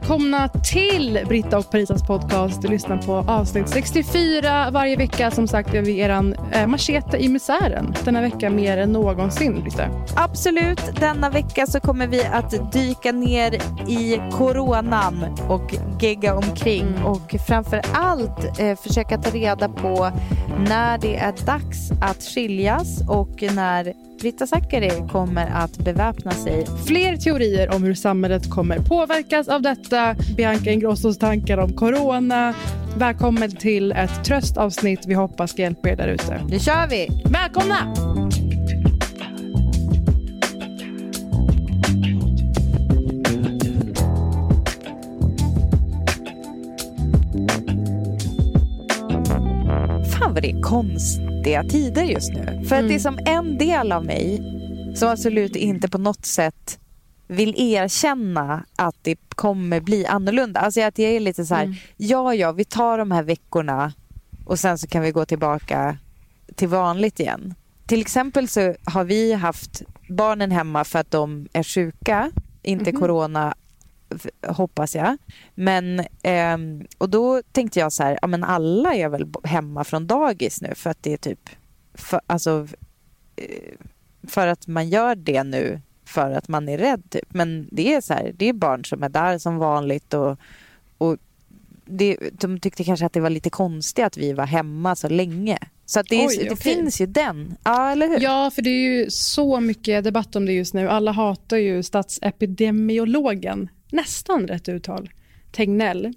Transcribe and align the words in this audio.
välkomna 0.00 0.48
till 0.48 1.20
Britta 1.28 1.58
och 1.58 1.70
Parisas 1.70 2.02
podcast. 2.02 2.62
Du 2.62 2.68
lyssnar 2.68 2.96
på 2.96 3.12
avsnitt 3.12 3.68
64 3.68 4.70
varje 4.70 4.96
vecka. 4.96 5.30
Som 5.30 5.48
sagt 5.48 5.74
är 5.74 5.82
vi 5.82 5.98
eran 5.98 6.34
eh, 6.52 6.66
machete 6.66 7.16
i 7.16 7.28
misären. 7.28 7.94
Denna 8.04 8.20
vecka 8.20 8.50
mer 8.50 8.78
än 8.78 8.92
någonsin, 8.92 9.60
Britta. 9.60 9.88
Absolut. 10.16 10.80
Denna 11.00 11.30
vecka 11.30 11.66
så 11.66 11.80
kommer 11.80 12.06
vi 12.06 12.24
att 12.24 12.72
dyka 12.72 13.12
ner 13.12 13.54
i 13.88 14.20
coronan 14.32 15.24
och 15.48 15.74
gegga 16.00 16.34
omkring 16.34 16.86
mm. 16.86 17.04
och 17.04 17.34
framför 17.46 17.80
allt 17.92 18.60
eh, 18.60 18.76
försöka 18.76 19.18
ta 19.18 19.30
reda 19.30 19.68
på 19.68 20.10
när 20.58 20.98
det 20.98 21.16
är 21.16 21.46
dags 21.46 21.90
att 22.00 22.22
skiljas 22.22 23.00
och 23.08 23.42
när 23.54 23.92
Britta 24.20 24.46
Zackari 24.46 25.08
kommer 25.12 25.46
att 25.46 25.78
beväpna 25.78 26.30
sig. 26.30 26.66
Fler 26.86 27.16
teorier 27.16 27.74
om 27.74 27.82
hur 27.84 27.94
samhället 27.94 28.50
kommer 28.50 28.78
påverkas 28.78 29.48
av 29.48 29.62
detta. 29.62 30.16
Bianca 30.36 30.70
Ingrossos 30.70 31.18
tankar 31.18 31.58
om 31.58 31.72
corona. 31.72 32.54
Välkommen 32.96 33.50
till 33.50 33.92
ett 33.92 34.24
tröstavsnitt 34.24 35.06
vi 35.06 35.14
hoppas 35.14 35.50
ska 35.50 35.62
hjälpa 35.62 35.88
er 35.88 35.96
där 35.96 36.08
ute. 36.08 36.40
Nu 36.48 36.58
kör 36.58 36.86
vi! 36.90 37.08
Välkomna! 37.24 37.94
Vad 50.34 50.42
det 50.42 50.60
konstiga 50.62 51.64
tider 51.64 52.02
just 52.02 52.32
nu. 52.32 52.44
För 52.44 52.76
mm. 52.76 52.84
att 52.84 52.88
det 52.88 52.94
är 52.94 52.98
som 52.98 53.18
en 53.26 53.58
del 53.58 53.92
av 53.92 54.04
mig 54.04 54.42
som 54.94 55.08
absolut 55.08 55.56
inte 55.56 55.88
på 55.88 55.98
något 55.98 56.26
sätt 56.26 56.78
vill 57.26 57.54
erkänna 57.56 58.64
att 58.76 58.96
det 59.02 59.16
kommer 59.28 59.80
bli 59.80 60.06
annorlunda. 60.06 60.60
Alltså 60.60 60.80
att 60.80 60.98
jag 60.98 61.10
är 61.12 61.20
lite 61.20 61.44
så 61.44 61.54
här, 61.54 61.64
mm. 61.64 61.76
ja 61.96 62.34
ja, 62.34 62.52
vi 62.52 62.64
tar 62.64 62.98
de 62.98 63.10
här 63.10 63.22
veckorna 63.22 63.92
och 64.44 64.58
sen 64.58 64.78
så 64.78 64.86
kan 64.86 65.02
vi 65.02 65.10
gå 65.10 65.24
tillbaka 65.24 65.98
till 66.54 66.68
vanligt 66.68 67.20
igen. 67.20 67.54
Till 67.86 68.00
exempel 68.00 68.48
så 68.48 68.74
har 68.84 69.04
vi 69.04 69.32
haft 69.32 69.82
barnen 70.08 70.50
hemma 70.50 70.84
för 70.84 70.98
att 70.98 71.10
de 71.10 71.48
är 71.52 71.62
sjuka, 71.62 72.30
inte 72.62 72.90
mm 72.90 72.96
-hmm. 72.96 73.00
corona 73.00 73.54
hoppas 74.46 74.94
jag. 74.94 75.16
Men, 75.54 76.00
eh, 76.22 76.58
och 76.98 77.10
då 77.10 77.42
tänkte 77.52 77.78
jag 77.80 77.92
så 77.92 78.02
här, 78.02 78.18
ja 78.22 78.28
men 78.28 78.44
alla 78.44 78.94
är 78.94 79.08
väl 79.08 79.32
hemma 79.44 79.84
från 79.84 80.06
dagis 80.06 80.62
nu 80.62 80.74
för 80.74 80.90
att 80.90 81.02
det 81.02 81.12
är 81.12 81.16
typ, 81.16 81.50
för, 81.94 82.20
alltså, 82.26 82.68
eh, 83.36 83.74
för 84.28 84.46
att 84.46 84.66
man 84.66 84.88
gör 84.88 85.14
det 85.14 85.44
nu 85.44 85.80
för 86.04 86.30
att 86.30 86.48
man 86.48 86.68
är 86.68 86.78
rädd 86.78 87.10
typ. 87.10 87.34
Men 87.34 87.68
det 87.72 87.94
är 87.94 88.00
så 88.00 88.14
här, 88.14 88.32
det 88.36 88.48
är 88.48 88.52
barn 88.52 88.84
som 88.84 89.02
är 89.02 89.08
där 89.08 89.38
som 89.38 89.58
vanligt 89.58 90.14
och, 90.14 90.38
och 90.98 91.16
det, 91.84 92.16
de 92.32 92.60
tyckte 92.60 92.84
kanske 92.84 93.06
att 93.06 93.12
det 93.12 93.20
var 93.20 93.30
lite 93.30 93.50
konstigt 93.50 94.04
att 94.04 94.16
vi 94.16 94.32
var 94.32 94.46
hemma 94.46 94.96
så 94.96 95.08
länge. 95.08 95.58
Så 95.86 96.00
att 96.00 96.06
det, 96.08 96.26
Oj, 96.26 96.36
det 96.36 96.52
okay. 96.52 96.74
finns 96.74 97.00
ju 97.00 97.06
den. 97.06 97.56
Ja, 97.64 97.90
eller 97.90 98.08
hur? 98.08 98.20
Ja, 98.20 98.50
för 98.54 98.62
det 98.62 98.70
är 98.70 98.88
ju 98.88 99.10
så 99.10 99.60
mycket 99.60 100.04
debatt 100.04 100.36
om 100.36 100.46
det 100.46 100.52
just 100.52 100.74
nu. 100.74 100.88
Alla 100.88 101.12
hatar 101.12 101.56
ju 101.56 101.82
statsepidemiologen 101.82 103.68
nästan 103.90 104.48
rätt 104.48 104.68
uttal, 104.68 105.10
Tegnell. 105.52 106.14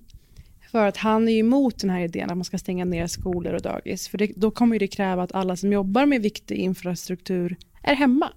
För 0.72 0.88
att 0.88 0.98
han 0.98 1.28
är 1.28 1.38
emot 1.38 1.80
den 1.80 1.90
här 1.90 2.00
idén 2.00 2.30
att 2.30 2.38
man 2.38 2.46
ska 2.46 2.58
stänga 2.58 2.86
ner 2.86 3.08
skolor 3.08 3.54
och 3.54 3.62
dagis. 3.62 4.08
För 4.08 4.18
det, 4.18 4.32
då 4.36 4.52
kommer 4.52 4.80
det 4.80 4.88
kräva 4.88 5.24
att 5.24 5.32
alla 5.32 5.56
som 5.56 5.74
jobbar 5.74 6.06
med 6.06 6.22
viktig 6.22 6.56
infrastruktur 6.56 7.56
är 7.84 7.96
hemma. 7.96 8.30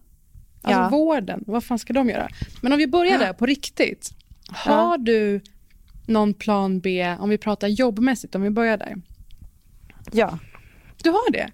Alltså 0.63 0.81
ja. 0.81 0.89
vården, 0.89 1.45
vad 1.47 1.65
fan 1.65 1.79
ska 1.79 1.93
de 1.93 2.09
göra? 2.09 2.29
Men 2.63 2.73
om 2.73 2.79
vi 2.79 2.87
börjar 2.87 3.19
där 3.19 3.33
på 3.33 3.47
riktigt. 3.47 4.11
Har 4.49 4.99
du 4.99 5.41
någon 6.07 6.35
plan 6.35 6.81
B 6.81 7.17
om 7.19 7.31
vi 7.31 7.39
pratar 7.39 7.69
jobbmässigt, 7.69 8.35
om 8.35 8.43
vi 8.43 8.51
börjar 8.51 8.77
där? 8.77 8.97
Ja. 10.13 10.39
Du 11.03 11.11
har 11.11 11.33
det? 11.33 11.51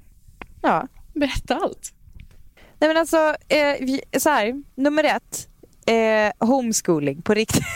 Ja. 0.63 0.89
Berätta 1.15 1.57
allt. 1.57 1.93
Nej 2.79 2.89
men 2.89 2.97
alltså, 2.97 3.37
eh, 3.49 4.19
så 4.19 4.31
här, 4.31 4.63
nummer 4.75 5.05
ett, 5.05 5.49
eh, 5.87 6.49
homeschooling 6.49 7.23
på 7.23 7.35
riktigt. 7.35 7.65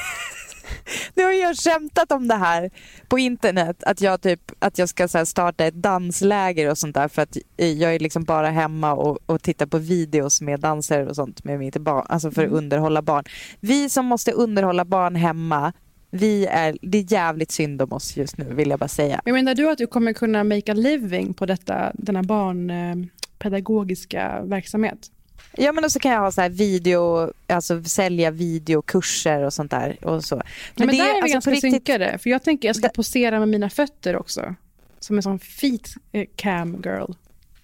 nu 1.15 1.25
har 1.25 1.32
jag 1.32 1.56
skämtat 1.56 2.12
om 2.12 2.28
det 2.28 2.34
här 2.34 2.71
på 3.09 3.19
internet. 3.19 3.84
Att 3.84 4.00
jag, 4.00 4.21
typ, 4.21 4.53
att 4.59 4.78
jag 4.78 4.88
ska 4.88 5.09
så 5.09 5.26
starta 5.26 5.65
ett 5.65 5.75
dansläger 5.75 6.70
och 6.70 6.78
sånt 6.78 6.94
där. 6.94 7.09
För 7.09 7.22
att 7.22 7.37
jag 7.56 7.94
är 7.94 7.99
liksom 7.99 8.25
bara 8.25 8.50
hemma 8.50 8.93
och, 8.93 9.19
och 9.26 9.43
tittar 9.43 9.66
på 9.66 9.78
videos 9.78 10.41
med 10.41 10.60
danser 10.60 11.06
och 11.06 11.16
sånt 11.16 11.44
med 11.44 11.59
mitt 11.59 11.76
barn. 11.76 12.06
Alltså 12.09 12.31
för 12.31 12.43
att 12.43 12.49
mm. 12.49 12.59
underhålla 12.59 13.03
barn. 13.03 13.25
Vi 13.60 13.88
som 13.88 14.06
måste 14.06 14.32
underhålla 14.32 14.84
barn 14.84 15.16
hemma. 15.16 15.72
Vi 16.10 16.47
är, 16.47 16.78
det 16.82 16.99
är 16.99 17.12
jävligt 17.12 17.50
synd 17.50 17.82
om 17.82 17.93
oss 17.93 18.16
just 18.16 18.38
nu 18.38 18.54
vill 18.54 18.70
jag 18.70 18.78
bara 18.78 18.88
säga. 18.88 19.20
Men 19.25 19.34
menar 19.34 19.54
du 19.54 19.70
att 19.70 19.78
du 19.78 19.87
kommer 19.87 20.12
kunna 20.12 20.44
make 20.44 20.72
a 20.72 20.75
living 20.75 21.34
på 21.34 21.47
detta, 21.47 21.93
denna 21.94 22.22
barnpedagogiska 22.22 24.43
verksamhet? 24.44 25.10
Ja 25.53 25.72
men 25.72 25.83
då 25.83 25.91
så 25.91 25.99
kan 25.99 26.12
jag 26.12 26.21
ha 26.21 26.33
så 26.33 26.41
här 26.41 26.49
video, 26.49 27.33
alltså 27.47 27.84
sälja 27.84 28.31
videokurser 28.31 29.43
och 29.43 29.53
sånt 29.53 29.71
där. 29.71 30.05
Och 30.05 30.25
så. 30.25 30.34
Men, 30.34 30.43
men, 30.75 30.87
men 30.87 30.97
där 30.97 31.05
är 31.05 31.15
vi 31.15 31.21
alltså 31.21 31.33
ganska 31.33 31.50
riktigt... 31.50 31.72
synkade. 31.72 32.19
För 32.19 32.31
jag 32.31 32.43
tänker 32.43 32.69
jag 32.69 32.77
ska 32.77 32.88
posera 32.88 33.38
med 33.38 33.49
mina 33.49 33.71
fötter 33.71 34.16
också. 34.16 34.55
Som 35.00 35.16
en 35.16 35.22
sån 35.22 35.38
feet 35.38 35.88
eh, 36.12 36.27
cam 36.37 36.83
girl. 36.84 37.12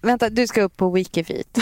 Vänta, 0.01 0.29
du 0.29 0.47
ska 0.47 0.61
upp 0.61 0.77
på 0.77 0.89
Wikifeet. 0.89 1.57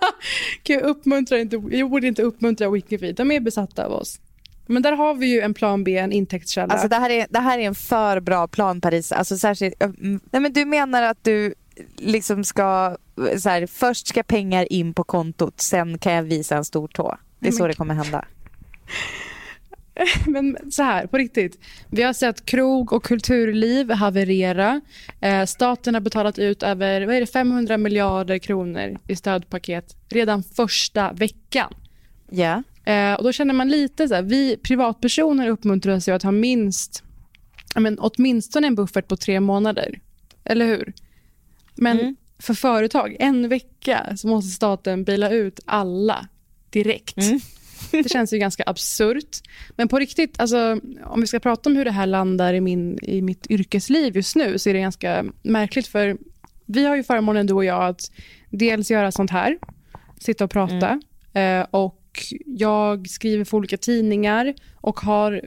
jag, 0.62 0.82
uppmuntrar 0.82 1.38
inte, 1.38 1.62
jag 1.70 1.90
borde 1.90 2.06
inte 2.06 2.22
uppmuntra 2.22 2.70
Wikifeet. 2.70 3.16
De 3.16 3.30
är 3.30 3.40
besatta 3.40 3.86
av 3.86 3.92
oss. 3.92 4.20
Men 4.66 4.82
där 4.82 4.92
har 4.92 5.14
vi 5.14 5.26
ju 5.26 5.40
en 5.40 5.54
plan 5.54 5.84
B, 5.84 5.96
en 5.96 6.12
intäktskälla. 6.12 6.72
Alltså 6.72 6.88
det 6.88 6.96
här 6.96 7.10
är, 7.10 7.26
det 7.30 7.38
här 7.38 7.58
är 7.58 7.62
en 7.62 7.74
för 7.74 8.20
bra 8.20 8.48
plan 8.48 8.80
Paris. 8.80 9.12
Alltså 9.12 9.38
särskilt, 9.38 9.74
nej 10.30 10.42
men 10.42 10.52
du 10.52 10.64
menar 10.64 11.02
att 11.02 11.24
du 11.24 11.54
liksom 11.96 12.44
ska, 12.44 12.96
så 13.38 13.48
här, 13.48 13.66
först 13.66 14.06
ska 14.06 14.22
pengar 14.22 14.72
in 14.72 14.94
på 14.94 15.04
kontot, 15.04 15.60
sen 15.60 15.98
kan 15.98 16.12
jag 16.12 16.22
visa 16.22 16.56
en 16.56 16.64
stor 16.64 16.88
tå. 16.88 17.18
Det 17.38 17.48
är 17.48 17.52
så 17.52 17.66
det 17.66 17.74
kommer 17.74 17.94
hända. 17.94 18.24
Men 20.26 20.56
så 20.70 20.82
här, 20.82 21.06
på 21.06 21.18
riktigt. 21.18 21.58
Vi 21.90 22.02
har 22.02 22.12
sett 22.12 22.44
krog 22.44 22.92
och 22.92 23.04
kulturliv 23.04 23.90
haverera. 23.90 24.80
Eh, 25.20 25.44
staten 25.44 25.94
har 25.94 26.00
betalat 26.00 26.38
ut 26.38 26.62
över 26.62 27.06
vad 27.06 27.14
är 27.14 27.20
det, 27.20 27.26
500 27.26 27.76
miljarder 27.76 28.38
kronor 28.38 28.98
i 29.08 29.16
stödpaket 29.16 29.96
redan 30.08 30.42
första 30.42 31.12
veckan. 31.12 31.74
Ja. 32.30 32.62
Eh, 32.84 33.14
och 33.14 33.24
då 33.24 33.32
känner 33.32 33.54
man 33.54 33.68
lite 33.68 34.08
så 34.08 34.14
här, 34.14 34.22
vi 34.22 34.56
privatpersoner 34.56 35.48
uppmuntras 35.48 36.08
ju 36.08 36.12
att 36.12 36.22
ha 36.22 36.30
minst, 36.30 37.02
men, 37.76 37.98
åtminstone 37.98 38.66
en 38.66 38.74
buffert 38.74 39.08
på 39.08 39.16
tre 39.16 39.40
månader. 39.40 40.00
Eller 40.44 40.66
hur? 40.66 40.92
Men 41.74 42.00
mm. 42.00 42.16
För 42.40 42.54
företag, 42.54 43.16
en 43.20 43.48
vecka 43.48 44.16
så 44.16 44.28
måste 44.28 44.50
staten 44.50 45.04
bila 45.04 45.30
ut 45.30 45.60
alla 45.64 46.28
direkt. 46.70 47.16
Mm. 47.16 47.40
det 47.90 48.08
känns 48.08 48.32
ju 48.32 48.38
ganska 48.38 48.62
absurt. 48.66 49.38
Men 49.76 49.88
på 49.88 49.98
riktigt, 49.98 50.40
alltså, 50.40 50.80
om 51.04 51.20
vi 51.20 51.26
ska 51.26 51.40
prata 51.40 51.70
om 51.70 51.76
hur 51.76 51.84
det 51.84 51.90
här 51.90 52.06
landar 52.06 52.54
i, 52.54 52.60
min, 52.60 52.98
i 53.02 53.22
mitt 53.22 53.50
yrkesliv 53.50 54.16
just 54.16 54.36
nu 54.36 54.58
så 54.58 54.70
är 54.70 54.74
det 54.74 54.80
ganska 54.80 55.24
märkligt. 55.42 55.86
För 55.86 56.16
vi 56.66 56.86
har 56.86 56.96
ju 56.96 57.02
förmånen, 57.02 57.46
du 57.46 57.54
och 57.54 57.64
jag, 57.64 57.84
att 57.84 58.12
dels 58.50 58.90
göra 58.90 59.12
sånt 59.12 59.30
här, 59.30 59.58
sitta 60.18 60.44
och 60.44 60.50
prata. 60.50 61.00
Mm. 61.32 61.60
Eh, 61.60 61.66
och 61.70 61.96
jag 62.46 63.08
skriver 63.08 63.44
för 63.44 63.56
olika 63.56 63.76
tidningar 63.76 64.54
och 64.74 65.00
har 65.00 65.40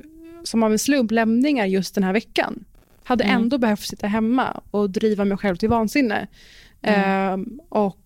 som 0.43 0.63
av 0.63 0.71
en 0.71 0.79
slump 0.79 1.11
lämningar 1.11 1.65
just 1.65 1.95
den 1.95 2.03
här 2.03 2.13
veckan 2.13 2.65
hade 3.03 3.23
mm. 3.23 3.35
ändå 3.35 3.57
behövt 3.57 3.79
sitta 3.79 4.07
hemma 4.07 4.61
och 4.71 4.89
driva 4.89 5.25
mig 5.25 5.37
själv 5.37 5.55
till 5.55 5.69
vansinne. 5.69 6.27
Mm. 6.83 7.39
Uh, 7.39 7.47
och 7.69 7.97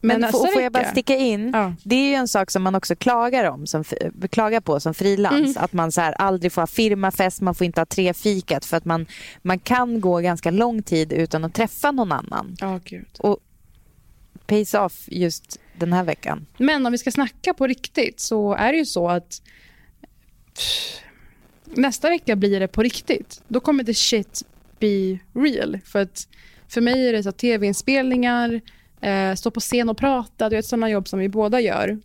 men, 0.00 0.20
men 0.20 0.32
får, 0.32 0.62
jag 0.62 0.72
bara 0.72 0.90
sticka 0.90 1.16
in? 1.16 1.50
Ja. 1.54 1.74
Det 1.82 1.94
är 1.94 2.08
ju 2.08 2.14
en 2.14 2.28
sak 2.28 2.50
som 2.50 2.62
man 2.62 2.74
också 2.74 2.96
klagar, 2.96 3.50
om, 3.50 3.66
som, 3.66 3.84
klagar 4.30 4.60
på 4.60 4.80
som 4.80 4.94
frilans. 4.94 5.56
Mm. 5.56 5.64
Att 5.64 5.72
man 5.72 5.92
så 5.92 6.00
här, 6.00 6.12
aldrig 6.12 6.52
får 6.52 6.62
ha 6.62 6.66
firmafest, 6.66 7.40
man 7.40 7.54
får 7.54 7.64
inte 7.64 7.80
ha 7.80 7.86
trefikat. 7.86 8.64
För 8.64 8.76
att 8.76 8.84
man, 8.84 9.06
man 9.42 9.58
kan 9.58 10.00
gå 10.00 10.18
ganska 10.18 10.50
lång 10.50 10.82
tid 10.82 11.12
utan 11.12 11.44
att 11.44 11.54
träffa 11.54 11.90
någon 11.90 12.12
annan. 12.12 12.56
Oh, 12.62 12.78
Gud. 12.84 13.08
Och 13.18 13.38
pays 14.46 14.74
off 14.74 15.04
just 15.06 15.60
den 15.78 15.92
här 15.92 16.04
veckan. 16.04 16.46
Men 16.58 16.86
om 16.86 16.92
vi 16.92 16.98
ska 16.98 17.10
snacka 17.10 17.54
på 17.54 17.66
riktigt 17.66 18.20
så 18.20 18.54
är 18.54 18.72
det 18.72 18.78
ju 18.78 18.86
så 18.86 19.08
att 19.08 19.42
nästa 21.64 22.10
vecka 22.10 22.36
blir 22.36 22.60
det 22.60 22.68
på 22.68 22.82
riktigt. 22.82 23.42
Då 23.48 23.60
kommer 23.60 23.84
the 23.84 23.94
shit 23.94 24.42
be 24.78 25.18
real. 25.40 25.78
För 25.84 26.02
att 26.02 26.28
för 26.68 26.80
mig 26.80 27.08
är 27.08 27.12
det 27.12 27.22
så 27.22 27.32
tv-inspelningar, 27.32 28.60
eh, 29.00 29.34
stå 29.34 29.50
på 29.50 29.60
scen 29.60 29.88
och 29.88 29.96
prata, 29.96 30.48
det 30.48 30.56
är 30.56 30.62
sådana 30.62 30.90
jobb 30.90 31.08
som 31.08 31.18
vi 31.18 31.28
båda 31.28 31.60
gör. 31.60 31.98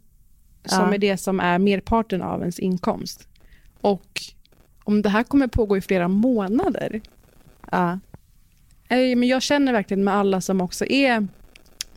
Som 0.66 0.88
ja. 0.88 0.94
är 0.94 0.98
det 0.98 1.18
som 1.18 1.40
är 1.40 1.60
merparten 1.60 2.22
av 2.22 2.40
ens 2.40 2.60
inkomst. 2.60 3.28
Och 3.82 4.22
om 4.84 5.02
det 5.02 5.10
här 5.10 5.24
kommer 5.24 5.48
pågå 5.48 5.78
i 5.78 5.82
flera 5.82 6.08
månader. 6.08 7.02
Ja. 7.72 8.00
Eh, 8.90 9.18
men 9.18 9.24
jag 9.24 9.42
känner 9.42 9.74
verkligen 9.74 10.04
med 10.04 10.14
alla 10.14 10.42
som 10.42 10.62
också 10.62 10.86
är 10.86 11.28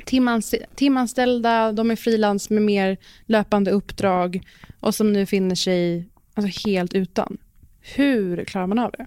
timans, 0.05 0.55
timanställda, 0.75 1.73
de 1.73 1.91
är 1.91 1.97
frilans 1.97 2.51
med 2.51 2.63
mer 2.63 2.97
löpande 3.27 3.71
uppdrag 3.71 4.41
och 4.81 4.95
som 4.95 5.13
nu 5.13 5.27
finner 5.27 5.55
sig 5.55 6.09
alltså, 6.35 6.69
helt 6.69 6.95
utan. 6.95 7.39
Hur 7.81 8.45
klarar 8.45 8.67
man 8.67 8.79
av 8.79 8.91
det? 8.99 9.07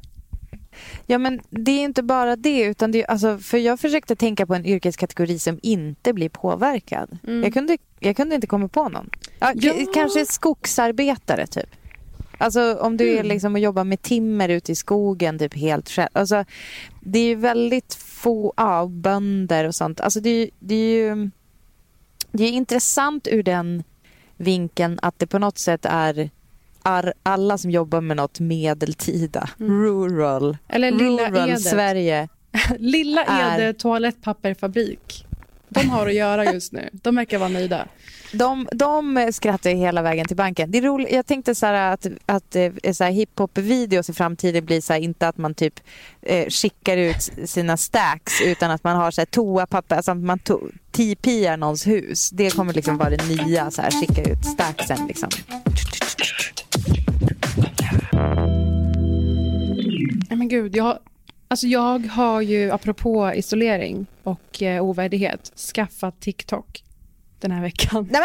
Ja, 1.05 1.17
men 1.17 1.39
det 1.49 1.71
är 1.71 1.83
inte 1.83 2.03
bara 2.03 2.35
det. 2.35 2.61
Utan 2.63 2.91
det 2.91 3.03
är, 3.03 3.11
alltså, 3.11 3.37
för 3.37 3.57
Jag 3.57 3.79
försökte 3.79 4.15
tänka 4.15 4.45
på 4.45 4.55
en 4.55 4.65
yrkeskategori 4.65 5.39
som 5.39 5.59
inte 5.63 6.13
blir 6.13 6.29
påverkad. 6.29 7.17
Mm. 7.27 7.43
Jag, 7.43 7.53
kunde, 7.53 7.77
jag 7.99 8.15
kunde 8.15 8.35
inte 8.35 8.47
komma 8.47 8.67
på 8.67 8.89
någon. 8.89 9.09
Ja, 9.39 9.51
Ja. 9.55 9.73
Kanske 9.93 10.25
skogsarbetare, 10.25 11.47
typ. 11.47 11.69
Alltså 12.39 12.75
om 12.81 12.97
du 12.97 13.09
är 13.09 13.13
Mm. 13.13 13.27
liksom 13.27 13.53
och 13.53 13.59
jobbar 13.59 13.83
med 13.83 14.01
timmer 14.01 14.49
ute 14.49 14.71
i 14.71 14.75
skogen 14.75 15.39
typ 15.39 15.53
helt 15.53 15.89
själv. 15.89 16.09
Alltså, 16.13 16.45
det 17.01 17.19
är 17.19 17.23
ju 17.23 17.35
väldigt 17.35 17.93
få, 17.93 18.53
ja, 18.57 18.85
bönder 18.87 19.65
och 19.67 19.75
sånt. 19.75 20.01
Alltså 20.01 20.19
det, 20.19 20.29
är 20.29 20.49
det 20.59 20.75
är 20.75 20.95
ju 20.95 21.29
det 22.31 22.43
är 22.43 22.51
intressant 22.51 23.27
ur 23.31 23.43
den 23.43 23.83
vinkeln 24.37 24.99
att 25.01 25.19
det 25.19 25.27
på 25.27 25.39
något 25.39 25.57
sätt 25.57 25.85
är 25.85 26.29
alla 27.23 27.57
som 27.57 27.71
jobbar 27.71 28.01
med 28.01 28.17
något 28.17 28.39
medeltida, 28.39 29.49
Mm. 29.59 29.81
rural, 29.83 30.57
Eller 30.69 30.91
Lilla 30.91 31.29
rural 31.29 31.49
Edet. 31.49 31.61
Sverige. 31.61 32.27
Lilla 32.77 33.23
är- 33.23 33.59
Ede 33.61 33.73
toalettpapperfabrik. 33.73 35.25
De 35.69 35.89
har 35.89 36.07
att 36.07 36.13
göra 36.15 36.53
just 36.53 36.71
nu. 36.73 36.89
De 36.93 37.15
verkar 37.15 37.37
vara 37.39 37.49
nöjda. 37.49 37.87
De, 38.31 38.67
de 38.71 39.29
skrattar 39.31 39.69
hela 39.69 40.01
vägen 40.01 40.25
till 40.25 40.35
banken. 40.35 40.71
Det 40.71 40.77
är 40.77 40.81
roligt. 40.81 41.11
Jag 41.11 41.25
tänkte 41.25 41.55
så 41.55 41.65
här 41.65 41.93
att, 41.93 42.07
att 42.25 42.55
eh, 42.55 42.71
så 42.93 43.03
här 43.03 43.11
hiphop-videos 43.11 44.09
i 44.09 44.13
framtiden 44.13 44.65
blir 44.65 44.81
så 44.81 44.93
här, 44.93 44.99
inte 44.99 45.27
att 45.27 45.37
man 45.37 45.53
typ 45.53 45.79
eh, 46.21 46.49
skickar 46.49 46.97
ut 46.97 47.31
sina 47.45 47.77
stacks 47.77 48.41
utan 48.41 48.71
att 48.71 48.83
man 48.83 48.95
har 48.95 49.11
så 49.11 49.21
här 49.21 49.25
toapapper, 49.25 49.95
alltså 49.95 50.11
att 50.11 50.17
man 50.17 50.39
to- 50.39 50.71
TP'ar 50.91 51.57
någons 51.57 51.87
hus. 51.87 52.29
Det 52.29 52.55
kommer 52.55 52.73
liksom 52.73 52.97
vara 52.97 53.09
det 53.09 53.27
nya, 53.27 53.71
så 53.71 53.81
här, 53.81 53.91
skicka 53.91 54.31
ut 54.31 54.45
stacksen 54.45 55.07
liksom. 55.07 55.29
Men 60.29 60.47
gud, 60.47 60.75
jag, 60.75 60.99
alltså 61.47 61.67
jag 61.67 62.07
har 62.07 62.41
ju, 62.41 62.71
apropå 62.71 63.33
isolering 63.35 64.05
och 64.23 64.61
eh, 64.61 64.83
ovärdighet, 64.83 65.51
skaffat 65.75 66.19
TikTok 66.19 66.83
den 67.41 67.51
här 67.51 67.61
veckan. 67.61 68.07
Nej 68.11 68.21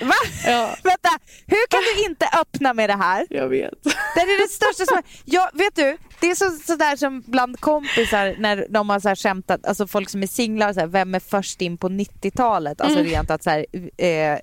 men, 0.00 0.08
va? 0.08 0.14
Ja, 0.46 0.76
Vänta, 0.84 1.08
hur 1.46 1.66
kan 1.70 1.80
du 1.80 2.04
inte 2.04 2.26
öppna 2.40 2.74
med 2.74 2.90
det 2.90 2.96
här? 2.96 3.26
jag 3.30 3.48
vet. 3.48 3.74
Det 4.14 4.20
är 4.20 4.42
det 4.42 4.48
största 4.48 4.86
som... 4.86 5.02
Ja, 5.24 5.50
vet 5.54 5.76
du, 5.76 5.96
det 6.20 6.30
är 6.30 6.34
så, 6.34 6.50
sådär 6.50 6.96
som 6.96 7.22
bland 7.26 7.60
kompisar 7.60 8.34
när 8.38 8.66
de 8.70 8.90
har 8.90 9.00
så 9.00 9.08
här 9.08 9.16
skämtat, 9.16 9.66
alltså 9.66 9.86
folk 9.86 10.10
som 10.10 10.22
är 10.22 10.26
singlar, 10.26 10.72
så 10.72 10.80
här, 10.80 10.86
vem 10.86 11.14
är 11.14 11.20
först 11.20 11.60
in 11.60 11.78
på 11.78 11.88
90-talet? 11.88 12.80
Alltså 12.80 12.98
Mm. 12.98 13.10
rent 13.10 13.30
att 13.30 13.42
så 13.42 13.50
här, 13.50 13.66
eh, 14.04 14.38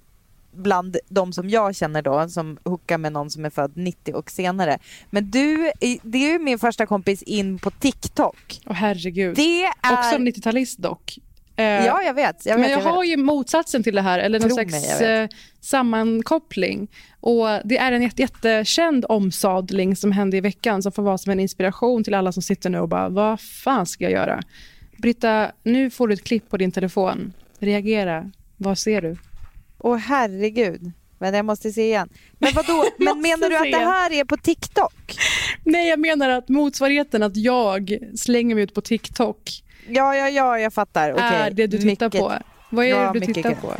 bland 0.54 0.98
de 1.10 1.34
som 1.34 1.50
jag 1.50 1.76
känner 1.76 2.02
då, 2.02 2.30
som 2.30 2.58
hookar 2.64 2.98
med 2.98 3.12
någon 3.12 3.30
som 3.30 3.46
är 3.46 3.50
född 3.50 3.72
90 3.78 4.14
och 4.14 4.32
senare. 4.32 4.80
Men 5.10 5.32
du, 5.32 5.72
det 6.04 6.18
är 6.18 6.32
ju 6.32 6.40
min 6.40 6.60
första 6.60 6.86
kompis 6.86 7.22
in 7.24 7.60
på 7.60 7.72
TikTok. 7.72 8.60
Åh 8.66 8.74
herregud. 8.76 9.36
Det 9.36 9.64
är... 9.66 9.94
Också 9.94 10.16
90-talist 10.18 10.76
dock. 10.82 11.18
Eh, 11.58 11.66
Ja, 11.66 12.02
jag 12.04 12.14
vet. 12.14 12.46
Jag 12.46 12.54
vet, 12.56 12.62
men 12.62 12.70
jag 12.72 12.80
jag 12.80 12.84
vet. 12.86 12.94
har 12.94 13.04
ju 13.04 13.18
motsatsen 13.18 13.84
till 13.84 13.96
det 13.96 14.02
här, 14.02 14.20
eller 14.20 14.40
någon 14.40 14.50
Tro 14.50 14.56
mig, 14.56 14.70
slags 14.70 15.02
vet. 15.02 15.32
eh, 15.32 15.38
sammankoppling. 15.62 16.88
Och 17.20 17.48
Det 17.66 17.78
är 17.78 17.92
en 17.92 18.02
jätte, 18.02 18.22
jättekänd 18.22 19.06
omsadling 19.10 19.96
som 19.96 20.12
hände 20.12 20.38
i 20.38 20.42
veckan 20.42 20.84
som 20.84 20.92
får 20.92 21.04
vara 21.04 21.18
som 21.18 21.32
en 21.32 21.40
inspiration 21.40 22.04
till 22.04 22.14
alla 22.14 22.32
som 22.32 22.44
sitter 22.44 22.70
nu 22.70 22.80
och 22.80 22.90
bara, 22.90 23.10
vad 23.10 23.40
fan 23.42 23.86
ska 23.86 24.04
jag 24.04 24.12
göra? 24.14 24.42
Britta, 24.98 25.52
nu 25.64 25.90
får 25.90 26.08
du 26.08 26.14
ett 26.14 26.24
klipp 26.24 26.50
på 26.50 26.58
din 26.58 26.72
telefon. 26.72 27.34
Reagera. 27.60 28.32
Vad 28.58 28.78
ser 28.78 29.02
du? 29.02 29.18
Åh 29.78 29.98
herregud. 29.98 30.92
Men 31.20 31.34
jag 31.34 31.46
måste 31.46 31.72
se 31.72 31.86
igen. 31.86 32.10
Men 32.40 32.54
vadå? 32.54 32.86
Men 32.98 33.22
menar 33.22 33.50
du 33.50 33.56
att 33.58 33.64
det 33.64 33.86
här 33.92 34.14
är 34.14 34.24
på 34.26 34.38
TikTok? 34.38 35.16
Nej, 35.64 35.90
jag 35.90 36.00
menar 36.00 36.30
att 36.30 36.50
motsvarigheten 36.50 37.24
att 37.24 37.36
jag 37.38 37.98
slänger 38.16 38.56
mig 38.56 38.64
ut 38.64 38.74
på 38.74 38.82
TikTok 38.82 39.52
Ja, 39.90 40.16
ja, 40.16 40.30
ja, 40.30 40.60
jag 40.60 40.74
fattar. 40.74 41.12
Okej. 41.14 41.24
är 41.26 41.52
det 41.52 41.68
du 41.68 41.78
tittar 41.78 42.06
Mycket- 42.06 42.22
på. 42.22 42.34
Vad 42.70 42.86
är 42.86 42.90
Ja, 42.90 42.98
det 42.98 43.14
du 43.14 43.20
mycket 43.20 43.36
tittar 43.36 43.50
kul. 43.50 43.60
på? 43.62 43.74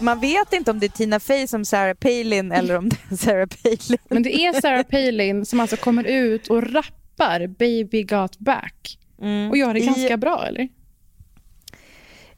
Man 0.00 0.20
vet 0.20 0.52
inte 0.52 0.70
om 0.70 0.78
det 0.78 0.86
är 0.86 0.90
Tina 0.90 1.20
Fey 1.20 1.46
som 1.46 1.64
Sarah 1.64 1.94
Palin 1.94 2.52
eller 2.52 2.76
om 2.76 2.88
det 2.88 2.96
är 3.10 3.16
Sarah 3.16 3.46
Palin. 3.62 3.98
Men 4.08 4.22
det 4.22 4.34
är 4.46 4.60
Sarah 4.60 4.82
Palin 4.82 5.46
som 5.46 5.60
alltså 5.60 5.76
kommer 5.76 6.04
ut 6.04 6.48
och 6.48 6.72
rappar 6.72 7.46
Baby 7.46 8.02
Got 8.02 8.38
Back. 8.38 8.98
Mm. 9.22 9.50
Och 9.50 9.56
gör 9.56 9.74
det 9.74 9.80
I- 9.80 9.86
ganska 9.86 10.16
bra, 10.16 10.44
eller? 10.46 10.68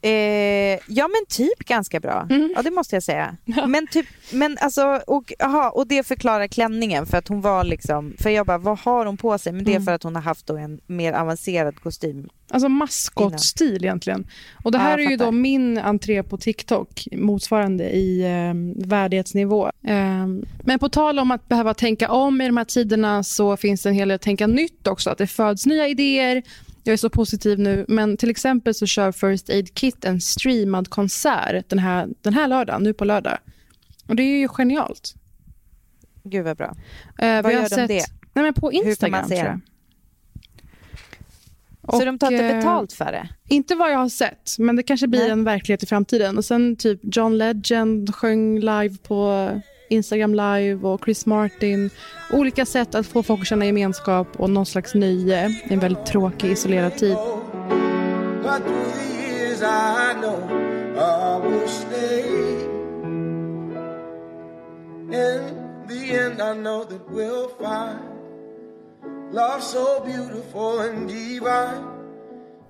Eh, 0.01 0.79
ja 0.87 1.07
men 1.07 1.25
typ 1.29 1.59
ganska 1.59 1.99
bra. 1.99 2.27
Mm. 2.29 2.53
Ja 2.55 2.61
det 2.61 2.71
måste 2.71 2.95
jag 2.95 3.03
säga. 3.03 3.37
Ja. 3.45 3.67
Men 3.67 3.87
typ, 3.87 4.05
men 4.31 4.57
alltså, 4.61 5.01
och, 5.07 5.33
aha, 5.43 5.69
och 5.69 5.87
det 5.87 6.07
förklarar 6.07 6.47
klänningen 6.47 7.05
för 7.05 7.17
att 7.17 7.27
hon 7.27 7.41
var 7.41 7.63
liksom, 7.63 8.13
för 8.19 8.29
jag 8.29 8.45
bara 8.45 8.57
vad 8.57 8.79
har 8.79 9.05
hon 9.05 9.17
på 9.17 9.37
sig? 9.37 9.53
Men 9.53 9.63
det 9.63 9.71
är 9.71 9.75
Mm. 9.75 9.85
för 9.85 9.91
att 9.91 10.03
hon 10.03 10.15
har 10.15 10.21
haft 10.21 10.49
en 10.49 10.79
mer 10.87 11.13
avancerad 11.13 11.79
kostym. 11.79 12.29
Alltså 12.49 12.69
maskotstil 12.69 13.83
egentligen. 13.85 14.27
Och 14.63 14.71
det 14.71 14.77
Ja, 14.77 14.81
här 14.81 14.97
jag 14.97 15.05
är 15.05 15.09
ju 15.11 15.17
då 15.17 15.31
min 15.31 15.77
entré 15.77 16.23
på 16.23 16.37
TikTok, 16.37 17.07
motsvarande 17.11 17.89
i 17.89 18.21
eh, 18.23 18.87
värdighetsnivå. 18.87 19.65
Eh, 19.83 20.27
men 20.63 20.79
på 20.79 20.89
tal 20.89 21.19
om 21.19 21.31
att 21.31 21.47
behöva 21.47 21.73
tänka 21.73 22.11
om 22.11 22.41
i 22.41 22.45
de 22.45 22.57
här 22.57 22.65
tiderna 22.65 23.23
så 23.23 23.57
finns 23.57 23.83
det 23.83 23.89
en 23.89 23.95
hel 23.95 24.07
del 24.07 24.15
att 24.15 24.21
tänka 24.21 24.47
nytt 24.47 24.87
också. 24.87 25.09
Att 25.09 25.17
det 25.17 25.27
föds 25.27 25.65
nya 25.65 25.87
idéer. 25.87 26.43
Jag 26.87 26.93
är 26.93 26.97
så 26.97 27.09
positiv 27.09 27.59
nu, 27.59 27.85
men 27.87 28.17
till 28.17 28.29
exempel 28.29 28.73
så 28.73 28.85
kör 28.85 29.11
First 29.11 29.49
Aid 29.49 29.73
Kit 29.73 30.05
en 30.05 30.21
streamad 30.21 30.89
konsert 30.89 31.69
den 31.69 31.79
här, 31.79 32.07
den 32.21 32.33
här 32.33 32.47
lördagen, 32.47 32.83
nu 32.83 32.93
på 32.93 33.05
lördag. 33.05 33.37
Och 34.07 34.15
det 34.15 34.23
är 34.23 34.39
ju 34.39 34.47
genialt. 34.47 35.15
Gud 36.23 36.45
vad 36.45 36.57
bra. 36.57 36.75
Eh, 37.19 37.41
Vad 37.41 37.53
gör 37.53 37.61
de 37.61 37.69
sett, 37.69 37.87
det? 37.87 38.05
Nej, 38.33 38.43
men 38.43 38.53
på 38.53 38.71
kan 38.71 38.79
man 38.79 38.87
Instagram, 38.89 39.27
se 39.27 39.35
tror 39.35 39.47
jag. 39.47 39.59
så 41.99 42.05
de 42.05 42.19
tar 42.19 42.31
inte 42.31 42.43
Och, 42.43 42.51
eh, 42.51 42.55
betalt 42.57 42.93
för 42.93 43.11
det? 43.11 43.29
Inte 43.47 43.75
vad 43.75 43.91
jag 43.91 43.97
har 43.97 44.09
sett, 44.09 44.55
men 44.59 44.75
det 44.75 44.83
kanske 44.83 45.07
blir 45.07 45.19
Nej. 45.19 45.29
en 45.29 45.43
verklighet 45.43 45.83
i 45.83 45.85
framtiden. 45.85 46.37
Och 46.37 46.45
sen 46.45 46.75
typ 46.75 46.99
John 47.15 47.37
Legend 47.37 48.15
sjöng 48.15 48.59
live 48.59 48.97
på 49.07 49.49
Instagram 49.89 50.33
live 50.33 50.87
och 50.87 51.01
Chris 51.05 51.25
Martin. 51.25 51.89
Olika 52.33 52.65
sätt 52.65 52.95
att 52.95 53.07
få 53.07 53.23
folk 53.23 53.41
att 53.41 53.47
känna 53.47 53.65
gemenskap 53.65 54.27
och 54.37 54.49
någon 54.49 54.65
slags 54.65 54.93
nöje 54.93 55.47
i 55.69 55.73
en 55.73 55.79
väldigt 55.79 56.05
tråkig, 56.05 56.51
isolerad 56.51 56.97
tid. 56.97 57.17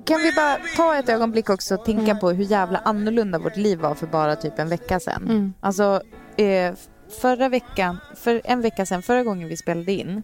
Kan 0.05 0.21
vi 0.21 0.31
bara 0.31 0.57
ta 0.75 0.95
ett 0.95 1.09
ögonblick 1.09 1.49
också 1.49 1.75
och 1.75 1.85
tänka 1.85 2.15
på 2.15 2.31
hur 2.31 2.43
jävla 2.43 2.77
annorlunda 2.77 3.39
vårt 3.39 3.57
liv 3.57 3.79
var 3.79 3.95
för 3.95 4.07
bara 4.07 4.35
typ 4.35 4.59
en 4.59 4.69
vecka 4.69 4.99
sedan. 4.99 5.23
Mm. 5.23 5.53
Alltså 5.59 6.01
eh, 6.37 6.73
förra 7.09 7.49
veckan, 7.49 7.97
för 8.15 8.41
en 8.43 8.61
vecka 8.61 8.85
sedan, 8.85 9.01
förra 9.01 9.23
gången 9.23 9.47
vi 9.47 9.57
spelade 9.57 9.91
in 9.91 10.23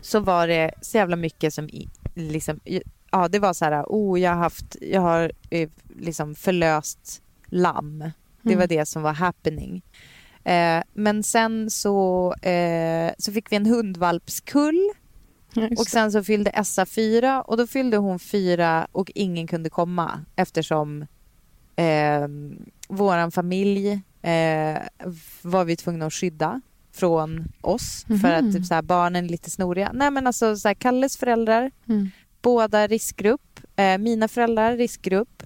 så 0.00 0.20
var 0.20 0.48
det 0.48 0.70
så 0.80 0.96
jävla 0.96 1.16
mycket 1.16 1.54
som 1.54 1.68
i, 1.68 1.88
liksom, 2.14 2.60
ja 3.10 3.28
det 3.28 3.38
var 3.38 3.52
så 3.52 3.64
här, 3.64 3.84
oh 3.86 4.20
jag 4.20 4.30
har 4.30 4.38
haft, 4.38 4.76
jag 4.80 5.00
har 5.00 5.32
eh, 5.50 5.68
liksom 5.96 6.34
förlöst 6.34 7.22
lamm. 7.46 7.98
Det 8.42 8.50
Mm. 8.52 8.58
var 8.58 8.66
det 8.66 8.86
som 8.86 9.02
var 9.02 9.12
happening. 9.12 9.82
Eh, 10.44 10.82
men 10.92 11.22
sen 11.22 11.70
så, 11.70 12.32
eh, 12.34 13.12
så 13.18 13.32
fick 13.32 13.52
vi 13.52 13.56
en 13.56 13.66
hundvalpskull 13.66 14.90
just 15.54 15.80
och 15.80 15.86
sen 15.86 16.12
så 16.12 16.24
fyllde 16.24 16.50
Essa 16.50 16.86
fyra 16.86 17.42
och 17.42 17.56
då 17.56 17.66
fyllde 17.66 17.96
hon 17.96 18.18
fyra 18.18 18.86
och 18.92 19.10
ingen 19.14 19.46
kunde 19.46 19.70
komma 19.70 20.24
eftersom 20.36 21.06
eh, 21.76 22.28
våran 22.88 23.30
familj 23.30 24.00
eh, 24.30 24.82
var 25.42 25.64
vi 25.64 25.76
tvungna 25.76 26.06
att 26.06 26.12
skydda 26.14 26.60
från 26.92 27.44
oss 27.60 28.04
för 28.08 28.14
Mhm. 28.40 28.48
att 28.48 28.54
typ, 28.54 28.66
så 28.66 28.74
här, 28.74 28.82
barnen 28.82 29.24
är 29.24 29.28
lite 29.28 29.50
snoriga. 29.50 29.90
Nej 29.94 30.10
men 30.10 30.26
alltså 30.26 30.56
så 30.56 30.68
här, 30.68 30.74
Kalles 30.74 31.16
föräldrar, 31.16 31.70
Mm. 31.88 32.10
båda 32.42 32.86
riskgrupp. 32.86 33.60
Eh, 33.76 33.98
mina 33.98 34.28
föräldrar 34.28 34.76
riskgrupp. 34.76 35.42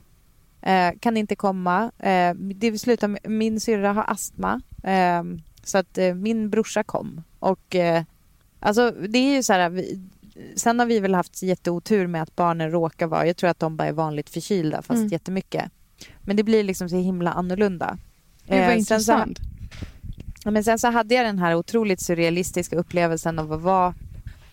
Eh, 0.63 0.91
kan 1.01 1.17
inte 1.17 1.37
komma. 1.37 1.91
Eh, 1.99 2.35
det 2.35 2.79
slutar 2.79 3.09
med, 3.09 3.21
min 3.31 3.61
syrra 3.61 3.93
har 3.93 4.05
astma. 4.09 4.61
Eh, 4.85 5.23
så 5.65 5.79
att 5.79 5.99
eh, 5.99 6.15
min 6.15 6.51
brorsa 6.51 6.83
kom. 6.85 7.23
Och 7.39 7.75
eh, 7.75 8.03
alltså 8.61 8.91
det 8.91 9.19
är 9.19 9.37
ju 9.37 9.43
så 9.43 9.53
här. 9.53 9.71
Vi, 9.71 10.01
sen 10.57 10.79
har 10.79 10.87
vi 10.87 11.01
väl 11.01 11.15
haft 11.15 11.43
jätteotur 11.43 12.07
med 12.07 12.23
att 12.23 12.37
barnen 12.37 12.71
råkar 12.71 13.07
vara, 13.07 13.27
jag 13.27 13.37
tror 13.37 13.51
att 13.51 13.59
de 13.59 13.77
bara 13.77 13.89
är 13.89 13.93
vanligt 13.93 14.31
förkylda 14.31 14.83
fast 14.83 14.99
Mm. 14.99 15.09
jättemycket. 15.09 15.71
Men 16.21 16.37
det 16.37 16.43
blir 16.43 16.63
liksom 16.65 16.89
så 16.89 16.97
himla 16.97 17.33
annorlunda. 17.33 17.99
Det 18.49 18.61
var 18.61 18.67
Eh, 18.67 18.73
så- 18.73 18.79
intressant. 18.79 19.39
Ja, 20.45 20.51
Men 20.51 20.65
sen 20.65 20.79
så 20.79 20.89
hade 20.91 21.15
jag 21.15 21.27
den 21.27 21.39
här 21.39 21.55
otroligt 21.55 22.01
surrealistiska 22.01 22.77
upplevelsen 22.77 23.39
av 23.39 23.53
att 23.53 23.61
vara 23.61 23.95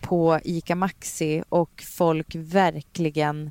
på 0.00 0.40
ICA 0.44 0.74
Maxi 0.74 1.42
och 1.48 1.84
folk 1.96 2.34
verkligen 2.34 3.50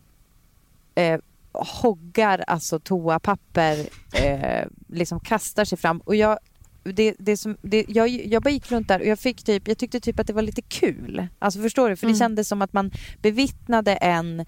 eh, 0.96 1.20
hoggar 1.54 2.44
alltså 2.48 2.80
toapapper, 2.80 3.78
eh, 4.14 4.68
liksom 4.88 5.20
kastar 5.20 5.66
sig 5.66 5.78
fram. 5.78 5.98
Och 6.00 6.16
jag, 6.16 6.40
det, 6.84 7.16
det 7.20 7.38
som, 7.38 7.58
det, 7.62 7.86
jag, 7.88 8.08
jag 8.10 8.44
bara 8.44 8.50
gick 8.50 8.72
runt 8.72 8.88
där 8.88 9.00
och 9.00 9.06
jag, 9.06 9.20
fick 9.20 9.44
typ, 9.44 9.68
jag 9.68 9.78
tyckte 9.78 10.00
typ 10.00 10.20
att 10.20 10.28
det 10.28 10.34
var 10.34 10.42
lite 10.42 10.62
kul. 10.62 11.28
Alltså 11.40 11.62
förstår 11.62 11.90
du? 11.90 11.96
För 11.96 12.08
det 12.08 12.12
Mm. 12.12 12.20
kändes 12.20 12.48
som 12.48 12.62
att 12.62 12.74
man 12.74 12.92
bevittnade 13.22 13.96
en 13.96 14.46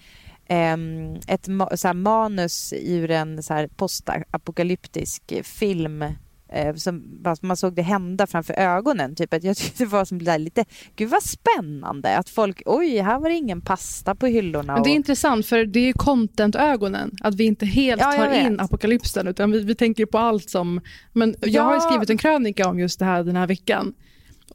ett 1.27 1.47
ma- 1.47 1.75
så 1.75 1.93
manus 1.93 2.73
ur 2.81 3.11
en 3.11 3.43
så 3.43 3.67
postapokalyptisk 3.75 5.33
film 5.43 6.01
eh, 6.49 6.75
som, 6.75 7.23
man 7.41 7.57
såg 7.57 7.75
det 7.75 7.81
hända 7.81 8.27
framför 8.27 8.53
ögonen. 8.53 9.15
Typ 9.15 9.33
att 9.33 9.43
jag 9.43 9.57
tyckte 9.57 9.83
det 9.83 9.89
var 9.89 10.05
som 10.05 10.19
det 10.19 10.25
där 10.25 10.39
lite, 10.39 10.65
gud 10.95 11.09
vad 11.09 11.23
spännande 11.23 12.17
att 12.17 12.29
folk, 12.29 12.61
oj 12.65 12.97
här 12.97 13.19
var 13.19 13.29
det 13.29 13.35
ingen 13.35 13.61
pasta 13.61 14.15
på 14.15 14.27
hyllorna. 14.27 14.73
Men 14.73 14.83
det 14.83 14.89
är 14.89 14.91
och- 14.91 14.95
intressant 14.95 15.45
för 15.45 15.65
det 15.65 15.79
är 15.79 15.85
ju 15.85 15.93
content-ögonen. 15.93 17.11
Att 17.21 17.35
vi 17.35 17.43
inte 17.43 17.65
helt 17.65 18.01
Ja, 18.01 18.11
tar 18.11 18.31
in 18.33 18.51
vet. 18.51 18.61
apokalypsen 18.61 19.27
utan 19.27 19.51
vi, 19.51 19.59
vi 19.63 19.75
tänker 19.75 20.05
på 20.05 20.17
allt 20.17 20.49
som... 20.49 20.81
Men 21.13 21.35
jag 21.41 21.63
har 21.63 21.73
Ja. 21.73 21.79
skrivit 21.79 22.09
en 22.09 22.17
krönika 22.17 22.69
om 22.69 22.79
just 22.79 22.99
det 22.99 23.05
här 23.05 23.23
den 23.23 23.35
här 23.35 23.47
veckan. 23.47 23.93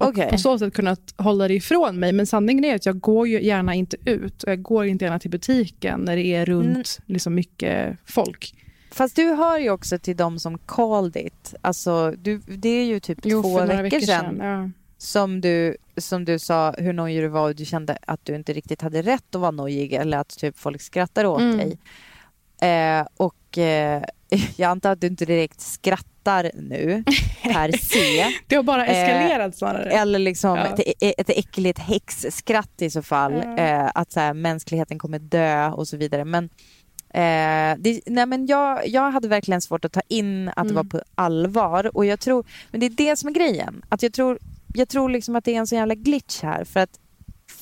Och 0.02 0.08
Okej. 0.08 0.30
på 0.30 0.38
så 0.38 0.58
sätt 0.58 0.74
kunnat 0.74 1.14
hålla 1.16 1.48
det 1.48 1.54
ifrån 1.54 1.98
mig. 1.98 2.12
Men 2.12 2.26
sanningen 2.26 2.64
är 2.64 2.74
att 2.74 2.86
jag 2.86 3.00
går 3.00 3.28
ju 3.28 3.42
gärna 3.42 3.74
inte 3.74 3.96
ut 4.04 4.42
och 4.42 4.50
jag 4.50 4.62
går 4.62 4.86
inte 4.86 5.04
gärna 5.04 5.18
till 5.18 5.30
butiken 5.30 6.00
när 6.00 6.16
det 6.16 6.22
är 6.34 6.46
runt 6.46 6.66
Mm. 6.76 6.84
liksom 7.06 7.34
mycket 7.34 7.96
folk. 8.04 8.54
Fast 8.92 9.16
du 9.16 9.24
hör 9.34 9.58
ju 9.58 9.70
också 9.70 9.98
till 9.98 10.16
de 10.16 10.38
som 10.38 10.58
called 10.58 11.16
it. 11.16 11.54
Alltså, 11.60 12.14
du, 12.18 12.38
det 12.38 12.68
är 12.68 12.84
ju 12.84 13.00
typ 13.00 13.22
två 13.22 13.42
för 13.42 13.66
några 13.66 13.82
veckor 13.82 14.00
sedan 14.00 14.36
Ja. 14.40 14.70
som 14.98 15.40
du, 15.40 15.76
som 15.96 16.24
du 16.24 16.38
sa 16.38 16.74
hur 16.78 16.92
nojig 16.92 17.22
du 17.22 17.28
var 17.28 17.48
och 17.48 17.54
du 17.56 17.64
kände 17.64 17.98
att 18.06 18.24
du 18.24 18.34
inte 18.34 18.52
riktigt 18.52 18.82
hade 18.82 19.02
rätt 19.02 19.34
att 19.34 19.40
vara 19.40 19.50
nojig 19.50 19.92
eller 19.92 20.18
att 20.18 20.28
typ 20.38 20.58
folk 20.58 20.80
skrattar 20.80 21.24
åt 21.24 21.40
Mm. 21.40 21.56
dig. 21.58 21.78
Eh, 22.70 23.06
och 23.16 23.58
eh, 23.58 24.02
jag 24.56 24.68
antar 24.70 24.92
att 24.92 25.00
du 25.00 25.06
inte 25.06 25.24
direkt 25.24 25.60
skrattar 25.60 26.50
nu 26.54 27.04
per 27.42 27.72
se. 27.78 28.26
Det 28.46 28.56
har 28.56 28.62
bara 28.62 28.86
Eh, 28.86 28.98
eskalerat 29.02 29.56
snarare. 29.56 29.90
Eller 29.90 30.18
liksom 30.18 30.56
Ja. 30.58 30.66
ett, 30.66 31.20
ett 31.20 31.30
äckligt 31.30 31.78
häxskratt 31.78 32.82
i 32.82 32.90
så 32.90 33.02
fall. 33.02 33.32
Ja. 33.32 33.56
Eh, 33.58 33.90
att 33.94 34.12
så 34.12 34.20
här, 34.20 34.34
mänskligheten 34.34 34.98
kommer 34.98 35.18
dö 35.18 35.68
och 35.70 35.88
så 35.88 35.96
vidare. 35.96 36.24
Men, 36.24 36.44
eh, 37.10 37.78
det, 37.82 38.00
nej, 38.06 38.26
men 38.26 38.46
jag, 38.46 38.88
jag 38.88 39.10
hade 39.10 39.28
verkligen 39.28 39.60
svårt 39.60 39.84
att 39.84 39.92
ta 39.92 40.00
in 40.08 40.48
att 40.48 40.54
det 40.56 40.60
Mm. 40.60 40.74
var 40.74 40.84
på 40.84 41.02
allvar. 41.14 41.96
Och 41.96 42.04
jag 42.06 42.20
tror, 42.20 42.46
men 42.70 42.80
det 42.80 42.86
är 42.86 42.90
det 42.90 43.16
som 43.16 43.28
är 43.28 43.32
grejen. 43.32 43.84
Att 43.88 44.02
jag 44.02 44.12
tror, 44.12 44.38
jag 44.74 44.88
tror 44.88 45.08
liksom 45.10 45.36
att 45.36 45.44
det 45.44 45.54
är 45.54 45.58
en 45.58 45.66
sån 45.66 45.78
jävla 45.78 45.94
glitch 45.94 46.42
här. 46.42 46.64
För 46.64 46.80
att 46.80 46.98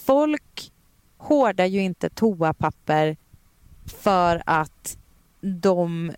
folk 0.07 0.71
hårdar 1.19 1.65
ju 1.67 1.81
inte 1.83 2.09
toapapper 2.11 3.17
för 4.03 4.43
att 4.47 4.97
de 5.41 6.13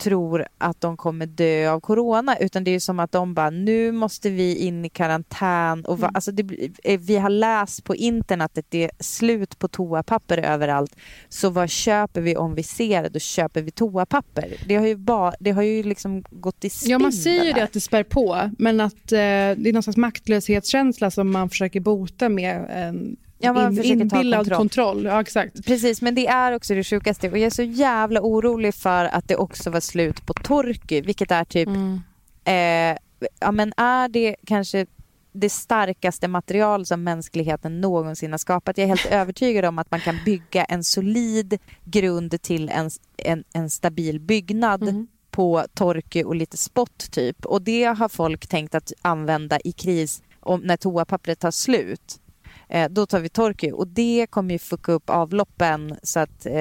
tror 0.00 0.46
att 0.58 0.80
de 0.80 0.96
kommer 0.96 1.26
dö 1.26 1.70
av 1.70 1.80
corona 1.80 2.36
utan 2.36 2.64
det 2.64 2.70
är 2.70 2.72
ju 2.72 2.80
som 2.80 3.00
att 3.00 3.12
de 3.12 3.34
bara 3.34 3.50
nu 3.50 3.92
måste 3.92 4.30
vi 4.30 4.56
in 4.56 4.84
i 4.84 4.88
karantän 4.88 5.84
och 5.84 5.98
va, 5.98 6.06
Mm. 6.06 6.14
alltså 6.14 6.32
det, 6.32 6.70
eh, 6.84 7.00
vi 7.00 7.16
har 7.16 7.30
läst 7.30 7.84
på 7.84 7.96
internet 7.96 8.58
att 8.58 8.66
det 8.68 8.84
är 8.84 8.90
slut 9.00 9.58
på 9.58 9.68
toapapper 9.68 10.38
överallt 10.38 10.96
så 11.28 11.50
vad 11.50 11.70
köper 11.70 12.20
vi 12.20 12.36
om 12.36 12.54
vi 12.54 12.62
ser 12.62 13.02
det? 13.02 13.08
Då 13.08 13.18
köper 13.18 13.62
vi 13.62 13.70
toapapper. 13.70 14.54
Det 14.68 14.76
har 14.76 14.86
ju, 14.86 14.96
bara, 14.96 15.34
det 15.40 15.50
har 15.50 15.62
ju 15.62 15.82
liksom 15.82 16.24
gått 16.30 16.64
i 16.64 16.70
spinn 16.70 16.90
Ja, 16.90 16.98
man 16.98 17.12
säger 17.12 17.44
ju 17.44 17.52
det 17.52 17.62
att 17.64 17.72
det 17.72 17.80
spär 17.80 18.02
på, 18.02 18.50
men 18.58 18.80
att 18.80 19.12
eh, 19.12 19.18
det 19.18 19.66
är 19.68 19.72
någon 19.72 19.82
slags 19.82 19.96
maktlöshetskänsla 19.96 21.10
som 21.10 21.32
man 21.32 21.50
försöker 21.50 21.80
bota 21.80 22.28
med 22.28 22.66
en 22.70 23.16
Ja, 23.42 23.52
man 23.52 23.78
in, 23.84 24.00
inbillad 24.00 24.38
kontroll. 24.40 24.58
kontroll. 24.58 25.04
Ja, 25.04 25.20
exakt. 25.20 25.66
Precis, 25.66 26.02
men 26.02 26.14
det 26.14 26.26
är 26.26 26.52
också 26.56 26.74
det 26.74 26.84
sjukaste 26.84 27.30
och 27.30 27.38
jag 27.38 27.46
är 27.46 27.50
så 27.50 27.62
jävla 27.62 28.20
orolig 28.22 28.74
för 28.74 29.04
att 29.04 29.28
det 29.28 29.36
också 29.36 29.70
var 29.70 29.80
slut 29.80 30.26
på 30.26 30.34
Torky, 30.34 31.00
vilket 31.00 31.30
är 31.30 31.44
typ 31.44 31.68
Mm. 31.68 32.00
eh, 32.44 32.98
ja, 33.40 33.52
men 33.52 33.72
är 33.76 34.08
det 34.08 34.36
kanske 34.46 34.86
det 35.32 35.50
starkaste 35.50 36.28
material 36.28 36.86
som 36.86 37.02
mänskligheten 37.04 37.80
någonsin 37.80 38.30
har 38.30 38.38
skapat. 38.38 38.78
Jag 38.78 38.84
är 38.84 38.88
helt 38.88 39.06
övertygad 39.10 39.64
om 39.64 39.78
att 39.78 39.90
man 39.90 40.00
kan 40.00 40.16
bygga 40.24 40.64
en 40.64 40.84
solid 40.84 41.58
grund 41.84 42.42
till 42.42 42.68
en, 42.68 42.90
en, 43.16 43.44
en 43.52 43.70
stabil 43.70 44.20
byggnad 44.20 44.82
Mm. 44.82 45.06
på 45.30 45.64
torky 45.74 46.22
och 46.24 46.34
lite 46.34 46.56
spott 46.56 47.10
typ. 47.10 47.46
Och 47.46 47.62
det 47.62 47.84
har 47.84 48.08
folk 48.08 48.46
tänkt 48.46 48.74
att 48.74 48.92
använda 49.02 49.58
i 49.64 49.72
kris 49.72 50.22
om, 50.40 50.60
när 50.60 50.76
toapappret 50.76 51.38
tar 51.38 51.50
slut. 51.50 52.19
Eh, 52.72 52.88
då 52.90 53.06
tar 53.06 53.20
vi 53.20 53.28
torky 53.28 53.70
och 53.72 53.86
det 53.88 54.26
kommer 54.30 54.52
ju 54.52 54.58
fucka 54.58 54.92
upp 54.92 55.10
avloppen 55.10 55.96
så 56.02 56.20
att 56.20 56.46
eh, 56.46 56.52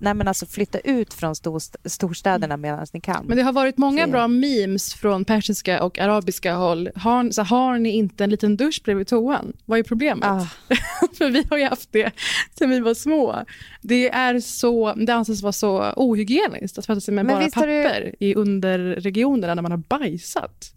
nej 0.00 0.14
men 0.14 0.28
alltså 0.28 0.46
flytta 0.46 0.78
ut 0.78 1.14
från 1.14 1.34
storst- 1.34 1.76
storstäderna 1.84 2.56
medan 2.56 2.86
ni 2.92 3.00
kan. 3.00 3.26
Men 3.26 3.36
det 3.36 3.42
har 3.42 3.52
varit 3.52 3.78
många 3.78 4.06
bra 4.06 4.28
memes 4.28 4.94
från 4.94 5.24
persiska 5.24 5.82
och 5.82 5.98
arabiska 5.98 6.54
håll. 6.54 6.90
Har, 6.94 7.30
så 7.30 7.42
har 7.42 7.78
ni 7.78 7.90
inte 7.90 8.24
en 8.24 8.30
liten 8.30 8.56
dusch 8.56 8.80
bredvid 8.84 9.06
toan? 9.06 9.52
Vad 9.64 9.78
är 9.78 9.82
problemet? 9.82 10.24
Ah. 10.28 10.46
För 11.18 11.30
vi 11.30 11.44
har 11.50 11.58
ju 11.58 11.64
haft 11.64 11.92
det 11.92 12.12
sedan 12.58 12.70
vi 12.70 12.80
var 12.80 12.94
små. 12.94 13.42
Det, 13.82 14.08
är 14.10 14.40
så, 14.40 14.94
det 14.94 15.12
anses 15.14 15.42
vara 15.42 15.52
så 15.52 15.92
ohygieniskt 15.96 16.78
att 16.78 16.84
tvätta 16.84 17.00
sig 17.00 17.14
med 17.14 17.26
Men 17.26 17.34
bara 17.36 17.44
har 17.54 17.66
du- 17.66 17.82
papper 17.84 18.14
i 18.20 18.34
underregionerna 18.34 19.54
när 19.54 19.62
man 19.62 19.72
har 19.72 19.78
bajsat. 19.98 20.72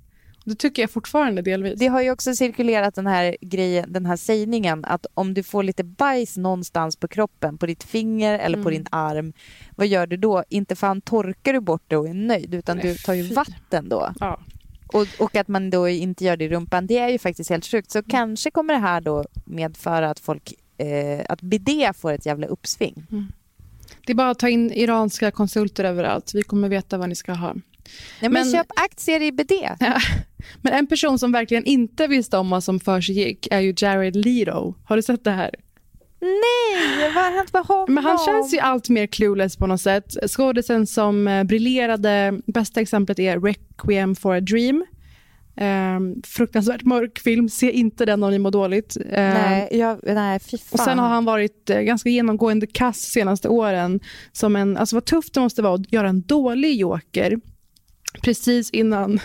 Det 0.45 0.55
tycker 0.55 0.81
jag 0.83 0.89
fortfarande 0.91 1.41
delvis. 1.41 1.79
Det 1.79 1.87
har 1.87 2.01
ju 2.01 2.11
också 2.11 2.33
cirkulerat 2.35 2.95
den 2.95 3.07
här 3.07 3.37
grejen, 3.41 3.93
den 3.93 4.05
här 4.05 4.15
sägningen 4.15 4.85
att 4.85 5.05
om 5.13 5.33
du 5.33 5.43
får 5.43 5.63
lite 5.63 5.83
bajs 5.83 6.37
någonstans 6.37 6.95
på 6.95 7.07
kroppen, 7.07 7.57
på 7.57 7.65
ditt 7.65 7.83
finger 7.83 8.39
eller 8.39 8.57
på 8.63 8.69
Mm. 8.69 8.73
din 8.73 8.87
arm, 8.91 9.33
vad 9.75 9.87
gör 9.87 10.07
du 10.07 10.17
då? 10.17 10.43
Inte 10.49 10.75
fan 10.75 11.01
torkar 11.01 11.53
du 11.53 11.59
bort 11.59 11.83
det 11.87 11.97
och 11.97 12.07
är 12.09 12.13
nöjd, 12.13 12.53
utan 12.53 12.77
Nej, 12.77 12.85
du 12.87 12.95
tar 12.95 13.13
ju 13.13 13.27
fy. 13.27 13.33
vatten 13.33 13.89
då. 13.89 14.13
Ja. 14.19 14.39
Och, 14.93 15.07
och 15.19 15.35
att 15.35 15.47
man 15.47 15.69
då 15.69 15.89
inte 15.89 16.25
gör 16.25 16.37
det 16.37 16.45
i 16.45 16.49
rumpan, 16.49 16.87
det 16.87 16.97
är 16.97 17.09
ju 17.09 17.17
faktiskt 17.19 17.49
helt 17.49 17.65
sjukt. 17.65 17.91
Så 17.91 17.99
Mm. 17.99 18.09
kanske 18.09 18.51
kommer 18.51 18.73
det 18.73 18.79
här 18.79 19.01
då 19.01 19.25
medföra 19.45 20.09
att 20.09 20.19
folk, 20.19 20.53
eh, 20.77 21.21
att 21.29 21.41
bidé 21.41 21.91
får 21.95 22.11
ett 22.11 22.25
jävla 22.25 22.47
uppsving. 22.47 23.03
Det 24.05 24.11
är 24.11 24.15
bara 24.15 24.29
att 24.29 24.39
ta 24.39 24.49
in 24.49 24.71
iranska 24.71 25.31
konsulter 25.31 25.83
överallt. 25.83 26.31
Vi 26.33 26.41
kommer 26.43 26.69
veta 26.69 26.97
vad 26.97 27.09
ni 27.09 27.15
ska 27.15 27.33
ha. 27.33 27.55
Ja, 28.19 28.29
men, 28.29 28.33
Men- 28.33 28.51
köp 28.51 28.67
aktier 28.75 29.21
i 29.21 29.31
bidé. 29.31 29.69
Men 30.61 30.73
en 30.73 30.87
person 30.87 31.19
som 31.19 31.31
verkligen 31.31 31.65
inte 31.65 32.07
visste 32.07 32.37
om 32.37 32.49
vad 32.49 32.63
som 32.63 32.79
försiggick 32.79 33.47
är 33.51 33.59
ju 33.59 33.73
Jared 33.77 34.15
Leto. 34.15 34.75
Har 34.85 34.95
du 34.95 35.01
sett 35.01 35.23
det 35.23 35.31
här? 35.31 35.51
Nej, 36.21 37.11
vad 37.15 37.23
har 37.23 37.31
hänt 37.31 37.53
med 37.53 37.63
honom? 37.65 37.93
Men 37.93 38.03
han 38.03 38.17
känns 38.17 38.53
ju 38.53 38.59
allt 38.59 38.89
mer 38.89 39.07
clueless 39.07 39.57
på 39.57 39.67
något 39.67 39.81
sätt. 39.81 40.15
Skådisen 40.27 40.87
som 40.87 41.27
eh, 41.27 41.43
briljerade, 41.43 42.39
bästa 42.45 42.81
exemplet 42.81 43.19
är 43.19 43.39
Requiem 43.39 44.15
for 44.15 44.35
a 44.35 44.39
Dream. 44.39 44.85
Um, 45.61 46.21
fruktansvärt 46.23 46.83
mörk 46.83 47.19
film, 47.19 47.49
se 47.49 47.71
inte 47.71 48.05
den 48.05 48.23
om 48.23 48.31
ni 48.31 48.39
mår 48.39 48.51
dåligt. 48.51 48.97
Um, 48.97 49.03
Nej, 49.11 49.67
jag, 49.71 49.99
nej, 50.03 50.39
fy 50.39 50.57
fan. 50.57 50.67
och 50.71 50.79
sen 50.79 50.99
har 50.99 51.07
han 51.07 51.25
varit 51.25 51.69
eh, 51.69 51.79
ganska 51.79 52.09
genomgående 52.09 52.67
kass 52.67 52.99
senaste 52.99 53.49
åren. 53.49 53.99
Som 54.31 54.55
en, 54.55 54.77
alltså 54.77 54.95
vad 54.95 55.05
tufft 55.05 55.33
det 55.33 55.39
måste 55.39 55.61
vara 55.61 55.75
att 55.75 55.93
göra 55.93 56.09
en 56.09 56.21
dålig 56.21 56.75
joker 56.75 57.39
precis 58.21 58.69
innan, 58.69 59.19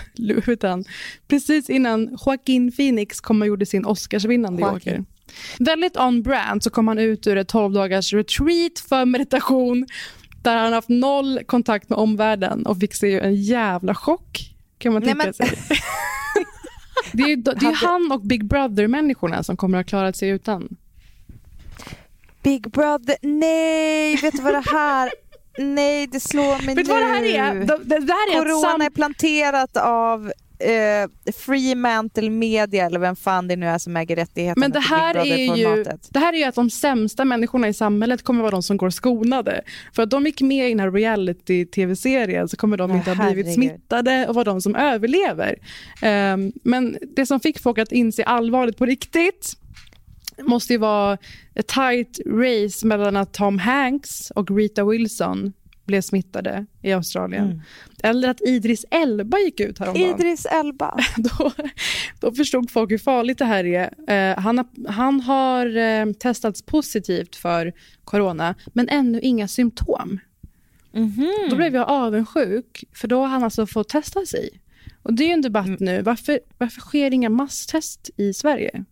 utan, 0.46 0.84
precis 1.28 1.70
innan 1.70 2.18
Joaquin 2.26 2.72
Phoenix 2.72 3.20
kom 3.20 3.40
och 3.42 3.46
gjorde 3.48 3.66
sin 3.66 3.84
Oscarsvinnande 3.86 4.62
Joaquin. 4.62 4.92
joker. 4.94 5.04
Väldigt 5.58 5.96
on 5.96 6.22
brand 6.22 6.62
så 6.62 6.70
kom 6.70 6.88
han 6.88 6.98
ut 6.98 7.26
ur 7.26 7.36
ett 7.36 7.48
12 7.48 7.74
dagars 7.74 8.12
retreat 8.12 8.78
för 8.88 9.04
meditation 9.04 9.86
där 10.42 10.56
han 10.56 10.72
haft 10.72 10.88
noll 10.88 11.40
kontakt 11.46 11.88
med 11.88 11.98
omvärlden 11.98 12.66
och 12.66 12.78
fick 12.78 12.94
sig 12.94 13.20
en 13.20 13.34
jävla 13.34 13.94
chock 13.94 14.54
kan 14.78 14.92
man 14.92 15.02
Nej, 15.02 15.14
tänka 15.14 15.24
men- 15.24 15.34
sig. 15.34 15.58
Det 17.12 17.22
är 17.22 17.36
det 17.36 17.66
är 17.66 17.86
han 17.86 18.12
och 18.12 18.20
Big 18.20 18.44
Brother-människorna 18.44 19.42
som 19.42 19.56
kommer 19.56 19.78
att 19.78 19.84
ha 19.84 19.88
klarat 19.88 20.16
sig 20.16 20.28
utan. 20.28 20.76
Big 22.42 22.70
Brother, 22.70 23.16
nej, 23.22 24.16
vet 24.16 24.36
du 24.36 24.42
vad 24.42 24.54
det 24.54 24.64
här... 24.70 25.10
Nej, 25.58 26.06
det 26.06 26.20
slår 26.20 26.66
mig 26.66 26.74
Vet 26.74 26.84
du 26.86 26.92
vad 26.92 27.02
det 27.02 27.06
här 27.06 27.24
är? 27.24 27.54
nu. 27.54 27.60
Det, 27.64 27.78
det, 27.84 27.98
det 27.98 28.12
här 28.12 28.36
är 28.36 28.38
Corona 28.38 28.84
är 28.84 28.90
planterat 28.90 29.76
av 29.76 30.32
eh, 30.58 31.32
Fremantle 31.32 32.30
Media 32.30 32.86
eller 32.86 32.98
vem 32.98 33.16
fan 33.16 33.48
det 33.48 33.56
nu 33.56 33.66
är 33.66 33.78
som 33.78 33.96
äger 33.96 34.16
rättigheterna 34.16 34.60
Men 34.60 34.72
det 34.72 34.80
här, 34.80 35.14
är 35.14 35.56
ju, 35.56 35.84
det 36.10 36.18
här 36.18 36.32
är 36.32 36.36
ju 36.36 36.44
att 36.44 36.54
de 36.54 36.70
sämsta 36.70 37.24
människorna 37.24 37.68
i 37.68 37.74
samhället 37.74 38.22
kommer 38.22 38.40
vara 38.40 38.50
de 38.50 38.62
som 38.62 38.76
går 38.76 38.90
skonade. 38.90 39.62
För 39.92 40.02
att 40.02 40.10
de 40.10 40.26
gick 40.26 40.40
med 40.40 40.66
i 40.66 40.68
den 40.68 40.80
här 40.80 40.90
reality-tv-serien 40.90 42.48
så 42.48 42.56
kommer 42.56 42.76
de 42.76 42.90
Ja, 42.90 42.96
inte 42.96 43.12
ha 43.12 43.32
blivit 43.32 43.54
smittade 43.54 44.26
och 44.28 44.34
vara 44.34 44.44
de 44.44 44.60
som 44.60 44.76
överlever. 44.76 45.56
Ehm, 46.02 46.52
men 46.62 46.98
det 47.16 47.26
som 47.26 47.40
fick 47.40 47.58
folk 47.58 47.78
att 47.78 47.92
inse 47.92 48.24
allvarligt 48.24 48.78
på 48.78 48.86
riktigt 48.86 49.52
måste 50.42 50.72
ju 50.72 50.78
vara 50.78 51.18
ett 51.56 51.66
tight 51.66 52.20
race 52.26 52.86
mellan 52.86 53.16
att 53.16 53.32
Tom 53.32 53.58
Hanks 53.58 54.30
och 54.30 54.50
Rita 54.50 54.84
Wilson 54.84 55.52
blev 55.84 56.00
smittade 56.00 56.66
i 56.82 56.92
Australien. 56.92 57.44
Mm. 57.44 57.60
Eller 58.02 58.28
att 58.28 58.40
Idris 58.40 58.84
Elba 58.90 59.38
gick 59.38 59.60
ut 59.60 59.78
häromdagen 59.78 60.20
Idris 60.20 60.46
Elba. 60.46 60.98
då, 61.16 61.52
då 62.20 62.32
förstod 62.32 62.70
folk 62.70 62.90
hur 62.90 62.98
farligt 62.98 63.38
det 63.38 63.44
här 63.44 63.64
är. 63.64 63.90
Eh, 64.08 64.38
han 64.38 64.58
har, 64.58 64.66
han 64.88 65.20
har 65.20 65.76
eh, 65.76 66.12
testats 66.12 66.62
positivt 66.62 67.36
för 67.36 67.72
corona, 68.04 68.54
men 68.66 68.88
ännu 68.88 69.20
inga 69.20 69.48
symptom. 69.48 70.18
Mhm. 70.92 71.28
Då 71.50 71.56
blev 71.56 71.74
jag 71.74 71.88
avundsjuk, 71.88 72.84
för 72.92 73.08
då 73.08 73.20
har 73.20 73.28
han 73.28 73.44
alltså 73.44 73.66
fått 73.66 73.88
testa 73.88 74.26
sig. 74.26 74.60
Och 75.02 75.14
Det 75.14 75.24
är 75.24 75.32
en 75.32 75.42
debatt 75.42 75.66
Mm. 75.66 75.78
nu. 75.80 76.02
Varför, 76.02 76.40
varför 76.58 76.80
sker 76.80 77.14
inga 77.14 77.30
masstest 77.30 78.10
i 78.16 78.32
Sverige? 78.34 78.84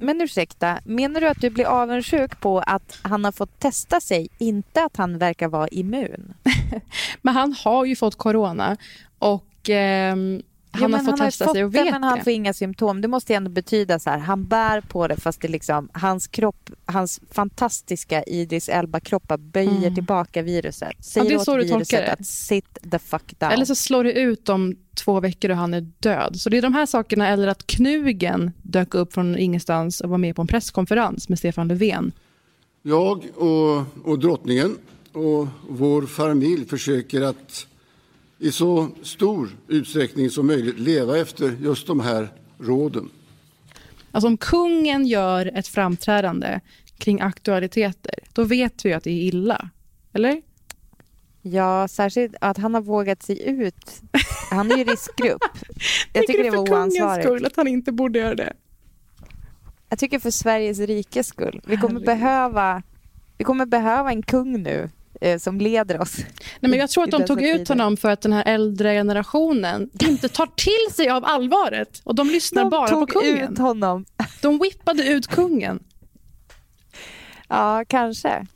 Men 0.00 0.20
ursäkta, 0.20 0.80
menar 0.84 1.20
du 1.20 1.28
att 1.28 1.40
du 1.40 1.50
blir 1.50 1.64
avundsjuk 1.64 2.40
på 2.40 2.58
att 2.58 2.98
han 3.02 3.24
har 3.24 3.32
fått 3.32 3.58
testa 3.58 4.00
sig, 4.00 4.28
inte 4.38 4.84
att 4.84 4.96
han 4.96 5.18
verkar 5.18 5.48
vara 5.48 5.68
immun? 5.68 6.34
Men 7.22 7.34
han 7.34 7.52
har 7.52 7.84
ju 7.84 7.96
fått 7.96 8.16
corona 8.16 8.76
och 9.18 9.70
eh, 9.70 10.16
han 10.72 10.90
Jo, 10.90 10.96
har 10.96 11.04
fått 11.04 11.16
testa 11.16 11.52
sig 11.52 11.64
och 11.64 11.70
det, 11.70 11.82
vet 11.84 11.92
men 11.92 12.02
han 12.02 12.18
det. 12.18 12.24
får 12.24 12.32
inga 12.32 12.52
symptom. 12.52 13.00
Det 13.00 13.08
måste 13.08 13.34
ändå 13.34 13.50
betyda 13.50 13.98
så 13.98 14.10
här, 14.10 14.18
han 14.18 14.44
bär 14.46 14.80
på 14.80 15.08
det 15.08 15.16
fast 15.16 15.40
det 15.40 15.48
liksom, 15.48 15.88
hans 15.92 16.26
kropp, 16.26 16.70
hans 16.84 17.20
fantastiska 17.30 18.22
Idris 18.22 18.68
Elba-kroppar 18.68 19.36
böjer 19.38 19.70
Mm. 19.78 19.94
tillbaka 19.94 20.42
viruset. 20.42 21.04
Säger 21.04 21.28
det 21.28 21.34
är 21.34 21.38
åt 21.38 21.44
så 21.44 21.56
du 21.56 21.62
tolkar 21.62 21.76
viruset 21.76 22.06
det. 22.06 22.12
att 22.12 22.26
sit 22.26 22.78
the 22.90 22.98
fuck 22.98 23.38
down. 23.38 23.52
Eller 23.52 23.64
så 23.64 23.74
slår 23.74 24.04
det 24.04 24.12
ut 24.12 24.48
om 24.48 24.76
två 25.04 25.20
veckor 25.20 25.50
och 25.50 25.56
han 25.56 25.74
är 25.74 25.80
död. 25.98 26.40
Så 26.40 26.50
det 26.50 26.58
är 26.58 26.62
de 26.62 26.74
här 26.74 26.86
sakerna, 26.86 27.28
eller 27.28 27.48
att 27.48 27.66
Knugen 27.66 28.50
dök 28.62 28.94
upp 28.94 29.12
från 29.12 29.38
ingenstans 29.38 30.00
och 30.00 30.10
var 30.10 30.18
med 30.18 30.36
på 30.36 30.42
en 30.42 30.48
presskonferens 30.48 31.28
med 31.28 31.38
Stefan 31.38 31.68
Löfven. 31.68 32.12
Jag 32.82 33.24
och, 33.36 33.84
och 34.10 34.18
drottningen 34.18 34.76
och 35.12 35.46
vår 35.68 36.02
familj 36.06 36.66
försöker 36.68 37.20
att 37.22 37.66
i 38.40 38.52
så 38.52 38.88
stor 39.02 39.48
utsträckning 39.68 40.30
som 40.30 40.46
möjligt 40.46 40.78
leva 40.78 41.18
efter 41.18 41.56
just 41.60 41.86
de 41.86 42.00
här 42.00 42.28
råden. 42.58 43.10
Alltså 44.12 44.28
om 44.28 44.36
kungen 44.36 45.06
gör 45.06 45.50
ett 45.54 45.68
framträdande 45.68 46.60
kring 46.98 47.20
aktualiteter, 47.20 48.14
då 48.32 48.44
vet 48.44 48.84
vi 48.84 48.92
att 48.92 49.04
det 49.04 49.10
är 49.10 49.22
illa. 49.22 49.70
Eller? 50.12 50.42
Ja, 51.42 51.88
särskilt 51.88 52.34
att 52.40 52.56
han 52.58 52.74
har 52.74 52.80
vågat 52.80 53.22
sig 53.22 53.48
ut. 53.48 54.02
Han 54.50 54.70
är 54.72 54.76
ju 54.76 54.84
riskgrupp. 54.84 55.42
Jag 56.12 56.26
tycker 56.26 56.44
det 56.44 56.50
för 56.50 56.58
var 56.58 56.66
kungens 56.66 56.94
oansvarigt. 56.94 57.24
skull 57.24 57.46
att 57.46 57.56
han 57.56 57.68
inte 57.68 57.92
borde 57.92 58.18
göra 58.18 58.34
det. 58.34 58.52
Jag 59.88 59.98
tycker 59.98 60.18
för 60.18 60.30
Sveriges 60.30 60.78
rikes 60.78 61.26
skull. 61.26 61.60
Vi 61.66 61.76
kommer 61.76 62.00
Herregud. 62.00 62.06
behöva, 62.06 62.82
vi 63.38 63.44
kommer 63.44 63.66
behöva 63.66 64.10
en 64.10 64.22
kung 64.22 64.62
nu 64.62 64.90
som 65.38 65.58
leder 65.60 66.00
oss. 66.00 66.16
Nej, 66.60 66.70
men 66.70 66.78
jag 66.78 66.90
tror 66.90 67.04
att 67.04 67.10
de 67.10 67.24
tog 67.24 67.42
ut 67.42 67.68
honom 67.68 67.96
för 67.96 68.10
att 68.10 68.20
den 68.20 68.32
här 68.32 68.44
äldre 68.46 68.92
generationen 68.92 69.90
inte 70.08 70.28
tar 70.28 70.46
till 70.46 70.94
sig 70.94 71.08
av 71.10 71.24
allvaret. 71.24 72.00
Och 72.04 72.14
de 72.14 72.26
lyssnar 72.28 72.62
De 72.62 72.70
bara 72.70 72.88
tog 72.88 73.00
på 73.12 73.20
kungen. 73.20 73.52
ut 73.52 73.58
honom. 73.58 74.04
De 74.42 74.58
whippade 74.58 75.08
ut 75.08 75.26
kungen. 75.26 75.82
Ja, 77.48 77.84
kanske. 77.88 78.46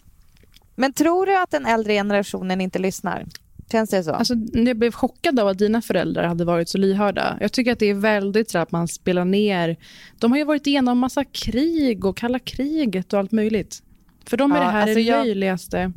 Men 0.76 0.92
tror 0.92 1.26
du 1.26 1.36
att 1.38 1.50
den 1.50 1.66
äldre 1.66 1.92
generationen 1.92 2.60
inte 2.60 2.78
lyssnar? 2.78 3.26
Känns 3.72 3.90
det 3.90 4.04
så? 4.04 4.12
Alltså, 4.12 4.34
jag 4.52 4.76
blev 4.78 4.92
chockad 4.92 5.40
av 5.40 5.48
att 5.48 5.58
dina 5.58 5.82
föräldrar 5.82 6.24
hade 6.26 6.44
varit 6.44 6.68
så 6.68 6.78
lyhörda. 6.78 7.36
Jag 7.40 7.52
tycker 7.52 7.72
att 7.72 7.78
det 7.78 7.86
är 7.90 7.94
väldigt 7.94 8.50
så 8.50 8.58
att 8.58 8.72
man 8.72 8.88
spelar 8.88 9.24
ner. 9.24 9.76
De 10.18 10.30
har 10.32 10.38
ju 10.38 10.44
varit 10.44 10.66
igenom 10.66 10.98
massa 10.98 11.24
krig 11.24 12.04
och 12.04 12.16
kalla 12.16 12.38
kriget 12.38 13.12
och 13.12 13.18
allt 13.18 13.32
möjligt. 13.32 13.82
För 14.26 14.36
dem 14.36 14.52
är 14.52 14.56
Ja, 14.56 14.64
det 14.64 14.70
här 14.70 14.82
alltså 14.82 14.94
det 14.94 15.00
jag- 15.00 15.24
löjligaste. 15.26 15.92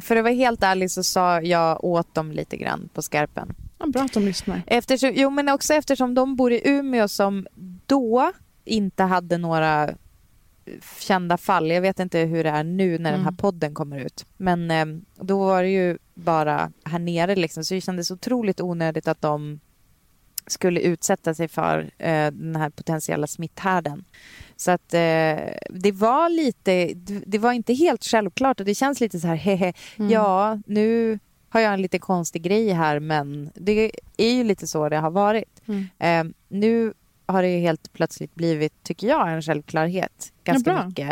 För 0.00 0.16
att 0.16 0.22
vara 0.24 0.34
helt 0.34 0.62
ärlig 0.62 0.90
så 0.90 1.02
sa 1.02 1.40
jag 1.40 1.84
åt 1.84 2.14
dem 2.14 2.32
lite 2.32 2.56
grann 2.56 2.88
på 2.94 3.02
skarpen. 3.02 3.54
Ja, 3.78 3.86
bra 3.86 4.02
att 4.02 4.12
de 4.12 4.24
lyssnar. 4.24 4.62
Eftersom, 4.66 5.10
jo, 5.14 5.30
men 5.30 5.48
också 5.48 5.74
eftersom 5.74 6.14
de 6.14 6.36
bor 6.36 6.52
i 6.52 6.60
Umeå 6.64 7.08
som 7.08 7.46
då 7.86 8.32
inte 8.64 9.02
hade 9.02 9.38
några 9.38 9.90
kända 10.98 11.36
fall. 11.36 11.70
Jag 11.70 11.80
vet 11.80 11.98
inte 12.00 12.18
hur 12.18 12.44
det 12.44 12.50
är 12.50 12.64
nu 12.64 12.98
när 12.98 13.10
den 13.10 13.20
här 13.20 13.28
Mm. 13.28 13.36
podden 13.36 13.74
kommer 13.74 14.00
ut. 14.00 14.26
Men 14.36 14.70
eh, 14.70 14.86
då 15.16 15.38
var 15.38 15.62
det 15.62 15.68
ju 15.68 15.98
bara 16.14 16.72
här 16.84 16.98
nere 16.98 17.36
liksom. 17.36 17.64
Så 17.64 17.74
det 17.74 17.80
kändes 17.80 18.10
otroligt 18.10 18.60
onödigt 18.60 19.08
att 19.08 19.20
de 19.20 19.60
skulle 20.46 20.80
utsätta 20.80 21.34
sig 21.34 21.48
för 21.48 21.90
eh, 21.98 22.30
den 22.30 22.56
här 22.56 22.70
potentiella 22.70 23.26
smitthärden. 23.26 24.04
Så 24.56 24.70
att 24.70 24.94
eh, 24.94 25.36
det 25.70 25.92
var 25.92 26.28
lite, 26.28 26.94
det 27.26 27.38
var 27.38 27.52
inte 27.52 27.74
helt 27.74 28.04
självklart 28.04 28.60
och 28.60 28.66
det 28.66 28.74
känns 28.74 29.00
lite 29.00 29.20
så 29.20 29.26
här, 29.26 29.34
hehe, 29.36 29.72
Mm. 29.98 30.10
ja 30.10 30.58
nu 30.66 31.18
har 31.48 31.60
jag 31.60 31.72
en 31.74 31.82
lite 31.82 31.98
konstig 31.98 32.42
grej 32.42 32.70
här 32.72 33.00
men 33.00 33.50
det 33.54 33.90
är 34.16 34.32
ju 34.32 34.44
lite 34.44 34.66
så 34.66 34.88
det 34.88 34.96
har 34.96 35.10
varit. 35.10 35.62
Mm. 35.68 35.86
Eh, 35.98 36.34
nu 36.48 36.92
har 37.26 37.42
det 37.42 37.48
ju 37.48 37.58
helt 37.58 37.92
plötsligt 37.92 38.34
blivit, 38.34 38.82
tycker 38.82 39.06
jag, 39.08 39.32
en 39.32 39.42
självklarhet. 39.42 40.32
Ganska 40.44 40.72
bra. 40.72 40.86
mycket. 40.86 41.10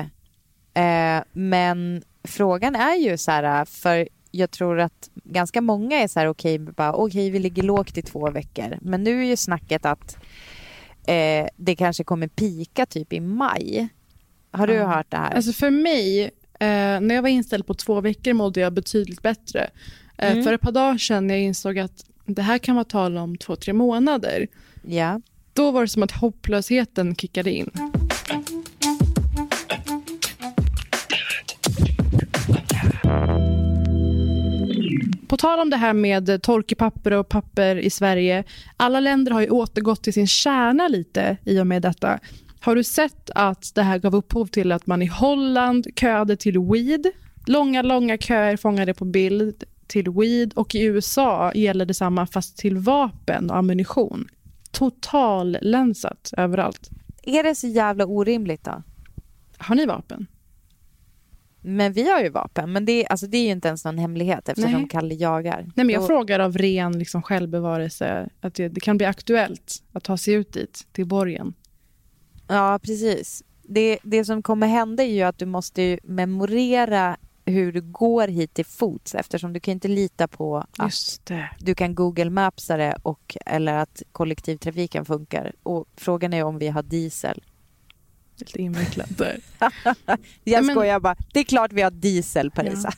Eh, 0.75 1.23
men 1.33 2.03
frågan 2.25 2.77
är 2.77 2.95
ju 2.97 3.17
så 3.19 3.31
här, 3.31 3.65
för 3.65 4.09
jag 4.31 4.51
tror 4.51 4.81
att 4.81 5.11
ganska 5.15 5.61
många 5.61 6.01
är 6.03 6.09
så 6.09 6.21
här, 6.21 6.27
okej, 6.27 6.59
bara, 6.59 6.93
okej, 6.95 7.31
vi 7.31 7.39
ligger 7.39 7.63
lågt 7.63 7.99
i 7.99 8.03
två 8.03 8.31
veckor. 8.31 8.79
Men 8.81 9.03
nu 9.05 9.21
är 9.23 9.27
ju 9.27 9.37
snacket 9.37 9.85
att 9.87 10.17
eh, 11.07 11.47
det 11.57 11.77
kanske 11.77 12.05
kommer 12.05 12.29
pika 12.29 12.87
typ 12.87 13.13
i 13.13 13.21
maj. 13.21 13.89
Har 14.51 14.67
du 14.67 14.73
Ja. 14.75 14.87
hört 14.87 15.11
det 15.11 15.17
här? 15.17 15.35
Alltså 15.35 15.53
för 15.53 15.71
mig, 15.71 16.23
eh, 16.61 17.01
när 17.01 17.15
jag 17.15 17.23
var 17.23 17.29
inställd 17.29 17.67
på 17.67 17.75
två 17.75 18.01
veckor 18.01 18.33
mådde 18.33 18.61
jag 18.61 18.73
betydligt 18.73 19.23
bättre. 19.23 19.71
Eh, 20.19 20.33
Mm. 20.33 20.45
För 20.45 20.53
ett 20.53 20.61
par 20.61 20.73
dagar 20.73 20.99
sedan 20.99 21.27
när 21.27 21.35
jag 21.35 21.43
insåg 21.43 21.79
att 21.79 22.05
det 22.27 22.43
här 22.43 22.59
kan 22.59 22.75
vara 22.75 22.85
tal 22.85 23.17
om 23.19 23.37
två, 23.37 23.57
tre 23.57 23.73
månader. 23.73 24.47
ja. 24.87 25.21
Då 25.53 25.71
var 25.71 25.83
det 25.83 25.89
som 25.89 26.03
att 26.03 26.13
hopplösheten 26.13 27.15
kickade 27.17 27.53
in. 27.53 27.71
På 35.31 35.37
tal 35.37 35.59
om 35.59 35.71
det 35.71 35.77
här 35.77 35.93
med 35.93 36.43
torkepapper 36.43 37.13
och 37.13 37.29
papper 37.29 37.77
i 37.77 37.91
Sverige. 37.91 38.45
Alla 38.77 39.01
länder 39.01 39.33
har 39.33 39.41
ju 39.41 39.51
återgått 39.51 40.03
till 40.03 40.13
sin 40.13 40.27
kärna 40.27 40.89
lite 40.89 41.37
i 41.45 41.61
och 41.61 41.67
med 41.67 41.83
detta. 41.83 42.19
Har 42.61 42.77
du 42.77 42.85
sett 42.85 43.31
att 43.35 43.73
det 43.75 43.83
här 43.83 43.99
gav 43.99 44.15
upphov 44.15 44.47
till 44.47 44.73
att 44.73 44.87
man 44.87 45.03
i 45.03 45.07
Holland 45.07 45.87
köade 45.97 46.37
till 46.37 46.59
weed? 46.59 47.07
Långa, 47.47 47.83
långa 47.83 48.19
köer 48.19 48.57
fångade 48.57 48.95
på 48.95 49.05
bild 49.05 49.65
till 49.87 50.11
weed 50.11 50.53
och 50.57 50.75
i 50.75 50.83
USA 50.83 51.53
gäller 51.55 51.85
detsamma 51.85 52.27
fast 52.27 52.59
till 52.59 52.77
vapen 52.77 53.51
och 53.51 53.57
ammunition. 53.57 54.29
Totallänsat 54.71 56.31
överallt. 56.37 56.91
Är 57.23 57.43
det 57.43 57.55
så 57.55 57.67
jävla 57.67 58.07
orimligt 58.07 58.65
då? 58.65 58.83
Har 59.59 59.75
ni 59.75 59.87
vapen? 59.87 60.27
Men 61.63 61.93
vi 61.93 62.11
har 62.11 62.21
ju 62.23 62.29
vapen, 62.29 62.73
men 62.73 62.85
det, 62.85 63.07
alltså, 63.07 63.27
det 63.27 63.37
är 63.37 63.45
ju 63.45 63.51
inte 63.51 63.69
ens 63.69 63.85
någon 63.85 63.99
hemlighet 63.99 64.49
eftersom 64.49 64.73
Nej. 64.73 64.89
Kalle 64.89 65.15
jagar. 65.15 65.63
Nej, 65.77 65.87
men 65.87 65.91
jag 65.91 66.03
Då- 66.03 66.07
frågar 66.07 66.41
av 66.41 66.59
ren 66.59 66.99
liksom, 66.99 67.23
självbevarelse 67.23 68.29
att 68.41 68.55
det, 68.55 68.69
det 68.69 68.81
kan 68.81 68.97
bli 68.97 69.07
aktuellt 69.07 69.83
att 69.93 70.05
ta 70.05 70.17
sig 70.17 70.35
ut 70.35 70.53
dit, 70.53 70.87
till 70.93 71.07
borgen. 71.07 71.55
Ja, 72.49 72.79
precis. 72.83 73.43
Det, 73.63 73.99
det 74.03 74.25
som 74.25 74.43
kommer 74.43 74.67
hända 74.67 75.03
är 75.03 75.13
ju 75.15 75.23
att 75.23 75.39
du 75.39 75.47
måste 75.47 75.99
memorera 76.03 77.17
hur 77.45 77.73
du 77.73 77.81
går 77.81 78.29
hit 78.29 78.55
till 78.55 78.65
fots 78.65 79.15
eftersom 79.15 79.53
du 79.53 79.61
kan 79.61 79.73
inte 79.73 79.89
lita 79.89 80.29
på 80.29 80.65
att 80.79 81.31
du 81.59 81.75
kan 81.75 81.95
Google 81.95 82.31
Mapsa 82.31 82.77
det 82.77 82.97
och, 83.03 83.37
eller 83.47 83.75
att 83.75 84.03
kollektivtrafiken 84.13 85.05
funkar. 85.05 85.53
Och 85.63 85.87
frågan 85.97 86.33
är 86.33 86.45
om 86.45 86.59
vi 86.59 86.69
har 86.69 86.83
diesel. 86.83 87.43
Lite 88.41 88.63
invecklat 88.63 89.19
där. 89.19 89.41
Jag 90.45 90.65
men- 90.65 90.75
skojar 90.75 91.01
bara. 91.01 91.17
Det 91.33 91.41
är 91.41 91.45
klart 91.45 91.73
vi 91.73 91.83
har 91.83 91.91
diesel, 91.91 92.51
Parisa. 92.51 92.93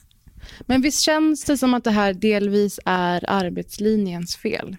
Men 0.60 0.82
visst 0.82 1.00
känns 1.00 1.44
det 1.44 1.58
som 1.58 1.74
att 1.74 1.84
det 1.84 1.90
här 1.90 2.14
delvis 2.14 2.80
är 2.84 3.24
arbetslinjens 3.30 4.36
fel? 4.36 4.76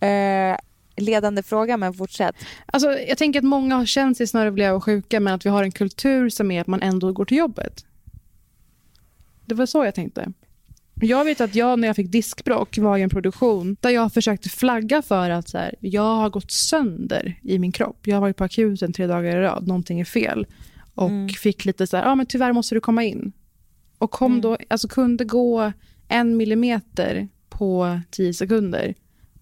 Eh, 0.00 0.56
ledande 0.96 1.42
fråga, 1.42 1.76
men 1.76 1.94
fortsätt. 1.94 2.36
Alltså, 2.66 2.92
jag 2.98 3.18
tänker 3.18 3.38
att 3.40 3.44
många 3.44 3.76
har 3.76 3.86
känt 3.86 4.16
sig 4.16 4.26
snörvliga 4.26 4.74
och 4.74 4.84
sjuka 4.84 5.20
men 5.20 5.34
att 5.34 5.46
vi 5.46 5.50
har 5.50 5.62
en 5.62 5.72
kultur 5.72 6.28
som 6.28 6.50
är 6.50 6.60
att 6.60 6.66
man 6.66 6.82
ändå 6.82 7.12
går 7.12 7.24
till 7.24 7.38
jobbet. 7.38 7.84
Det 9.46 9.54
var 9.54 9.66
så 9.66 9.84
jag 9.84 9.94
tänkte. 9.94 10.32
Jag 11.00 11.24
vet 11.24 11.40
att 11.40 11.54
jag 11.54 11.78
när 11.78 11.86
jag 11.88 11.96
fick 11.96 12.12
diskbråck 12.12 12.78
var 12.78 12.98
i 12.98 13.02
en 13.02 13.10
produktion 13.10 13.76
där 13.80 13.90
jag 13.90 14.12
försökte 14.12 14.48
flagga 14.48 15.02
för 15.02 15.30
att 15.30 15.48
så 15.48 15.58
här, 15.58 15.74
jag 15.80 16.16
har 16.16 16.30
gått 16.30 16.50
sönder 16.50 17.38
i 17.42 17.58
min 17.58 17.72
kropp. 17.72 18.06
Jag 18.06 18.16
har 18.16 18.20
varit 18.20 18.36
på 18.36 18.44
akuten 18.44 18.92
tre 18.92 19.06
dagar 19.06 19.36
i 19.36 19.40
rad, 19.40 19.66
någonting 19.66 20.00
är 20.00 20.04
fel. 20.04 20.46
Och 20.94 21.08
Mm. 21.10 21.28
fick 21.28 21.64
lite 21.64 21.86
så 21.86 21.96
här, 21.96 22.04
ja 22.04 22.14
men 22.14 22.26
tyvärr 22.26 22.52
måste 22.52 22.74
du 22.74 22.80
komma 22.80 23.04
in. 23.04 23.32
Och 23.98 24.10
kom 24.10 24.32
Mm. 24.32 24.40
då, 24.40 24.56
alltså 24.70 24.88
kunde 24.88 25.24
gå 25.24 25.72
en 26.08 26.36
millimeter 26.36 27.28
på 27.48 28.00
tio 28.10 28.34
sekunder. 28.34 28.94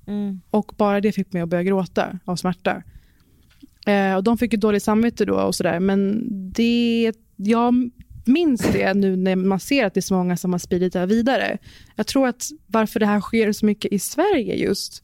Mm. 0.07 0.41
Och 0.51 0.73
bara 0.77 1.01
det 1.01 1.13
fick 1.13 1.33
mig 1.33 1.43
att 1.43 1.49
börja 1.49 1.63
gråta 1.63 2.19
av 2.25 2.37
smärta. 2.37 2.83
Eh, 3.87 4.15
och 4.17 4.25
de 4.25 4.39
fick 4.39 4.53
ju 4.53 4.59
dåligt 4.59 4.83
samvete 4.83 5.25
då 5.25 5.35
och 5.35 5.55
sådär. 5.55 5.81
Men 5.81 6.23
det, 6.53 7.13
jag 7.37 7.91
minns 8.25 8.61
det 8.61 8.95
nu 8.95 9.17
när 9.17 9.37
man 9.37 9.61
ser 9.61 9.87
att 9.87 9.95
det 9.95 10.01
är 10.01 10.03
så 10.03 10.15
många 10.15 10.37
som 10.37 10.53
har 10.53 10.59
spridit 10.59 10.93
det 10.93 11.07
vidare. 11.07 11.59
Jag 11.97 12.07
tror 12.07 12.29
att 12.29 12.45
varför 12.67 13.01
det 13.01 13.07
här 13.07 13.21
sker 13.21 13.53
så 13.53 13.67
mycket 13.67 13.93
i 13.93 13.99
Sverige 13.99 14.55
just 14.55 15.03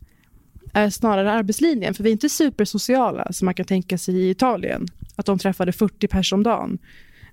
är 0.73 0.91
snarare 0.91 1.33
arbetslinjen. 1.33 1.95
För 1.95 2.05
vi 2.05 2.11
är 2.11 2.13
inte 2.13 2.29
supersociala 2.29 3.33
som 3.33 3.45
man 3.45 3.55
kan 3.55 3.67
tänka 3.67 3.99
sig 3.99 4.15
i 4.15 4.31
Italien. 4.31 4.87
Att 5.17 5.27
de 5.27 5.39
träffade 5.39 5.73
40 5.73 6.09
personer 6.09 6.39
om 6.39 6.43
dagen. 6.43 6.79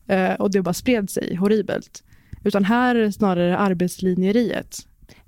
Eh, 0.08 0.34
och 0.34 0.52
det 0.52 0.62
bara 0.62 0.74
spred 0.74 1.10
sig 1.10 1.36
horribelt. 1.36 2.04
Utan 2.44 2.64
här 2.64 2.96
är 2.96 3.02
det 3.02 3.12
snarare 3.12 3.58
arbetslinjeriet. 3.58 4.78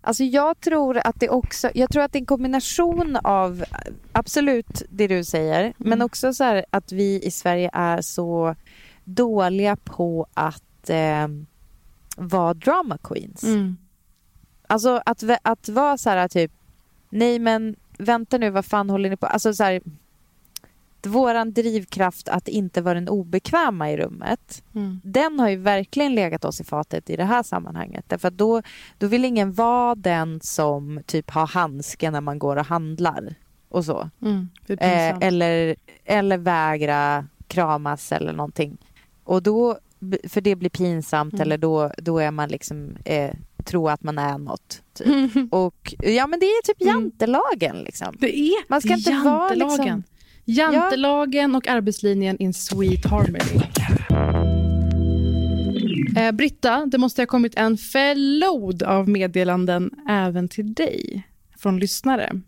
Alltså 0.02 0.24
jag 0.24 0.60
tror 0.60 0.98
att 0.98 1.20
det 1.20 1.30
också, 1.30 1.70
jag 1.74 1.90
tror 1.92 2.04
att 2.04 2.12
det 2.12 2.18
är 2.18 2.22
en 2.22 2.26
kombination 2.26 3.18
av 3.24 3.64
absolut 4.12 4.84
det 4.90 5.08
du 5.08 5.24
säger, 5.24 5.62
mm. 5.62 5.74
men 5.78 6.02
också 6.02 6.34
så 6.34 6.44
här 6.44 6.66
att 6.70 6.92
vi 6.92 7.22
i 7.24 7.32
Sverige 7.32 7.70
är 7.74 8.02
så 8.02 8.56
dåliga 9.08 9.76
på 9.76 10.28
att 10.34 10.90
eh, 10.90 11.28
vara 12.18 12.54
drama 12.54 12.98
queens. 12.98 13.44
Mm. 13.44 13.78
Alltså 14.68 15.02
att, 15.06 15.24
att 15.42 15.70
vara 15.70 15.98
så 15.98 16.10
här 16.10 16.28
typ, 16.28 16.52
nej 17.10 17.40
men 17.40 17.76
vänta 17.98 18.38
nu, 18.38 18.50
vad 18.50 18.66
fan 18.66 18.90
håller 18.90 19.10
ni 19.10 19.18
på, 19.18 19.26
alltså 19.26 19.54
så 19.54 19.64
här, 19.64 19.82
våran 21.06 21.54
drivkraft 21.54 22.30
att 22.30 22.48
inte 22.48 22.82
vara 22.82 22.94
den 22.94 23.10
obekväma 23.10 23.92
i 23.92 23.98
rummet, 23.98 24.64
mm. 24.76 25.02
den 25.04 25.40
har 25.40 25.50
ju 25.50 25.56
verkligen 25.56 26.16
legat 26.16 26.46
oss 26.46 26.62
i 26.62 26.64
fatet 26.64 27.10
i 27.10 27.16
det 27.16 27.24
här 27.24 27.44
sammanhanget. 27.44 28.06
Därför 28.08 28.28
att 28.28 28.38
då, 28.38 28.62
då 28.98 29.08
vill 29.08 29.26
ingen 29.26 29.54
vara 29.54 29.96
den 29.96 30.40
som 30.44 31.02
typ 31.06 31.32
har 31.32 31.48
handsken 31.48 32.14
när 32.14 32.22
man 32.22 32.40
går 32.40 32.56
och 32.56 32.66
handlar 32.66 33.36
och 33.70 33.86
så. 33.86 34.10
Mm, 34.22 34.50
eh, 34.68 35.18
eller, 35.28 35.76
eller 36.06 36.38
vägra 36.38 37.28
kramas 37.48 38.12
eller 38.12 38.34
någonting. 38.34 38.78
Och 39.28 39.44
då, 39.44 39.78
för 40.24 40.42
det 40.42 40.56
blir 40.56 40.70
pinsamt 40.70 41.34
mm. 41.34 41.42
eller 41.42 41.58
då, 41.58 41.92
då 41.98 42.20
är 42.20 42.32
man 42.32 42.50
liksom 42.50 42.98
eh, 43.06 43.32
tro 43.66 43.88
att 43.88 44.04
man 44.04 44.18
är 44.18 44.38
något. 44.38 44.82
Typ. 44.94 45.32
Och 45.54 45.94
ja 46.00 46.28
men 46.28 46.40
det 46.40 46.46
är 46.46 46.64
typ 46.64 46.82
mm. 46.82 46.94
jantelagen 46.94 47.84
liksom. 47.84 48.16
Det 48.20 48.38
är 48.38 48.70
man 48.70 48.82
ska 48.82 48.94
inte 48.94 49.10
jantelagen. 49.10 49.68
Vara, 49.68 49.78
liksom, 49.80 50.04
Jantelagen 50.46 51.52
ja. 51.52 51.58
och 51.58 51.68
arbetslinjen 51.68 52.38
in 52.38 52.54
sweet 52.54 53.06
harmony. 53.06 53.62
Eh, 56.18 56.32
Britta, 56.32 56.86
det 56.86 56.98
måste 56.98 57.22
ha 57.22 57.28
kommit 57.28 57.56
en 57.56 57.78
förlod 57.78 58.84
av 58.84 59.10
meddelanden 59.10 59.92
även 60.10 60.50
till 60.50 60.74
dig 60.74 61.28
från 61.58 61.80
lyssnare 61.80 62.42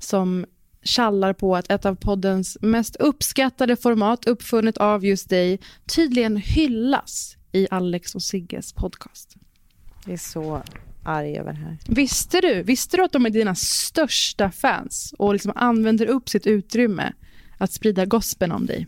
som 0.00 0.46
kallar 0.86 1.32
på 1.32 1.56
att 1.56 1.70
ett 1.70 1.86
av 1.86 1.94
poddens 1.94 2.58
mest 2.60 2.96
uppskattade 2.96 3.76
format 3.76 4.26
uppfunnet 4.26 4.76
av 4.78 5.04
just 5.04 5.28
dig 5.28 5.60
tydligen 5.86 6.36
hyllas 6.36 7.36
i 7.52 7.66
Alex 7.70 8.14
och 8.14 8.22
Sigges 8.22 8.72
podcast. 8.72 9.34
Det 10.04 10.12
är 10.12 10.16
så 10.16 10.62
arg 11.04 11.38
över 11.38 11.52
det 11.52 11.58
här. 11.58 11.78
Visste 11.88 12.40
du, 12.40 12.62
visste 12.62 12.96
du 12.96 13.04
att 13.04 13.12
de 13.12 13.26
är 13.26 13.30
dina 13.30 13.54
största 13.54 14.50
fans 14.50 15.14
och 15.18 15.32
liksom 15.32 15.52
använder 15.54 16.06
upp 16.06 16.28
sitt 16.28 16.46
utrymme 16.46 17.12
att 17.58 17.72
sprida 17.72 18.04
gospeln 18.04 18.52
om 18.52 18.66
dig? 18.66 18.86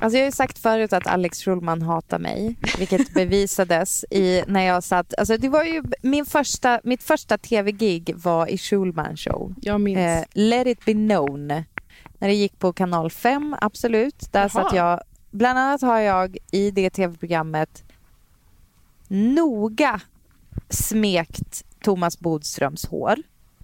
Alltså 0.00 0.16
jag 0.16 0.22
har 0.22 0.26
ju 0.26 0.32
sagt 0.32 0.58
förut 0.58 0.92
att 0.92 1.06
Alex 1.06 1.42
Schulman 1.42 1.82
hatar 1.82 2.18
mig, 2.18 2.56
vilket 2.78 3.14
bevisades 3.14 4.04
i 4.10 4.42
när 4.46 4.62
jag 4.62 4.84
satt... 4.84 5.14
Alltså 5.18 5.36
det 5.36 5.48
var 5.48 5.64
ju 5.64 5.82
min 6.02 6.26
första, 6.26 6.80
mitt 6.84 7.02
första 7.02 7.38
tv-gig 7.38 8.14
var 8.16 8.46
i 8.46 8.58
Schulman 8.58 9.16
show. 9.16 9.54
Jag 9.62 9.80
minns. 9.80 9.98
Eh, 9.98 10.24
Let 10.32 10.66
it 10.66 10.84
be 10.84 10.92
known. 10.92 11.46
När 12.18 12.28
det 12.28 12.34
gick 12.34 12.58
på 12.58 12.72
kanal 12.72 13.10
5, 13.10 13.56
absolut. 13.60 14.32
Där 14.32 14.40
Jaha. 14.40 14.48
satt 14.48 14.74
jag... 14.74 15.00
Bland 15.30 15.58
annat 15.58 15.82
har 15.82 15.98
jag 15.98 16.36
i 16.50 16.70
det 16.70 16.90
tv-programmet 16.90 17.84
noga 19.08 20.00
smekt 20.68 21.64
Thomas 21.84 22.20
Bodströms 22.20 22.86
hår. 22.86 23.16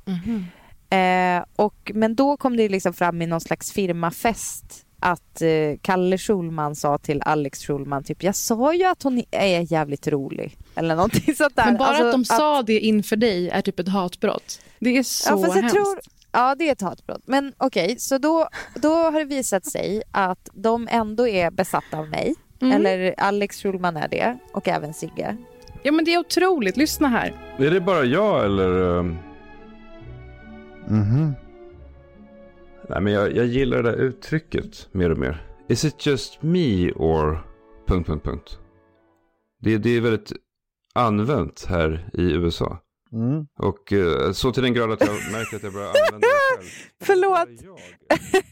Mm-hmm. 0.04 0.44
Eh, 0.92 1.44
och, 1.56 1.92
men 1.94 2.14
då 2.14 2.36
kom 2.36 2.56
det 2.56 2.68
liksom 2.68 2.92
fram 2.92 3.22
i 3.22 3.26
någon 3.26 3.40
slags 3.40 3.72
firmafest 3.72 4.86
att 5.02 5.42
eh, 5.42 5.48
Kalle 5.82 6.18
Schulman 6.18 6.76
sa 6.76 6.98
till 6.98 7.22
Alex 7.22 7.66
Schulman 7.66 8.04
typ 8.04 8.22
jag 8.22 8.36
sa 8.36 8.74
ju 8.74 8.84
att 8.84 9.02
hon 9.02 9.22
är 9.30 9.72
jävligt 9.72 10.08
rolig. 10.08 10.56
Eller 10.74 10.96
någonting 10.96 11.34
sånt 11.36 11.56
där. 11.56 11.64
Men 11.64 11.76
bara 11.76 11.88
alltså, 11.88 12.04
att 12.04 12.12
de 12.12 12.20
att... 12.20 12.26
sa 12.26 12.62
det 12.62 12.80
inför 12.80 13.16
dig 13.16 13.50
är 13.50 13.62
typ 13.62 13.78
ett 13.78 13.88
hatbrott. 13.88 14.60
Det 14.78 14.98
är 14.98 15.02
så 15.02 15.30
ja, 15.30 15.52
hemskt. 15.52 15.74
Tror, 15.74 15.98
ja, 16.32 16.54
det 16.54 16.68
är 16.68 16.72
ett 16.72 16.80
hatbrott. 16.80 17.22
Men 17.24 17.52
okej, 17.58 17.84
okay, 17.84 17.98
så 17.98 18.18
då, 18.18 18.48
då 18.74 18.94
har 18.94 19.18
det 19.18 19.24
visat 19.24 19.66
sig 19.66 20.02
att 20.10 20.48
de 20.52 20.88
ändå 20.90 21.28
är 21.28 21.50
besatta 21.50 21.98
av 21.98 22.08
mig. 22.08 22.34
Mm. 22.60 22.72
Eller 22.72 23.14
Alex 23.18 23.62
Schulman 23.62 23.96
är 23.96 24.08
det 24.08 24.38
och 24.52 24.68
även 24.68 24.94
Sigge. 24.94 25.36
Ja 25.82 25.92
men 25.92 26.04
det 26.04 26.14
är 26.14 26.18
otroligt, 26.18 26.76
lyssna 26.76 27.08
här. 27.08 27.34
Är 27.58 27.70
det 27.70 27.80
bara 27.80 28.04
jag 28.04 28.44
eller? 28.44 28.70
Um... 28.70 29.18
Mhm. 30.88 31.34
Nej 32.88 33.00
men 33.00 33.12
jag, 33.12 33.36
jag 33.36 33.46
gillar 33.46 33.82
det 33.82 33.90
där 33.90 33.98
uttrycket 33.98 34.88
mer 34.92 35.10
och 35.10 35.18
mer. 35.18 35.46
Is 35.68 35.84
it 35.84 36.06
just 36.06 36.42
me 36.42 36.92
or... 36.92 37.46
Punkt, 37.86 38.06
punkt, 38.06 38.24
punkt. 38.24 38.58
Det, 39.60 39.78
det 39.78 39.90
är 39.90 40.00
väldigt 40.00 40.32
använt 40.94 41.64
här 41.68 42.10
i 42.12 42.22
USA. 42.22 42.78
Mm. 43.12 43.46
Och 43.58 43.92
uh, 43.92 44.32
så 44.32 44.52
till 44.52 44.62
den 44.62 44.74
grad 44.74 44.92
att 44.92 45.00
jag 45.00 45.32
märker 45.32 45.56
att 45.56 45.62
jag 45.62 45.72
börjar 45.72 45.88
använda 45.88 46.18
det 46.18 46.56
själv. 46.56 46.68
Förlåt. 47.00 47.48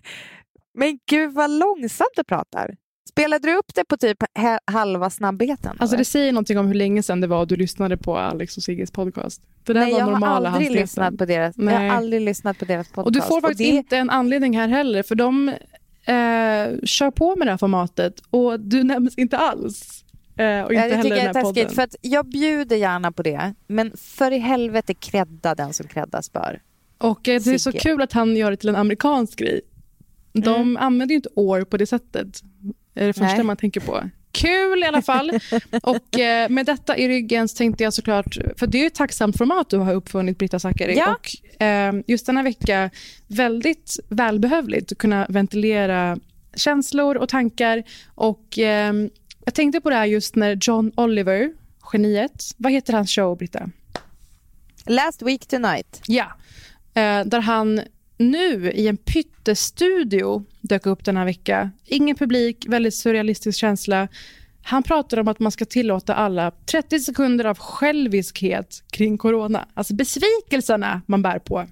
men 0.74 0.98
gud 1.10 1.32
vad 1.32 1.50
långsamt 1.50 2.12
du 2.16 2.24
pratar. 2.24 2.76
Spelade 3.08 3.48
du 3.48 3.54
upp 3.54 3.74
det 3.74 3.84
på 3.84 3.96
typ 3.96 4.18
halva 4.64 5.10
snabbheten? 5.10 5.76
Alltså 5.80 5.96
det 5.96 6.04
säger 6.04 6.32
någonting 6.32 6.58
om 6.58 6.66
hur 6.66 6.74
länge 6.74 7.02
sedan 7.02 7.20
det 7.20 7.26
var 7.26 7.46
du 7.46 7.56
lyssnade 7.56 7.96
på 7.96 8.16
Alex 8.16 8.56
och 8.56 8.62
Sigges 8.62 8.90
podcast. 8.90 9.42
Det 9.64 9.72
där 9.72 9.80
Nej, 9.80 9.92
var 9.92 9.98
jag 9.98 10.10
normala 10.10 10.50
har 10.50 10.56
aldrig 10.56 10.80
lyssnat 10.80 11.18
på 11.18 11.24
deras, 11.24 11.56
Nej. 11.56 11.74
Jag 11.74 11.80
har 11.80 11.96
aldrig 11.96 12.22
lyssnat 12.22 12.58
på 12.58 12.64
deras 12.64 12.88
podcast. 12.88 13.06
Och 13.06 13.12
du 13.12 13.20
får 13.20 13.40
faktiskt 13.40 13.58
det... 13.58 13.76
inte 13.76 13.96
en 13.96 14.10
anledning 14.10 14.58
här 14.58 14.68
heller, 14.68 15.02
för 15.02 15.14
de 15.14 15.48
eh, 15.48 16.78
kör 16.84 17.10
på 17.10 17.36
med 17.36 17.46
det 17.46 17.50
här 17.50 17.58
formatet 17.58 18.22
och 18.30 18.60
du 18.60 18.82
nämns 18.84 19.18
inte 19.18 19.38
alls. 19.38 20.04
Eh, 20.36 20.62
och 20.62 20.72
inte 20.72 20.88
ja, 20.88 20.96
det 20.96 21.02
tycker 21.02 21.16
jag 21.16 21.24
är 21.24 21.32
taskigt, 21.32 21.72
för 21.72 21.82
att 21.82 21.96
jag 22.00 22.26
bjuder 22.26 22.76
gärna 22.76 23.12
på 23.12 23.22
det, 23.22 23.54
men 23.66 23.92
för 23.96 24.30
i 24.30 24.38
helvete 24.38 24.94
credda 24.94 25.54
den 25.54 25.72
som 25.72 25.86
creddas 25.86 26.32
bör. 26.32 26.60
Och 26.98 27.28
eh, 27.28 27.40
det 27.42 27.50
är 27.54 27.58
så 27.58 27.72
kul 27.72 28.02
att 28.02 28.12
han 28.12 28.36
gör 28.36 28.50
det 28.50 28.56
till 28.56 28.68
en 28.68 28.76
amerikansk 28.76 29.38
grej. 29.38 29.60
De 30.32 30.54
mm. 30.54 30.76
använder 30.76 31.12
ju 31.12 31.16
inte 31.16 31.28
år 31.34 31.64
på 31.64 31.76
det 31.76 31.86
sättet 31.86 32.42
är 32.94 33.06
det 33.06 33.12
första 33.12 33.36
Nej. 33.36 33.44
man 33.44 33.56
tänker 33.56 33.80
på. 33.80 34.02
Kul 34.32 34.82
i 34.82 34.86
alla 34.86 35.02
fall. 35.02 35.30
och 35.82 36.18
eh, 36.18 36.48
med 36.48 36.66
detta 36.66 36.96
i 36.96 37.08
ryggen 37.08 37.48
tänkte 37.48 37.84
jag 37.84 37.94
såklart, 37.94 38.36
för 38.56 38.66
det 38.66 38.82
är 38.82 38.86
ett 38.86 38.94
tacksamt 38.94 39.38
format 39.38 39.70
du 39.70 39.76
har 39.76 39.94
uppfunnit 39.94 40.38
Britta 40.38 40.58
Zackari. 40.58 40.96
Ja. 40.96 41.16
Och 41.16 41.62
eh, 41.62 41.94
just 42.06 42.26
denna 42.26 42.42
vecka 42.42 42.90
väldigt 43.26 43.96
välbehövligt 44.08 44.92
att 44.92 44.98
kunna 44.98 45.26
ventilera 45.28 46.18
känslor 46.54 47.16
och 47.16 47.28
tankar. 47.28 47.82
Och 48.14 48.58
eh, 48.58 48.94
jag 49.44 49.54
tänkte 49.54 49.80
på 49.80 49.90
det 49.90 49.96
här 49.96 50.06
just 50.06 50.34
när 50.34 50.58
John 50.60 50.92
Oliver, 50.96 51.52
geniet, 51.92 52.54
vad 52.56 52.72
heter 52.72 52.92
hans 52.92 53.10
show 53.10 53.38
Britta? 53.38 53.70
Last 54.86 55.22
Week 55.22 55.46
Tonight. 55.46 56.02
Ja, 56.06 56.26
eh, 56.94 57.24
där 57.24 57.40
han 57.40 57.80
nu 58.20 58.70
i 58.70 58.88
en 58.88 58.96
pyttestudio 58.96 60.44
dök 60.60 60.86
upp 60.86 61.04
denna 61.04 61.24
vecka. 61.24 61.70
Ingen 61.86 62.16
publik, 62.16 62.66
väldigt 62.68 62.94
surrealistisk 62.94 63.58
känsla. 63.58 64.08
Han 64.62 64.82
pratar 64.82 65.20
om 65.20 65.28
att 65.28 65.38
man 65.38 65.52
ska 65.52 65.64
tillåta 65.64 66.14
alla 66.14 66.50
30 66.50 67.00
sekunder 67.00 67.44
av 67.44 67.58
själviskhet 67.58 68.82
kring 68.90 69.18
corona. 69.18 69.68
Alltså 69.74 69.94
besvikelserna 69.94 71.02
man 71.06 71.22
bär 71.22 71.38
på. 71.38 71.66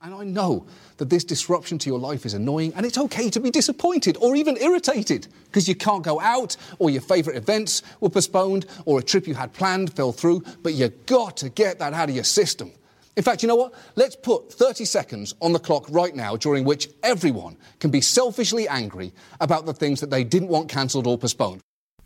And 0.00 0.28
I 0.28 0.32
know 0.32 0.66
that 0.96 1.10
this 1.10 1.26
disruption 1.26 1.78
to 1.78 1.88
your 1.88 2.12
life 2.12 2.26
is 2.26 2.34
annoying, 2.34 2.72
and 2.74 2.86
it's 2.86 2.98
okay 2.98 3.30
to 3.30 3.40
be 3.40 3.50
disappointed 3.50 4.16
or 4.20 4.34
even 4.36 4.56
irritated 4.56 5.26
because 5.44 5.68
you 5.68 5.78
can't 5.78 6.02
go 6.02 6.20
out, 6.20 6.56
or 6.78 6.90
your 6.90 7.02
favourite 7.02 7.36
events 7.36 7.82
were 8.00 8.10
postponed, 8.10 8.64
or 8.86 8.98
a 8.98 9.02
trip 9.02 9.28
you 9.28 9.34
had 9.34 9.52
planned 9.52 9.92
fell 9.96 10.12
through, 10.12 10.40
but 10.62 10.72
you 10.72 10.88
got 11.06 11.36
to 11.36 11.48
get 11.48 11.78
that 11.78 11.92
out 11.92 12.08
of 12.08 12.14
your 12.14 12.24
system. 12.24 12.70
In 13.16 13.22
fact, 13.22 13.42
you 13.42 13.48
know 13.48 13.56
what? 13.56 13.72
Let's 13.94 14.16
put 14.16 14.52
30 14.52 14.86
seconds 14.86 15.36
on 15.38 15.52
the 15.52 15.58
clock 15.58 15.86
right 15.88 16.14
now 16.14 16.36
during 16.36 16.66
which 16.68 16.88
everyone 17.02 17.56
can 17.78 17.90
be 17.90 18.00
selfishly 18.00 18.68
angry 18.68 19.12
about 19.38 19.66
the 19.66 19.72
things 19.72 20.00
that 20.00 20.10
they 20.10 20.24
didn't 20.24 20.48
want 20.48 20.72
cancelled 20.72 21.06
or 21.06 21.18
postponed. 21.18 21.60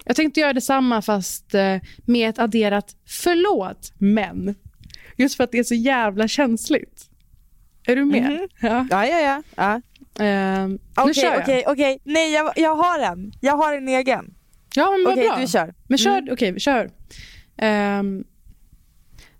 Jag 0.04 0.16
tänkte 0.16 0.40
göra 0.40 0.52
detsamma 0.52 1.02
fast 1.02 1.54
eh, 1.54 1.76
med 2.06 2.30
ett 2.30 2.38
adderat 2.38 2.96
förlåt, 3.06 3.92
men. 3.98 4.54
Just 5.16 5.36
för 5.36 5.44
att 5.44 5.52
det 5.52 5.58
är 5.58 5.64
så 5.64 5.74
jävla 5.74 6.28
känsligt. 6.28 7.08
Är 7.86 7.96
du 7.96 8.04
med? 8.04 8.26
Mm 8.26 8.48
-hmm. 8.60 8.86
ja. 8.90 9.06
ja, 9.06 9.20
ja, 9.20 9.42
ja. 9.56 9.80
Okej, 10.96 11.38
okej, 11.38 11.64
okej. 11.66 12.00
Nej, 12.04 12.32
jag, 12.32 12.52
jag 12.56 12.76
har 12.76 12.98
en. 12.98 13.32
Jag 13.40 13.56
har 13.56 13.76
en 13.76 13.88
egen. 13.88 14.34
Ja, 14.74 14.90
men 14.90 15.04
vad 15.04 15.12
okay, 15.12 15.28
bra. 15.28 15.38
du 15.40 15.46
kör. 15.46 15.74
Men 15.88 15.98
kör, 15.98 16.18
mm. 16.18 16.32
okej, 16.32 16.50
okay, 16.50 16.60
kör. 16.60 16.90
Um, 18.00 18.24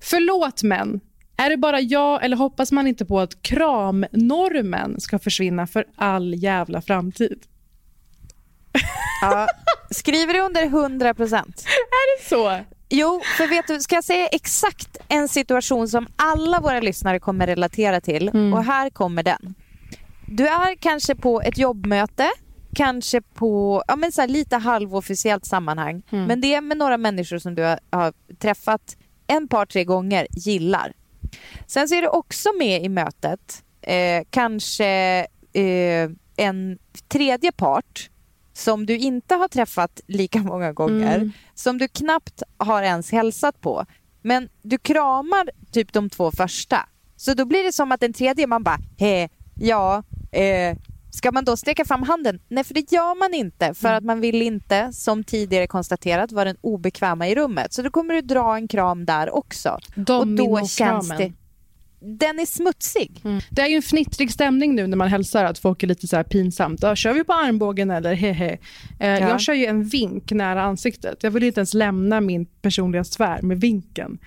förlåt, 0.01 0.63
men. 0.63 1.01
Är 1.40 1.51
det 1.51 1.57
bara 1.57 1.81
jag 1.81 2.24
eller 2.24 2.37
hoppas 2.37 2.72
man 2.72 2.87
inte 2.87 3.05
på 3.05 3.20
att 3.20 3.42
kramnormen 3.42 5.01
ska 5.01 5.18
försvinna 5.18 5.66
för 5.66 5.85
all 5.96 6.35
jävla 6.35 6.81
framtid? 6.83 7.38
Ja, 9.20 9.48
skriver 9.90 10.35
du 10.35 10.40
under 10.40 10.62
100 10.62 11.14
procent? 11.14 11.64
Är 11.66 12.18
det 12.18 12.29
så? 12.29 12.61
Jo, 12.88 13.20
för 13.37 13.46
vet 13.46 13.66
du, 13.66 13.81
ska 13.81 13.94
jag 13.94 14.05
säga 14.05 14.27
exakt 14.27 14.96
en 15.09 15.29
situation 15.29 15.88
som 15.88 16.07
alla 16.16 16.61
våra 16.61 16.81
lyssnare 16.81 17.18
kommer 17.20 17.46
relatera 17.46 18.01
till 18.01 18.29
mm. 18.29 18.55
och 18.55 18.64
här 18.64 18.90
kommer 18.90 19.22
den. 19.22 19.55
Du 20.27 20.48
är 20.48 20.74
kanske 20.74 21.14
på 21.14 21.40
ett 21.40 21.59
jobbmöte, 21.59 22.31
kanske 22.74 23.20
på 23.20 23.83
ja, 23.88 23.96
men 23.96 24.12
så 24.12 24.27
lite 24.27 24.57
halvofficiellt 24.57 25.44
sammanhang. 25.44 26.03
Mm. 26.11 26.24
Men 26.24 26.40
det 26.40 26.55
är 26.55 26.61
med 26.61 26.79
några 26.79 26.96
människor 26.96 27.38
som 27.38 27.55
du 27.55 27.62
har, 27.62 27.79
har 27.90 28.12
träffat 28.38 28.96
en 29.27 29.48
par, 29.48 29.66
tre 29.66 29.85
gånger, 29.85 30.27
gillar. 30.31 30.92
Sen 31.67 31.89
så 31.89 31.95
är 31.95 32.03
det 32.03 32.09
också 32.09 32.49
med 32.59 32.83
i 32.85 32.89
mötet 32.89 33.65
eh, 33.83 34.23
kanske 34.31 34.87
eh, 35.53 36.11
en 36.37 36.79
tredje 37.09 37.53
part 37.53 38.11
som 38.53 38.87
du 38.87 38.97
inte 38.99 39.35
har 39.35 39.49
träffat 39.49 40.01
lika 40.07 40.39
många 40.39 40.73
gånger, 40.73 41.17
Mm. 41.17 41.33
som 41.55 41.79
du 41.79 41.89
knappt 41.89 42.43
har 42.57 42.83
ens 42.83 43.13
hälsat 43.13 43.61
på. 43.61 43.85
Men 44.23 44.49
du 44.63 44.79
kramar 44.79 45.51
typ 45.73 45.93
de 45.93 46.11
två 46.11 46.31
första. 46.33 46.89
Så 47.17 47.35
då 47.35 47.45
blir 47.45 47.65
det 47.65 47.73
som 47.73 47.93
att 47.93 48.01
den 48.01 48.13
tredje, 48.13 48.47
man 48.47 48.63
bara, 48.63 48.79
hej, 48.99 49.31
ja, 49.55 50.03
eh, 50.33 50.77
ska 51.19 51.33
man 51.33 51.45
då 51.45 51.57
sträcka 51.57 51.85
fram 51.85 52.03
handen? 52.03 52.41
Nej, 52.49 52.65
för 52.65 52.75
det 52.75 52.93
gör 52.93 53.19
man 53.19 53.35
inte, 53.35 53.75
för 53.75 53.93
att 53.93 54.05
man 54.05 54.21
vill 54.21 54.43
inte, 54.43 54.93
som 54.93 55.25
tidigare 55.25 55.67
konstaterat, 55.67 56.33
vara 56.33 56.45
den 56.45 56.57
obekväma 56.61 57.29
i 57.29 57.35
rummet. 57.35 57.73
Så 57.73 57.83
då 57.83 57.91
kommer 57.91 58.15
du 58.15 58.21
dra 58.21 58.57
en 58.57 58.69
kram 58.69 59.05
där 59.05 59.31
också. 59.31 59.79
Och 60.09 60.27
då 60.27 60.67
känns 60.67 61.09
det... 61.09 61.33
Den 62.01 62.39
är 62.39 62.47
smutsig. 62.47 63.21
Mm. 63.25 63.41
Det 63.51 63.63
är 63.63 63.67
ju 63.67 63.77
en 63.77 63.83
fnittrig 63.83 64.33
stämning 64.33 64.75
nu 64.75 64.87
när 64.87 64.97
man 64.97 65.09
hälsar 65.09 65.45
att 65.45 65.59
folk 65.59 65.83
är 65.83 65.87
lite 65.87 66.09
så 66.09 66.17
här 66.17 66.23
pinsamt. 66.25 66.83
Ja, 66.83 66.97
kör 66.97 67.13
vi 67.13 67.25
på 67.25 67.33
armbågen 67.33 67.91
eller 67.91 68.15
hehe. 68.15 68.59
Eh, 69.01 69.09
Ja. 69.09 69.19
Jag 69.19 69.41
kör 69.41 69.55
ju 69.55 69.67
en 69.67 69.85
vink 69.85 70.33
nära 70.33 70.63
ansiktet. 70.63 71.23
Jag 71.23 71.31
vill 71.31 71.43
inte 71.43 71.61
ens 71.61 71.75
lämna 71.75 72.21
min 72.21 72.47
personliga 72.47 73.05
sfär 73.05 73.43
med 73.43 73.61
vinken. 73.61 74.19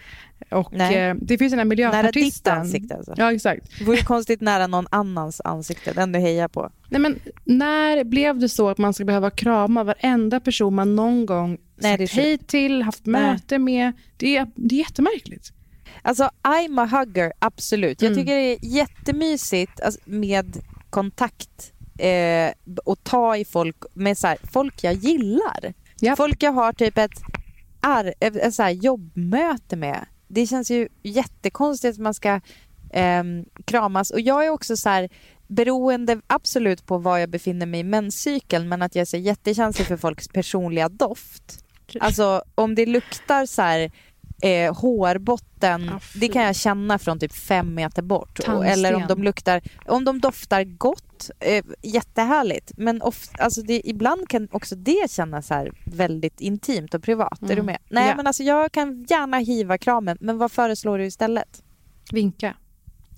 Och 0.49 0.73
eh, 0.73 1.15
det 1.21 1.37
finns 1.37 1.51
den 1.51 1.59
här 1.59 1.65
Nära 1.65 1.71
ditt 1.71 2.15
miljöpartisten. 2.15 2.57
ansikte 2.57 2.95
alltså. 2.95 3.13
Ja, 3.17 3.33
exakt. 3.33 3.79
Det 3.79 3.83
vore 3.85 3.97
konstigt 4.03 4.41
nära 4.41 4.67
någon 4.67 4.87
annans 4.91 5.41
ansikte, 5.43 5.93
den 5.93 6.11
du 6.11 6.19
hejar 6.19 6.47
på. 6.47 6.71
Nej, 6.89 7.01
men 7.01 7.19
när 7.45 8.03
blev 8.03 8.39
det 8.39 8.49
så 8.49 8.69
att 8.69 8.77
man 8.77 8.93
ska 8.93 9.05
behöva 9.05 9.29
krama 9.29 9.83
varenda 9.83 10.39
person 10.39 10.75
man 10.75 10.95
någon 10.95 11.25
gång 11.25 11.57
Nej, 11.75 11.97
sagt 12.07 12.13
hej 12.19 12.37
till, 12.37 12.81
haft 12.81 13.05
Nej. 13.05 13.21
möte 13.21 13.59
med? 13.59 13.91
Det 14.17 14.37
är, 14.37 14.47
det 14.55 14.75
är 14.75 14.79
jättemärkligt. 14.79 15.53
Alltså, 16.01 16.29
I'm 16.43 16.81
a 16.83 16.85
hugger, 16.99 17.33
absolut. 17.39 18.01
Jag 18.01 18.11
Mm. 18.11 18.19
tycker 18.23 18.35
det 18.35 18.41
är 18.53 18.57
jättemysigt 18.61 19.81
alltså, 19.81 19.99
med 20.05 20.57
kontakt 20.89 21.73
eh, 21.99 22.51
och 22.85 23.03
ta 23.03 23.37
i 23.37 23.45
folk 23.45 23.77
med 23.93 24.17
så 24.17 24.27
här, 24.27 24.37
folk 24.53 24.83
jag 24.83 24.93
gillar. 24.93 25.73
Japp. 26.01 26.17
Folk 26.17 26.43
jag 26.43 26.51
har 26.51 26.73
typ 26.73 26.97
ett, 26.97 27.11
ar, 27.81 28.13
ett, 28.19 28.53
så 28.55 28.63
här 28.63 28.69
jobbmöte 28.69 29.75
med. 29.75 30.05
Det 30.27 30.47
känns 30.47 30.71
ju 30.71 30.87
jättekonstigt 31.03 31.93
att 31.95 32.03
man 32.03 32.13
ska 32.13 32.39
ehm, 32.93 33.45
kramas. 33.65 34.11
Och 34.11 34.21
jag 34.21 34.45
är 34.45 34.49
också 34.49 34.77
så 34.77 34.89
här 34.89 35.09
beroende 35.47 36.21
absolut 36.27 36.85
på 36.85 36.97
var 36.97 37.17
jag 37.17 37.29
befinner 37.29 37.65
mig 37.65 37.79
i 37.79 37.83
menscykeln 37.83 38.69
men 38.69 38.81
att 38.81 38.95
jag 38.95 39.01
är 39.01 39.05
så 39.05 39.17
jättekänslig 39.17 39.87
för 39.87 39.97
folks 39.97 40.27
personliga 40.27 40.89
doft. 40.89 41.65
Alltså 41.99 42.43
om 42.55 42.75
det 42.75 42.85
luktar 42.85 43.45
så 43.45 43.61
här 43.61 43.91
eh, 44.41 44.75
hårbotten, 44.75 45.89
Ah, 45.89 45.99
det 46.15 46.27
kan 46.27 46.43
jag 46.43 46.55
känna 46.55 46.99
från 46.99 47.19
typ 47.19 47.33
fem 47.33 47.73
meter 47.73 48.01
bort. 48.01 48.39
Och, 48.39 48.65
eller 48.65 48.93
om 48.95 49.05
de 49.07 49.23
luktar, 49.23 49.61
om 49.85 50.05
de 50.05 50.19
doftar 50.19 50.63
gott, 50.63 51.29
eh, 51.39 51.65
jättehärligt. 51.81 52.71
Men 52.77 53.01
of, 53.01 53.29
alltså 53.39 53.61
det, 53.61 53.81
ibland 53.89 54.29
kan 54.29 54.47
också 54.51 54.75
det 54.75 55.11
kännas 55.11 55.49
här 55.49 55.71
väldigt 55.85 56.41
intimt 56.41 56.93
och 56.93 57.03
privat. 57.03 57.41
Är 57.43 57.47
du 57.47 57.53
Mm. 57.53 57.65
med? 57.65 57.77
Nej 57.89 58.09
Ja. 58.09 58.15
men 58.15 58.27
alltså 58.27 58.43
jag 58.43 58.71
kan 58.71 59.05
gärna 59.09 59.37
hiva 59.37 59.77
kramen, 59.77 60.17
men 60.21 60.37
vad 60.37 60.51
föreslår 60.51 60.97
du 60.97 61.05
istället? 61.05 61.63
Vinka. 62.11 62.55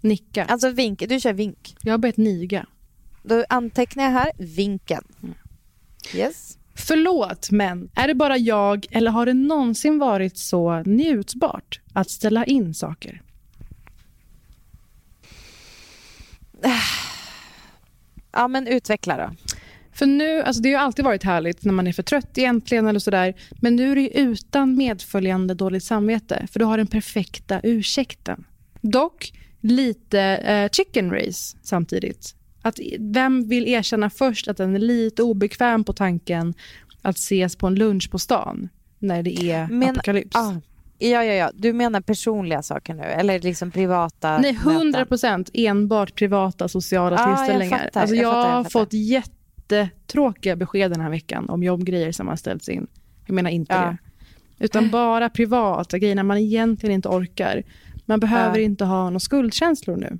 Nicka. 0.01 0.45
Alltså 0.45 0.69
vink, 0.69 1.03
du 1.09 1.19
kör 1.19 1.33
vink. 1.33 1.75
Jag 1.81 1.93
har 1.93 1.97
börjat 1.97 2.17
niga. 2.17 2.65
Då 3.23 3.45
antecknar 3.49 4.03
jag 4.03 4.11
här 4.11 4.31
vinken. 4.37 5.03
Mm. 5.23 5.35
Yes. 6.15 6.57
Förlåt, 6.75 7.51
men 7.51 7.89
är 7.95 8.07
det 8.07 8.15
bara 8.15 8.37
jag 8.37 8.85
eller 8.91 9.11
har 9.11 9.25
det 9.25 9.33
någonsin 9.33 9.99
varit 9.99 10.37
så 10.37 10.83
njutbart 10.85 11.79
att 11.93 12.09
ställa 12.09 12.45
in 12.45 12.73
saker? 12.73 13.21
Ja 18.35 18.47
men 18.47 18.67
utveckla 18.67 19.17
då. 19.17 19.55
För 19.93 20.05
nu, 20.05 20.41
alltså 20.41 20.61
det 20.61 20.73
har 20.73 20.83
alltid 20.83 21.05
varit 21.05 21.23
härligt 21.23 21.63
när 21.63 21.73
man 21.73 21.87
är 21.87 21.93
för 21.93 22.03
trött 22.03 22.37
egentligen 22.37 22.87
eller 22.87 22.99
sådär. 22.99 23.33
Men 23.51 23.75
nu 23.75 23.91
är 23.91 23.95
det 23.95 24.19
utan 24.19 24.75
medföljande 24.75 25.53
dåligt 25.53 25.83
samvete. 25.83 26.47
För 26.51 26.59
du 26.59 26.65
har 26.65 26.77
den 26.77 26.87
perfekta 26.87 27.59
ursäkten. 27.63 28.43
Dock 28.81 29.33
lite 29.61 30.21
eh, 30.21 30.69
chicken 30.69 31.11
race 31.11 31.57
samtidigt. 31.63 32.35
Att 32.65 32.79
vem 32.99 33.47
vill 33.47 33.67
erkänna 33.67 34.09
först 34.09 34.47
att 34.47 34.57
den 34.57 34.75
är 34.75 34.79
lite 34.79 35.23
obekväm 35.23 35.83
på 35.83 35.93
tanken 35.93 36.53
att 37.01 37.15
ses 37.17 37.55
på 37.55 37.67
en 37.67 37.75
lunch 37.75 38.11
på 38.11 38.19
stan 38.19 38.69
när 38.99 39.23
det 39.23 39.41
är 39.51 39.67
Men- 39.67 39.89
apokalyps? 39.89 40.35
Ah, 40.35 40.53
ja, 40.99 41.23
ja, 41.23 41.33
ja. 41.33 41.51
Du 41.55 41.73
menar 41.73 42.01
personliga 42.01 42.61
saker 42.61 42.93
nu? 42.93 43.03
Eller 43.03 43.39
liksom 43.39 43.71
privata 43.71 44.37
Nej, 44.37 44.53
möten? 44.53 44.71
100 44.71 45.05
procent 45.05 45.49
enbart 45.53 46.15
privata 46.15 46.67
sociala 46.67 47.15
jag 47.19 47.37
tillställningar. 47.37 47.77
fattar, 47.79 48.01
alltså 48.01 48.15
jag 48.15 48.23
jag, 48.25 48.33
fattar, 48.33 48.49
jag 48.49 48.55
har 48.55 48.63
fattar. 48.63 48.79
fått 48.79 48.93
jättetråkiga 48.93 50.55
besked 50.55 50.91
den 50.91 51.01
här 51.01 51.09
veckan 51.09 51.49
om 51.49 51.63
jobbgrejer 51.63 52.11
som 52.11 52.27
har 52.27 52.35
ställts 52.35 52.69
in. 52.69 52.87
Jag 53.25 53.33
menar 53.33 53.49
inte 53.49 53.73
Ja. 53.73 53.81
det. 53.81 53.97
Utan 54.65 54.89
bara 54.89 55.29
privata 55.29 55.97
grejer 55.99 56.15
när 56.15 56.23
man 56.23 56.37
egentligen 56.37 56.95
inte 56.95 57.09
orkar. 57.09 57.63
Man 58.05 58.19
behöver 58.19 58.57
Ja. 58.57 58.63
inte 58.63 58.85
ha 58.85 59.03
några 59.05 59.19
skuldkänslor 59.19 59.95
nu. 59.97 60.17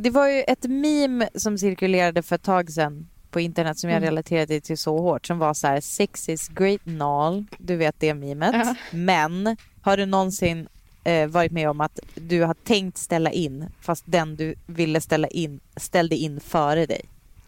Det 0.00 0.10
var 0.10 0.28
ju 0.28 0.42
ett 0.42 0.64
meme 0.64 1.28
som 1.34 1.58
cirkulerade 1.58 2.22
för 2.22 2.34
ett 2.36 2.42
tag 2.42 2.70
sedan 2.70 3.06
på 3.30 3.40
internet 3.40 3.78
som 3.78 3.90
jag 3.90 3.96
Mm. 3.96 4.06
relaterade 4.08 4.60
till 4.60 4.78
så 4.78 4.98
hårt 4.98 5.26
som 5.26 5.38
var 5.38 5.54
så 5.54 5.66
här 5.66 5.80
sex 5.80 6.28
is 6.28 6.48
great 6.48 6.80
and 6.86 7.02
all. 7.02 7.44
Du 7.58 7.76
vet 7.76 7.94
det 8.00 8.14
memet. 8.14 8.54
Ja. 8.54 8.74
Men 8.92 9.56
har 9.82 9.96
du 9.96 10.06
någonsin 10.06 10.68
eh, 11.04 11.26
varit 11.28 11.52
med 11.52 11.70
om 11.70 11.80
att 11.80 11.98
du 12.14 12.42
har 12.42 12.54
tänkt 12.54 12.98
ställa 12.98 13.30
in 13.30 13.64
fast 13.80 14.04
den 14.06 14.36
du 14.36 14.54
ville 14.66 15.00
ställa 15.00 15.28
in 15.28 15.60
ställde 15.76 16.16
in 16.16 16.40
före 16.40 16.86
dig? 16.86 17.00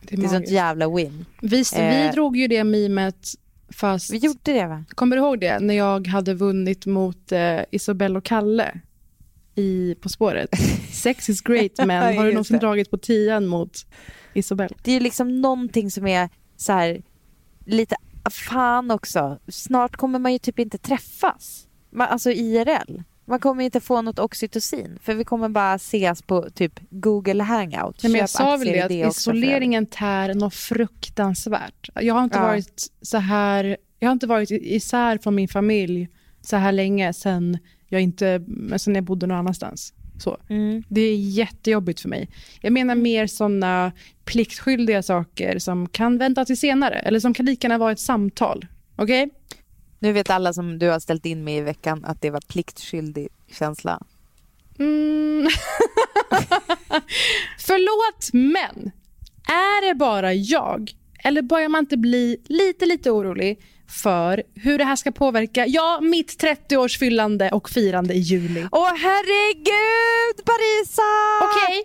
Det 0.03 0.15
är, 0.15 0.17
Det 0.21 0.25
är 0.27 0.29
sånt 0.29 0.49
jävla 0.49 0.89
win. 0.89 1.25
vi, 1.43 1.63
vi 1.77 2.07
Eh. 2.07 2.13
drog 2.13 2.37
ju 2.37 2.49
det 2.49 2.65
mimet 2.65 3.29
fast... 3.73 4.11
Vi 4.13 4.19
gjorde 4.19 4.39
det 4.43 4.67
va? 4.67 4.85
Kommer 4.89 5.17
du 5.17 5.23
ihåg 5.23 5.41
det? 5.41 5.59
När 5.61 5.75
jag 5.75 6.07
hade 6.07 6.35
vunnit 6.35 6.87
mot 6.87 7.33
eh, 7.33 7.61
Isabelle 7.71 8.19
och 8.19 8.25
Kalle 8.25 8.81
i 9.55 9.95
På 10.01 10.09
spåret. 10.09 10.51
Sex 10.93 11.29
is 11.29 11.41
great, 11.41 11.71
men 11.87 12.17
har 12.17 12.25
du 12.25 12.31
någonsin 12.33 12.59
dragit 12.59 12.91
på 12.91 12.99
tian 12.99 13.47
mot 13.47 13.87
Isabelle? 14.35 14.75
Det 14.83 14.93
är 14.93 15.01
liksom 15.01 15.41
någonting 15.41 15.91
som 15.91 16.07
är 16.07 16.29
så 16.57 16.73
här 16.73 17.03
lite, 17.67 17.97
fan 18.31 18.91
också, 18.91 19.39
snart 19.49 19.97
kommer 19.97 20.19
man 20.19 20.33
ju 20.33 20.39
typ 20.39 20.59
inte 20.59 20.79
träffas. 20.79 21.67
Man, 21.91 22.09
alltså 22.09 22.31
IRL. 22.31 23.03
Man 23.25 23.41
kommer 23.41 23.65
inte 23.65 23.81
få 23.81 24.03
något 24.03 24.19
oxytocin 24.19 24.99
för 25.03 25.15
vi 25.15 25.25
kommer 25.25 25.49
bara 25.49 25.75
ses 25.75 26.23
på 26.23 26.51
typ 26.55 26.81
Google 26.91 27.43
hangout. 27.43 28.03
Nej, 28.03 28.13
men 28.13 28.19
jag 28.21 28.31
sa 28.31 28.57
väl 28.57 28.67
det 28.69 28.83
att 28.83 29.17
isoleringen 29.17 29.87
tär 29.87 30.35
något 30.35 30.55
fruktansvärt. 30.55 31.89
Jag 31.95 32.15
har 32.15 32.25
inte 32.25 32.39
Ja. 32.39 32.43
varit 32.43 32.87
så 33.03 33.19
här, 33.19 33.77
jag 33.99 34.09
har 34.09 34.13
inte 34.13 34.27
varit 34.27 34.51
isär 34.51 35.19
från 35.19 35.35
min 35.35 35.49
familj 35.49 36.09
så 36.41 36.57
här 36.57 36.73
länge 36.73 37.13
sen 37.13 37.59
jag, 37.91 38.03
inte, 38.03 38.45
sen 38.77 38.95
jag 38.95 39.05
bodde 39.05 39.27
någon 39.27 39.39
annanstans. 39.39 39.93
Så. 40.19 40.37
Mm. 40.49 40.83
Det 40.89 41.01
är 41.01 41.17
jättejobbigt 41.17 42.01
för 42.01 42.09
mig. 42.09 42.29
Jag 42.61 42.73
menar 42.73 42.95
mer 42.95 43.27
såna 43.27 43.93
pliktskyldiga 44.25 45.03
saker 45.03 45.59
som 45.59 45.89
kan 45.89 46.19
vänta 46.19 46.45
till 46.45 46.59
senare 46.59 46.95
eller 46.95 47.21
som 47.21 47.35
kan 47.35 47.47
lika 47.47 47.67
gärna 47.67 47.79
vara 47.79 47.93
ett 47.93 48.01
samtal. 48.01 48.67
Okej? 48.97 49.31
Nu 49.99 50.13
vet 50.13 50.31
alla 50.31 50.53
som 50.53 50.79
du 50.79 50.89
har 50.89 51.01
ställt 51.01 51.27
in 51.27 51.45
med 51.45 51.59
i 51.59 51.61
veckan 51.61 52.05
att 52.05 52.23
det 52.23 52.31
var 52.31 52.41
pliktskyldig 52.41 53.29
känsla. 53.59 54.03
Mm. 54.79 55.49
Förlåt, 57.59 58.33
men 58.33 58.91
är 59.47 59.89
det 59.89 59.95
bara 59.95 60.35
jag? 60.35 60.93
Eller 61.25 61.43
börjar 61.43 61.69
man 61.69 61.79
inte 61.79 61.97
bli 61.97 62.37
lite, 62.45 62.87
lite 62.87 63.11
orolig 63.11 63.61
för 63.91 64.43
hur 64.55 64.79
det 64.79 64.85
här 64.85 64.97
ska 64.97 65.11
påverka 65.13 65.67
ja, 65.67 65.99
mitt 66.03 66.43
30-årsfyllande 66.43 67.51
och 67.51 67.71
firande 67.71 68.15
i 68.15 68.19
juli? 68.19 68.67
Åh 68.73 68.89
herregud 68.97 70.45
Parisa! 70.45 71.03
Okej? 71.43 71.85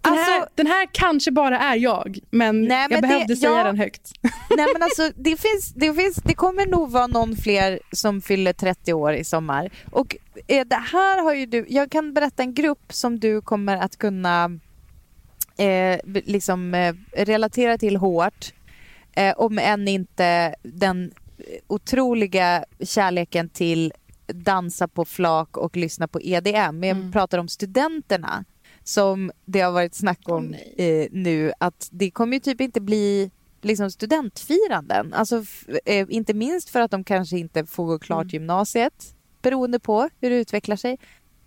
Den, 0.00 0.12
här, 0.14 0.36
Alltså- 0.40 0.50
den 0.54 0.66
här 0.66 0.88
kanske 0.92 1.30
bara 1.30 1.58
är 1.58 1.76
jag, 1.76 2.18
men, 2.30 2.62
Nej, 2.62 2.68
men 2.68 2.90
jag 2.90 3.02
det- 3.02 3.08
behövde 3.08 3.36
säga 3.36 3.52
ja. 3.52 3.64
den 3.64 3.76
högt. 3.78 4.10
Nej 4.56 4.66
men 4.72 4.82
alltså 4.82 5.10
det 5.16 5.36
finns, 5.40 5.72
det 5.76 5.94
finns, 5.94 6.16
det 6.16 6.34
kommer 6.34 6.66
nog 6.66 6.90
vara 6.90 7.06
någon 7.06 7.36
fler 7.36 7.80
som 7.92 8.20
fyller 8.20 8.52
30 8.52 8.92
år 8.92 9.12
i 9.14 9.24
sommar. 9.24 9.70
Och 9.92 10.16
eh, 10.46 10.66
det 10.66 10.76
här 10.92 11.22
har 11.22 11.34
ju 11.34 11.46
du, 11.46 11.66
jag 11.68 11.90
kan 11.90 12.14
berätta 12.14 12.42
en 12.42 12.54
grupp 12.54 12.92
som 12.92 13.18
du 13.20 13.40
kommer 13.42 13.76
att 13.76 13.96
kunna 13.98 14.44
eh, 15.58 16.00
liksom 16.24 16.74
eh, 16.74 16.94
relatera 17.16 17.78
till 17.78 17.96
hårt. 17.96 18.52
Eh, 19.18 19.34
om 19.36 19.58
än 19.58 19.88
inte 19.88 20.54
den 20.62 21.12
otroliga 21.66 22.64
kärleken 22.80 23.48
till 23.48 23.92
dansa 24.26 24.88
på 24.88 25.04
flak 25.04 25.56
och 25.56 25.76
lyssna 25.76 26.08
på 26.08 26.20
EDM. 26.20 26.78
Men 26.78 26.88
jag 26.88 26.96
Mm. 26.98 27.12
pratar 27.12 27.38
om 27.38 27.48
studenterna 27.48 28.44
som 28.84 29.30
det 29.44 29.60
har 29.60 29.72
varit 29.72 29.94
snack 29.94 30.18
om 30.28 30.46
nej. 30.46 30.74
eh, 31.02 31.08
nu 31.12 31.52
att 31.60 31.88
det 31.90 32.10
kommer 32.10 32.32
ju 32.36 32.40
typ 32.40 32.60
inte 32.60 32.80
bli 32.80 33.30
liksom 33.62 33.90
studentfiranden. 33.90 35.12
Alltså, 35.14 35.44
eh, 35.84 36.06
inte 36.10 36.34
minst 36.34 36.70
för 36.70 36.80
att 36.80 36.90
de 36.90 37.04
kanske 37.04 37.38
inte 37.38 37.66
får 37.66 37.84
gå 37.86 37.98
klart 37.98 38.22
Mm. 38.22 38.28
gymnasiet 38.32 39.14
beroende 39.42 39.78
på 39.78 40.08
hur 40.20 40.30
det 40.30 40.36
utvecklar 40.36 40.76
sig. 40.76 40.98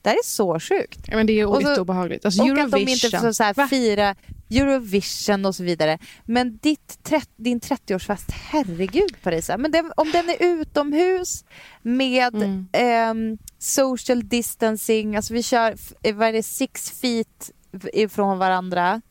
Det 0.02 0.10
här 0.10 0.16
är 0.16 0.26
så 0.26 0.60
sjukt. 0.60 1.00
Ja, 1.08 1.16
men 1.18 1.28
det 1.28 1.40
är 1.40 1.58
lite 1.60 1.82
obehagligt. 1.82 2.26
Alltså, 2.26 2.42
och 2.42 2.48
Eurovision. 2.48 2.66
att 2.66 2.86
de 2.86 2.92
inte 2.92 3.10
får 3.20 3.32
så 3.32 3.44
här 3.44 3.68
fira 3.68 4.16
Eurovision 4.52 5.46
och 5.46 5.56
så 5.56 5.64
vidare. 5.64 5.98
Men 6.26 6.58
ditt, 6.58 7.10
din 7.36 7.60
30-årsfest, 7.60 8.32
herregud 8.32 9.22
Parisa. 9.24 9.58
Men 9.58 9.72
den, 9.72 9.92
om 9.98 10.12
den 10.12 10.30
är 10.30 10.38
utomhus 10.40 11.46
med 11.82 12.36
Mm. 12.36 12.68
ehm, 12.74 13.38
social 13.58 14.30
distancing, 14.30 15.16
alltså 15.16 15.34
vi 15.34 15.44
kör, 15.44 15.76
eh, 16.04 16.16
vad 16.16 16.28
är 16.28 16.34
det, 16.34 16.44
six 16.44 16.92
feet 17.02 17.52
ifrån 17.94 18.38
varandra. 18.38 19.02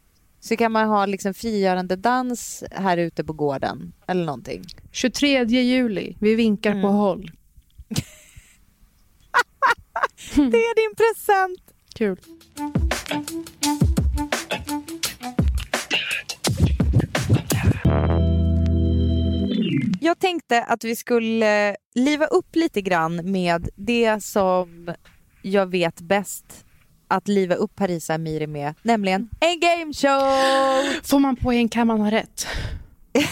Så 0.41 0.57
kan 0.57 0.73
man 0.73 0.89
ha 0.89 1.07
liksom 1.07 1.35
frigörande 1.35 1.97
dans 1.97 2.65
här 2.71 2.97
ute 2.97 3.25
på 3.25 3.33
gården 3.33 3.93
eller 4.07 4.25
någonting. 4.25 4.65
23 4.93 5.45
juli. 5.45 6.17
Vi 6.21 6.35
vinkar 6.35 6.71
Mm. 6.71 6.83
på 6.83 6.89
håll. 6.89 7.31
Det 10.35 10.43
är 10.43 10.75
din 10.89 10.97
present! 10.97 11.61
Kul. 11.95 12.17
Jag 20.03 20.19
tänkte 20.19 20.63
att 20.63 20.85
vi 20.85 20.97
skulle 20.97 21.77
liva 21.95 22.27
upp 22.27 22.57
lite 22.57 22.83
grann 22.83 23.33
med 23.33 23.69
det 23.77 24.25
som 24.25 24.95
jag 25.43 25.67
vet 25.67 26.01
bäst 26.01 26.65
att 27.09 27.29
liva 27.29 27.55
upp 27.55 27.77
Parisa 27.77 28.15
Amiri 28.15 28.47
med, 28.47 28.75
nämligen 28.83 29.29
en 29.41 29.61
game 29.61 29.93
show! 29.95 30.21
Får 31.03 31.19
man 31.19 31.37
poäng 31.37 31.69
kan 31.69 31.87
man 31.87 32.01
ha 32.01 32.11
rätt. 32.11 32.47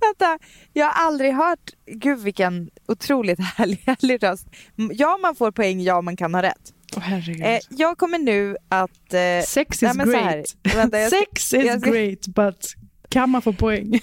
Vänta, 0.00 0.38
jag 0.72 0.86
har 0.86 1.06
aldrig 1.06 1.34
hört, 1.34 1.70
gud 1.86 2.18
vilken 2.18 2.70
otroligt 2.88 3.40
härlig, 3.56 3.82
härlig 3.86 4.22
röst. 4.22 4.46
Ja, 4.92 5.18
man 5.22 5.34
får 5.34 5.50
poäng, 5.50 5.80
ja, 5.80 6.00
man 6.00 6.16
kan 6.16 6.34
ha 6.34 6.42
rätt. 6.42 6.74
Herregud. 6.96 7.42
Eh, 7.42 7.58
jag 7.68 7.98
kommer 7.98 8.18
nu 8.18 8.56
att... 8.68 9.14
Eh, 9.14 9.42
Sex 9.46 9.82
nej, 9.82 9.90
is 9.90 9.96
här, 9.96 10.34
great. 10.34 10.56
vänta, 10.76 10.98
jag 10.98 11.10
Sex 11.30 11.54
is 11.54 11.64
jag 11.64 11.82
great 11.82 12.26
but 12.26 12.81
kan 13.12 13.30
man 13.30 13.42
få 13.42 13.52
poäng? 13.52 14.00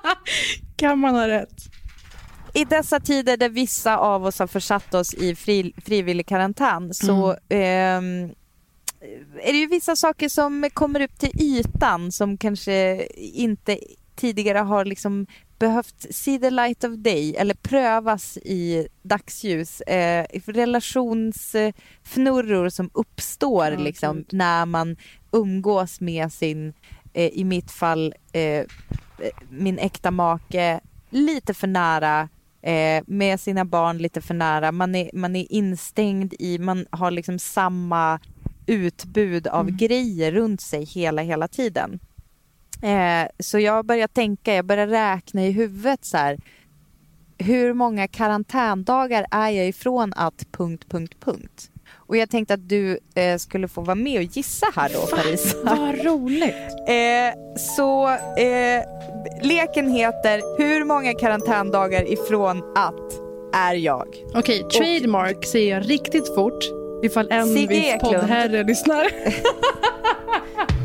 kan 0.76 0.98
man 0.98 1.14
ha 1.14 1.28
rätt? 1.28 1.54
I 2.54 2.64
dessa 2.64 3.00
tider 3.00 3.36
där 3.36 3.48
vissa 3.48 3.96
av 3.96 4.26
oss 4.26 4.38
har 4.38 4.46
försatt 4.46 4.94
oss 4.94 5.14
i 5.14 5.34
fri, 5.34 5.72
frivillig 5.84 6.26
karantän 6.26 6.94
så 6.94 7.36
ehm, 7.48 8.30
är 9.42 9.52
det 9.52 9.58
ju 9.58 9.66
vissa 9.66 9.96
saker 9.96 10.28
som 10.28 10.68
kommer 10.72 11.00
upp 11.00 11.18
till 11.18 11.30
ytan 11.40 12.12
som 12.12 12.36
kanske 12.36 13.06
inte 13.16 13.78
tidigare 14.16 14.58
har 14.58 14.84
liksom 14.84 15.26
behövt 15.58 16.06
see 16.10 16.38
the 16.38 16.50
light 16.50 16.84
of 16.84 16.92
day 16.92 17.36
eller 17.36 17.54
prövas 17.54 18.36
i 18.36 18.88
dagsljus. 19.02 19.80
Eh, 19.80 20.26
relationsfnurror 20.46 22.68
som 22.68 22.90
uppstår 22.94 23.66
Ja, 23.66 23.78
liksom, 23.78 24.24
när 24.30 24.66
man 24.66 24.96
umgås 25.32 26.00
med 26.00 26.32
sin, 26.32 26.72
eh, 27.12 27.30
i 27.32 27.44
mitt 27.44 27.70
fall, 27.70 28.14
eh, 28.32 28.66
min 29.48 29.78
äkta 29.78 30.10
make 30.10 30.80
lite 31.10 31.54
för 31.54 31.66
nära 31.66 32.28
eh, 32.62 33.02
med 33.06 33.40
sina 33.40 33.64
barn 33.64 33.98
lite 33.98 34.20
för 34.20 34.34
nära. 34.34 34.72
Man 34.72 34.94
är, 34.94 35.10
man 35.12 35.36
är 35.36 35.52
instängd 35.52 36.34
i, 36.38 36.58
man 36.58 36.86
har 36.90 37.10
liksom 37.10 37.38
samma 37.38 38.20
utbud 38.66 39.46
av 39.46 39.70
grejer 39.70 40.32
runt 40.32 40.60
sig 40.60 40.84
hela, 40.84 41.22
hela 41.22 41.48
tiden. 41.48 42.00
Eh, 42.82 43.28
så 43.38 43.58
jag 43.58 43.86
börjar 43.86 44.08
tänka, 44.08 44.54
jag 44.54 44.64
börjar 44.64 44.86
räkna 44.86 45.46
i 45.46 45.50
huvudet 45.50 46.04
så 46.04 46.16
här. 46.16 46.38
Hur 47.38 47.74
många 47.74 48.08
karantändagar 48.08 49.26
är 49.30 49.50
jag 49.50 49.68
ifrån 49.68 50.12
att... 50.16 50.46
punkt, 50.52 50.86
punkt, 50.88 51.16
punkt. 51.20 51.70
Och 52.10 52.16
jag 52.16 52.30
tänkte 52.30 52.54
att 52.54 52.68
du 52.68 52.98
eh, 53.14 53.36
skulle 53.36 53.68
få 53.68 53.80
vara 53.80 53.94
med 53.94 54.18
och 54.18 54.36
gissa 54.36 54.66
här 54.74 54.90
då, 54.94 55.16
Parisa. 55.16 55.56
Vad 55.64 56.04
roligt. 56.04 56.54
Eh, 56.88 57.34
så 57.56 58.08
eh, 58.38 58.84
leken 59.42 59.92
heter 59.92 60.58
Hur 60.58 60.84
många 60.84 61.14
karantändagar 61.14 62.12
ifrån 62.12 62.62
att 62.76 63.20
är 63.54 63.74
jag? 63.74 64.06
Okej, 64.34 64.62
trademark 64.62 65.44
säger 65.44 65.74
jag 65.74 65.90
riktigt 65.90 66.34
fort 66.34 66.64
ifall 67.02 67.30
en 67.30 67.46
Sigge 67.46 67.74
viss 67.74 68.02
poddherre 68.02 68.62
lyssnar. 68.62 69.06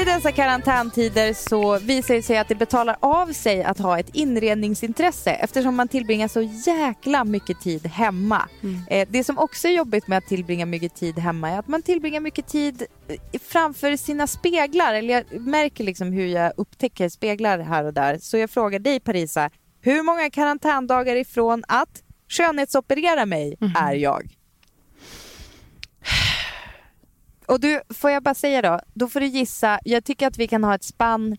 I 0.00 0.04
dessa 0.04 0.32
karantäntider 0.32 1.32
så 1.32 1.78
visar 1.78 2.14
det 2.14 2.22
sig 2.22 2.38
att 2.38 2.48
det 2.48 2.54
betalar 2.54 2.96
av 3.00 3.32
sig 3.32 3.62
att 3.62 3.78
ha 3.78 3.98
ett 3.98 4.14
inredningsintresse 4.14 5.30
eftersom 5.30 5.74
man 5.74 5.88
tillbringar 5.88 6.28
så 6.28 6.42
jäkla 6.42 7.24
mycket 7.24 7.60
tid 7.60 7.86
hemma. 7.86 8.48
Eh, 8.90 9.08
det 9.10 9.24
som 9.24 9.38
också 9.38 9.68
är 9.68 9.72
jobbigt 9.72 10.08
med 10.08 10.18
att 10.18 10.26
tillbringa 10.26 10.66
mycket 10.66 10.94
tid 10.94 11.18
hemma 11.18 11.50
är 11.50 11.58
att 11.58 11.68
man 11.68 11.82
tillbringar 11.82 12.20
mycket 12.20 12.46
tid 12.46 12.82
eh, 13.08 13.40
framför 13.48 13.96
sina 13.96 14.26
speglar. 14.26 14.94
Eller 14.94 15.14
jag 15.14 15.40
märker 15.40 15.84
liksom 15.84 16.12
hur 16.12 16.26
jag 16.26 16.52
upptäcker 16.56 17.08
speglar 17.08 17.58
här 17.58 17.84
och 17.84 17.94
där. 17.94 18.18
Så 18.18 18.36
jag 18.36 18.50
frågar 18.50 18.78
dig 18.78 19.00
Parisa, 19.00 19.50
hur 19.80 20.02
många 20.02 20.30
karantändagar 20.30 21.16
ifrån 21.16 21.64
att 21.68 22.02
skönhetsoperera 22.28 23.26
mig 23.26 23.56
är 23.76 23.94
jag? 23.94 24.39
Och 27.50 27.60
du, 27.60 27.80
får 27.94 28.10
jag 28.10 28.22
bara 28.22 28.34
säga 28.34 28.62
då, 28.62 28.80
då 28.94 29.08
får 29.08 29.20
du 29.20 29.26
gissa, 29.26 29.80
jag 29.84 30.04
tycker 30.04 30.26
att 30.26 30.38
vi 30.38 30.48
kan 30.48 30.64
ha 30.64 30.74
ett 30.74 30.84
spann, 30.84 31.36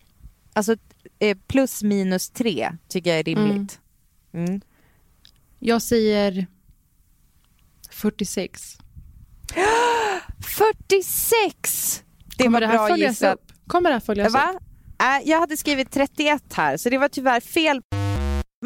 alltså 0.52 0.76
eh, 1.18 1.36
plus 1.46 1.82
minus 1.82 2.30
tre 2.30 2.72
tycker 2.88 3.10
jag 3.10 3.18
är 3.18 3.24
rimligt. 3.24 3.80
Mm. 4.34 4.60
Jag 5.58 5.82
säger 5.82 6.46
46. 7.90 8.78
46! 10.56 12.02
Det 12.36 12.44
Kommer 12.44 12.60
var 12.60 12.60
det 12.60 12.66
här 12.66 12.86
bra 12.88 12.96
gissat. 12.96 13.34
upp? 13.34 13.52
Kommer 13.66 13.90
det 13.90 13.94
här 13.94 14.00
följas 14.00 14.34
Va? 14.34 14.52
upp? 14.54 14.62
Äh, 15.00 15.28
jag 15.30 15.40
hade 15.40 15.56
skrivit 15.56 15.90
31 15.90 16.42
här, 16.52 16.76
så 16.76 16.90
det 16.90 16.98
var 16.98 17.08
tyvärr 17.08 17.40
fel. 17.40 17.80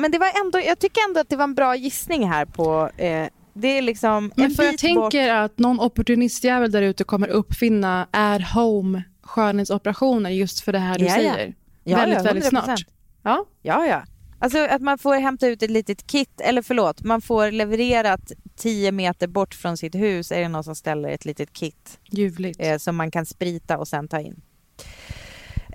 Men 0.01 0.11
det 0.11 0.19
var 0.19 0.33
ändå, 0.45 0.59
jag 0.59 0.79
tycker 0.79 1.01
ändå 1.09 1.21
att 1.21 1.29
det 1.29 1.37
var 1.37 1.45
en 1.45 1.55
bra 1.55 1.77
gissning 1.77 2.29
här 2.29 2.45
på, 2.45 2.91
eh, 2.97 3.29
det 3.57 3.69
är 3.69 3.83
liksom 3.83 4.33
Men 4.37 4.45
en 4.45 4.51
för 4.51 4.63
jag 4.65 4.73
bit 4.73 4.95
bort. 4.95 5.11
tänker 5.13 5.35
att 5.35 5.59
någon 5.59 5.81
opportunistjävel 5.81 6.71
där 6.73 6.83
ute 6.83 7.05
kommer 7.05 7.29
uppfinna 7.29 8.09
är 8.13 8.55
home 8.55 9.03
skönhetsoperationer 9.23 10.31
just 10.31 10.61
för 10.61 10.73
det 10.73 10.79
här 10.79 10.99
du 10.99 11.05
Ja, 11.05 11.11
säger. 11.13 11.55
Ja, 11.85 11.97
väldigt, 11.97 12.25
väldigt 12.27 12.45
100%. 12.45 12.49
snart. 12.49 12.81
Ja. 13.23 13.47
Ja, 13.63 13.87
ja. 13.87 14.03
Alltså 14.39 14.59
att 14.59 14.83
man 14.83 14.99
får 14.99 15.15
hämta 15.15 15.47
ut 15.47 15.63
ett 15.63 15.71
litet 15.71 16.07
kit, 16.07 16.41
eller 16.41 16.63
förlåt, 16.63 17.03
man 17.05 17.21
får 17.23 17.51
levererat 17.51 18.33
10 18.57 18.93
meter 18.93 19.27
bort 19.27 19.55
från 19.55 19.77
sitt 19.77 19.95
hus 19.95 20.33
är 20.33 20.41
det 20.41 20.49
någon 20.49 20.65
som 20.65 20.75
ställer 20.75 21.09
ett 21.09 21.25
litet 21.25 21.53
kit 21.53 21.99
Ljuvligt. 22.11 22.61
eh, 22.61 22.77
som 22.79 22.97
man 22.97 23.11
kan 23.11 23.27
sprita 23.27 23.79
och 23.79 23.89
sen 23.89 24.09
ta 24.09 24.21
in. 24.21 24.41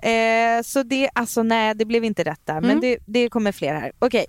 Eh, 0.02 0.62
så 0.64 0.82
det, 0.82 1.10
alltså 1.14 1.42
nej, 1.42 1.74
det 1.74 1.84
blev 1.84 2.04
inte 2.04 2.24
rätt 2.24 2.40
där, 2.44 2.60
men 2.60 2.70
Mm. 2.70 2.80
det, 2.80 2.98
det 3.06 3.28
kommer 3.28 3.52
fler 3.52 3.74
här. 3.74 3.92
Okej. 3.98 4.26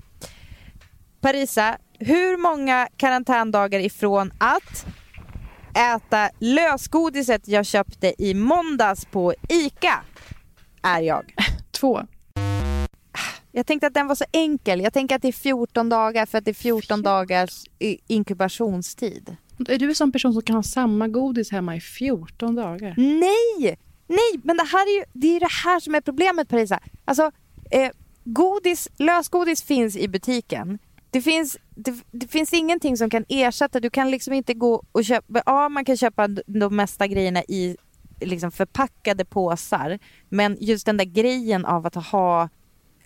Parisa, 1.22 1.78
hur 2.00 2.38
många 2.38 2.88
karantändagar 2.98 3.80
ifrån 3.80 4.32
att 4.38 4.86
äta 5.76 6.30
lösgodiset 6.40 7.48
jag 7.48 7.66
köpte 7.66 8.24
i 8.24 8.34
måndags 8.34 9.06
på 9.06 9.34
ICA 9.50 10.04
är 10.84 11.02
jag? 11.02 11.34
Två. 11.72 12.02
Jag 13.52 13.66
tänkte 13.66 13.88
att 13.88 13.94
den 13.94 14.08
var 14.08 14.16
så 14.16 14.26
enkel. 14.32 14.82
Jag 14.82 14.94
tänker 14.94 15.16
att 15.16 15.22
det 15.22 15.28
är 15.28 15.32
14 15.32 15.90
dagar 15.90 16.26
för 16.26 16.38
att 16.38 16.46
det 16.46 16.52
är 16.52 16.56
14 16.56 17.02
dagars 17.02 17.64
i- 17.80 17.98
inkubationstid. 18.08 19.36
Är 19.68 19.78
du 19.78 19.90
en 19.90 19.96
sån 19.96 20.12
person 20.12 20.34
som 20.34 20.42
kan 20.42 20.56
ha 20.56 20.64
samma 20.64 21.08
godis 21.08 21.52
hemma 21.52 21.76
i 21.76 21.82
14 21.82 22.56
dagar? 22.56 22.94
Nej! 22.98 23.78
Nej, 24.08 24.42
men 24.44 24.58
det 24.58 24.64
här 24.64 24.86
är 24.96 25.00
ju 25.00 25.04
det, 25.14 25.36
är 25.36 25.40
det 25.40 25.52
här 25.66 25.80
som 25.80 25.96
är 25.96 26.02
problemet 26.02 26.50
Parisa. 26.50 26.80
Alltså, 27.06 27.32
eh, 27.72 27.90
godis, 28.24 28.90
lösgodis 28.98 29.64
finns 29.64 29.96
i 29.98 30.08
butiken. 30.08 30.80
Det 31.14 31.22
finns, 31.22 31.58
det, 31.70 31.96
det 32.12 32.28
finns 32.28 32.54
ingenting 32.54 32.98
som 32.98 33.10
kan 33.10 33.26
ersätta. 33.30 33.80
Du 33.80 33.90
kan 33.90 34.12
liksom 34.12 34.34
inte 34.34 34.54
gå 34.54 34.84
och 34.92 35.06
köpa... 35.06 35.44
Ja, 35.46 35.70
man 35.70 35.86
kan 35.86 35.98
köpa 35.98 36.28
de 36.28 36.76
mesta 36.76 37.08
grejerna 37.08 37.44
i 37.44 37.78
liksom 38.20 38.52
förpackade 38.52 39.26
påsar. 39.26 40.00
Men 40.30 40.58
just 40.60 40.86
den 40.86 40.98
där 40.98 41.06
grejen 41.06 41.66
av 41.66 41.86
att 41.86 41.96
ha 41.96 42.50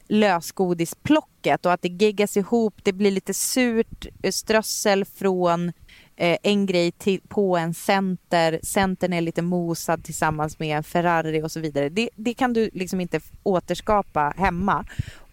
lösgodisplocket 0.08 1.66
och 1.66 1.74
att 1.74 1.82
det 1.82 1.88
geggas 1.88 2.38
ihop, 2.38 2.74
det 2.84 2.94
blir 2.94 3.12
lite 3.12 3.34
surt 3.34 4.08
eh, 4.24 4.32
strössel 4.32 5.06
från 5.06 5.74
eh, 6.18 6.38
en 6.44 6.66
grej 6.66 6.92
till, 6.92 7.22
på 7.28 7.58
en 7.58 7.74
center, 7.74 8.60
centern 8.64 9.14
är 9.14 9.22
lite 9.22 9.42
mosad 9.42 10.04
tillsammans 10.04 10.60
med 10.60 10.78
en 10.78 10.84
Ferrari 10.84 11.42
och 11.42 11.52
så 11.52 11.60
vidare. 11.60 11.90
Det, 11.90 12.10
det 12.16 12.34
kan 12.34 12.54
du 12.54 12.70
liksom 12.74 13.02
inte 13.02 13.20
återskapa 13.44 14.34
hemma. 14.38 14.86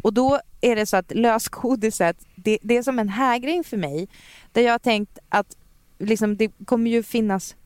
Och 0.03 0.13
då 0.13 0.41
är 0.61 0.77
det 0.77 0.87
så 0.87 0.97
att 0.97 1.15
lösgodiset, 1.15 2.17
det, 2.35 2.59
det 2.63 2.77
är 2.77 2.83
som 2.83 2.99
en 2.99 3.09
hägring 3.09 3.65
för 3.65 3.77
mig. 3.77 4.09
Där 4.53 4.63
jag 4.63 4.73
har 4.73 4.79
tänkt 4.79 5.19
att 5.29 5.57
liksom, 5.99 6.37
det 6.37 6.53
kommer 6.65 6.91
ju 6.91 7.03
finnas 7.03 7.57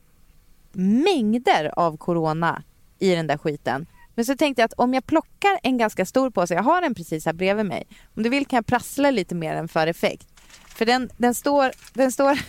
mängder 0.71 1.79
av 1.79 1.97
corona 1.97 2.63
i 2.99 3.15
den 3.15 3.27
där 3.27 3.37
skiten. 3.37 3.85
Men 4.15 4.25
så 4.25 4.35
tänkte 4.35 4.61
jag 4.61 4.65
att 4.65 4.73
om 4.73 4.93
jag 4.93 5.05
plockar 5.05 5.59
en 5.63 5.77
ganska 5.77 6.05
stor 6.05 6.29
påse, 6.29 6.53
jag 6.53 6.63
har 6.63 6.81
den 6.81 6.95
precis 6.95 7.25
här 7.25 7.33
bredvid 7.33 7.65
mig. 7.65 7.87
Om 8.15 8.23
du 8.23 8.29
vill 8.29 8.45
kan 8.45 8.57
jag 8.57 8.65
prassla 8.65 9.11
lite 9.11 9.35
med 9.35 9.55
den 9.55 9.67
för 9.67 9.87
effekt. 9.87 10.27
För 10.67 10.85
den, 10.85 11.09
den, 11.17 11.35
står, 11.35 11.71
den, 11.93 12.11
står, 12.11 12.39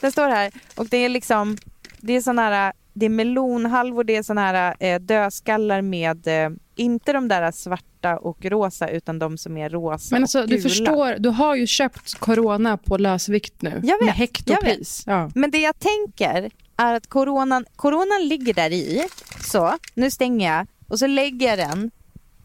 den 0.00 0.12
står 0.12 0.28
här 0.28 0.52
och 0.76 0.86
det 0.86 0.96
är 0.96 1.08
liksom, 1.08 1.56
det 2.00 2.12
är 2.12 2.20
sån 2.20 2.38
här, 2.38 2.72
det 2.92 3.06
är 3.06 3.10
melonhalvor, 3.10 4.04
det 4.04 4.16
är 4.16 4.22
såna 4.22 4.40
här 4.40 4.74
eh, 4.80 5.00
dödskallar 5.00 5.82
med, 5.82 6.26
eh, 6.26 6.50
inte 6.76 7.12
de 7.12 7.28
där 7.28 7.50
svarta 7.52 8.18
och 8.18 8.44
rosa 8.44 8.88
utan 8.88 9.18
de 9.18 9.38
som 9.38 9.56
är 9.56 9.70
rosa 9.70 10.14
Men 10.14 10.22
alltså, 10.22 10.40
och 10.40 10.48
du 10.48 10.56
gula. 10.56 10.68
förstår, 10.68 11.16
du 11.18 11.28
har 11.28 11.54
ju 11.56 11.66
köpt 11.66 12.14
corona 12.14 12.76
på 12.76 12.98
lösvikt 12.98 13.62
nu. 13.62 13.80
Jag 13.84 13.98
vet, 13.98 14.06
med 14.06 14.14
hektopris. 14.14 15.02
Ja. 15.06 15.30
Men 15.34 15.50
det 15.50 15.58
jag 15.58 15.74
tänker 15.78 16.50
är 16.76 16.94
att 16.94 17.06
coronan, 17.06 17.64
coronan 17.76 18.28
ligger 18.28 18.54
där 18.54 18.72
i. 18.72 19.04
Så, 19.40 19.74
nu 19.94 20.10
stänger 20.10 20.56
jag 20.56 20.66
och 20.88 20.98
så 20.98 21.06
lägger 21.06 21.48
jag 21.48 21.58
den 21.58 21.90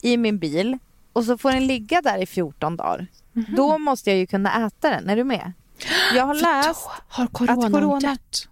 i 0.01 0.17
min 0.17 0.39
bil 0.39 0.77
och 1.13 1.23
så 1.23 1.37
får 1.37 1.51
den 1.51 1.67
ligga 1.67 2.01
där 2.01 2.17
i 2.21 2.25
14 2.25 2.77
dagar. 2.77 3.07
Mhm. 3.33 3.55
Då 3.55 3.77
måste 3.77 4.09
jag 4.09 4.19
ju 4.19 4.27
kunna 4.27 4.67
äta 4.67 4.89
den. 4.89 5.09
Är 5.09 5.15
du 5.15 5.23
med? 5.23 5.51
Jag 6.15 6.25
har 6.25 6.33
läst... 6.33 6.89
Har 7.07 7.27
corona, 7.27 7.53
Att 7.65 7.71
corona- 7.73 7.99
dött? 7.99 8.47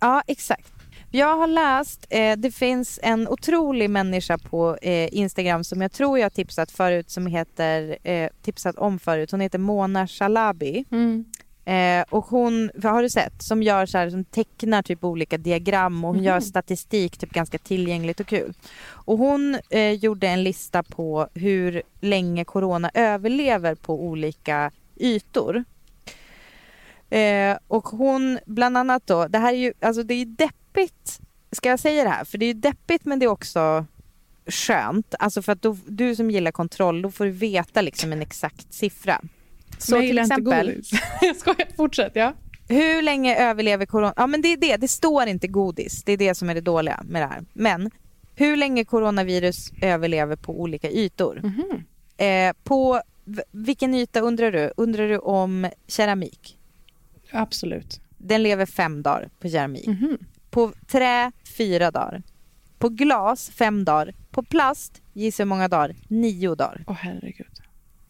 Ja, 0.00 0.22
exakt. 0.26 0.72
Jag 1.14 1.36
har 1.36 1.46
läst, 1.46 2.06
eh, 2.10 2.36
det 2.36 2.50
finns 2.50 3.00
en 3.02 3.28
otrolig 3.28 3.90
människa 3.90 4.38
på 4.38 4.76
eh, 4.82 5.14
Instagram 5.14 5.64
som 5.64 5.82
jag 5.82 5.92
tror 5.92 6.18
jag 6.18 6.24
har 6.24 6.30
tipsat 6.30 6.70
förut 6.70 7.10
som 7.10 7.26
heter, 7.26 7.98
eh, 8.02 8.28
tipsat 8.42 8.76
om 8.76 8.98
förut. 8.98 9.30
Hon 9.30 9.40
heter 9.40 9.58
Mona 9.58 10.06
Shalabi. 10.06 10.84
Mm. 10.90 11.24
Eh, 11.64 12.04
och 12.10 12.24
hon, 12.24 12.70
har 12.82 13.02
du 13.02 13.10
sett, 13.10 13.42
som 13.42 13.62
gör 13.62 13.86
så 13.86 13.98
här, 13.98 14.10
som 14.10 14.24
tecknar 14.24 14.82
typ 14.82 15.04
olika 15.04 15.38
diagram 15.38 16.04
och 16.04 16.14
hon 16.14 16.24
gör 16.24 16.40
statistik 16.40 17.18
typ 17.18 17.30
ganska 17.30 17.58
tillgängligt 17.58 18.20
och 18.20 18.26
kul. 18.26 18.54
Och 18.84 19.18
hon 19.18 19.58
eh, 19.70 19.90
gjorde 19.92 20.28
en 20.28 20.42
lista 20.42 20.82
på 20.82 21.28
hur 21.34 21.82
länge 22.00 22.44
corona 22.44 22.90
överlever 22.94 23.74
på 23.74 24.04
olika 24.04 24.70
ytor. 24.96 25.64
Eh, 27.12 27.58
och 27.68 27.88
hon, 27.88 28.38
bland 28.46 28.76
annat 28.76 29.06
då, 29.06 29.26
det 29.28 29.38
här 29.38 29.52
är 29.52 29.56
ju, 29.58 29.72
alltså 29.80 30.02
det 30.02 30.14
är 30.14 30.18
ju 30.18 30.24
deppigt, 30.24 31.20
ska 31.52 31.68
jag 31.68 31.80
säga 31.80 32.04
det 32.04 32.10
här? 32.10 32.24
För 32.24 32.38
det 32.38 32.44
är 32.44 32.54
ju 32.54 32.60
deppigt 32.60 33.04
men 33.04 33.18
det 33.18 33.24
är 33.24 33.30
också 33.30 33.86
skönt. 34.46 35.14
Alltså 35.18 35.42
för 35.42 35.52
att 35.52 35.62
då, 35.62 35.76
du 35.86 36.16
som 36.16 36.30
gillar 36.30 36.52
kontroll, 36.52 37.02
då 37.02 37.10
får 37.10 37.24
du 37.24 37.30
veta 37.30 37.80
liksom 37.80 38.12
en 38.12 38.22
exakt 38.22 38.72
siffra. 38.72 39.20
Så 39.78 39.94
Men 39.94 39.96
jag 39.96 40.00
till 40.00 40.08
gillar 40.08 40.22
inte 40.22 40.34
exempel, 40.34 40.66
godis. 40.66 40.90
jag 41.20 41.36
skojar, 41.36 41.76
fortsätt. 41.76 42.12
Ja. 42.14 42.32
hur 42.68 43.02
länge 43.02 43.36
överlever 43.36 43.86
corona? 43.86 44.14
Ja 44.16 44.26
men 44.26 44.42
det 44.42 44.48
är 44.48 44.56
det, 44.56 44.76
det 44.76 44.88
står 44.88 45.26
inte 45.26 45.48
godis. 45.48 46.04
Det 46.04 46.12
är 46.12 46.16
det 46.16 46.34
som 46.34 46.50
är 46.50 46.54
det 46.54 46.60
dåliga 46.60 47.00
med 47.04 47.22
det 47.22 47.26
här. 47.26 47.44
Men 47.52 47.90
hur 48.34 48.56
länge 48.56 48.84
coronavirus 48.84 49.72
överlever 49.82 50.36
på 50.36 50.60
olika 50.60 50.90
ytor? 50.90 51.40
Mhm. 51.42 51.84
Eh, 52.16 52.52
på 52.64 53.02
vilken 53.50 53.94
yta 53.94 54.20
undrar 54.20 54.52
du? 54.52 54.72
Undrar 54.76 55.08
du 55.08 55.18
om 55.18 55.68
keramik? 55.88 56.58
Absolut. 57.32 58.00
Den 58.18 58.42
lever 58.42 58.66
fem 58.66 59.02
dagar 59.02 59.30
på 59.40 59.48
keramik. 59.48 59.86
Mhm. 59.86 60.18
På 60.50 60.72
trä 60.86 61.32
fyra 61.56 61.90
dagar. 61.90 62.22
På 62.78 62.88
glas 62.88 63.50
fem 63.50 63.84
dagar. 63.84 64.14
På 64.30 64.42
plast, 64.42 65.02
gissa 65.12 65.42
hur 65.42 65.48
många 65.48 65.68
dagar? 65.68 65.94
Nio 66.08 66.54
dagar. 66.54 66.84
Åh 66.86 66.96
herregud. 67.00 67.60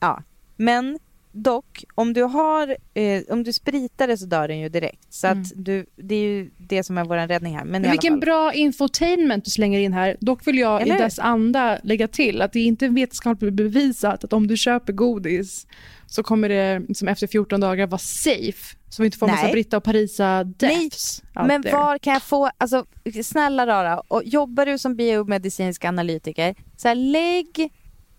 Ja. 0.00 0.22
Men 0.56 0.98
dock, 1.32 1.84
om 1.94 2.12
du 2.12 2.22
har, 2.22 2.76
eh, 2.94 3.22
om 3.28 3.42
du 3.42 3.52
spritar 3.52 4.08
det 4.08 4.16
så 4.16 4.26
dör 4.26 4.48
den 4.48 4.58
ju 4.58 4.68
direkt. 4.68 5.12
Så 5.14 5.26
att 5.26 5.52
du, 5.54 5.86
det 5.96 6.14
är 6.14 6.20
ju 6.28 6.50
det 6.58 6.82
som 6.82 6.98
är 6.98 7.04
vår 7.04 7.28
räddning 7.28 7.56
här. 7.56 7.64
Men, 7.64 7.90
vilken 7.90 8.20
bra 8.20 8.52
infotainment 8.52 9.44
du 9.44 9.50
slänger 9.50 9.80
in 9.80 9.92
här. 9.92 10.16
Dock 10.20 10.46
vill 10.46 10.58
jag 10.58 10.82
Eller 10.82 10.94
i 10.94 10.98
dess 10.98 11.18
anda 11.18 11.78
lägga 11.82 12.08
till 12.08 12.42
att 12.42 12.52
det 12.52 12.58
är 12.58 12.64
inte 12.64 12.88
vetenskapligt 12.88 13.54
bevisat 13.54 14.24
att 14.24 14.32
om 14.32 14.46
du 14.46 14.56
köper 14.56 14.92
godis 14.92 15.66
så 16.06 16.22
kommer 16.22 16.48
det 16.48 16.78
liksom 16.88 17.08
efter 17.08 17.26
14 17.26 17.60
dagar 17.60 17.86
vara 17.86 17.98
safe. 17.98 18.76
Så 18.93 19.03
vi 19.03 19.07
inte 19.07 19.18
får 19.18 19.26
massa 19.26 19.43
Nej. 19.43 19.53
Britta 19.53 19.76
och 19.76 19.84
Parisa 19.84 20.45
deaths. 20.45 21.22
out 21.36 21.47
Men 21.47 21.62
there. 21.62 21.76
var 21.76 21.99
kan 21.99 22.12
jag 22.12 22.22
få, 22.22 22.51
alltså 22.59 22.86
snälla 23.24 23.66
rara, 23.66 24.01
och 24.01 24.22
jobbar 24.24 24.66
du 24.66 24.78
som 24.78 24.97
biomedicinsk 24.97 25.84
analytiker, 25.84 26.55
så 26.76 26.88
här, 26.88 26.95
lägg 26.95 27.72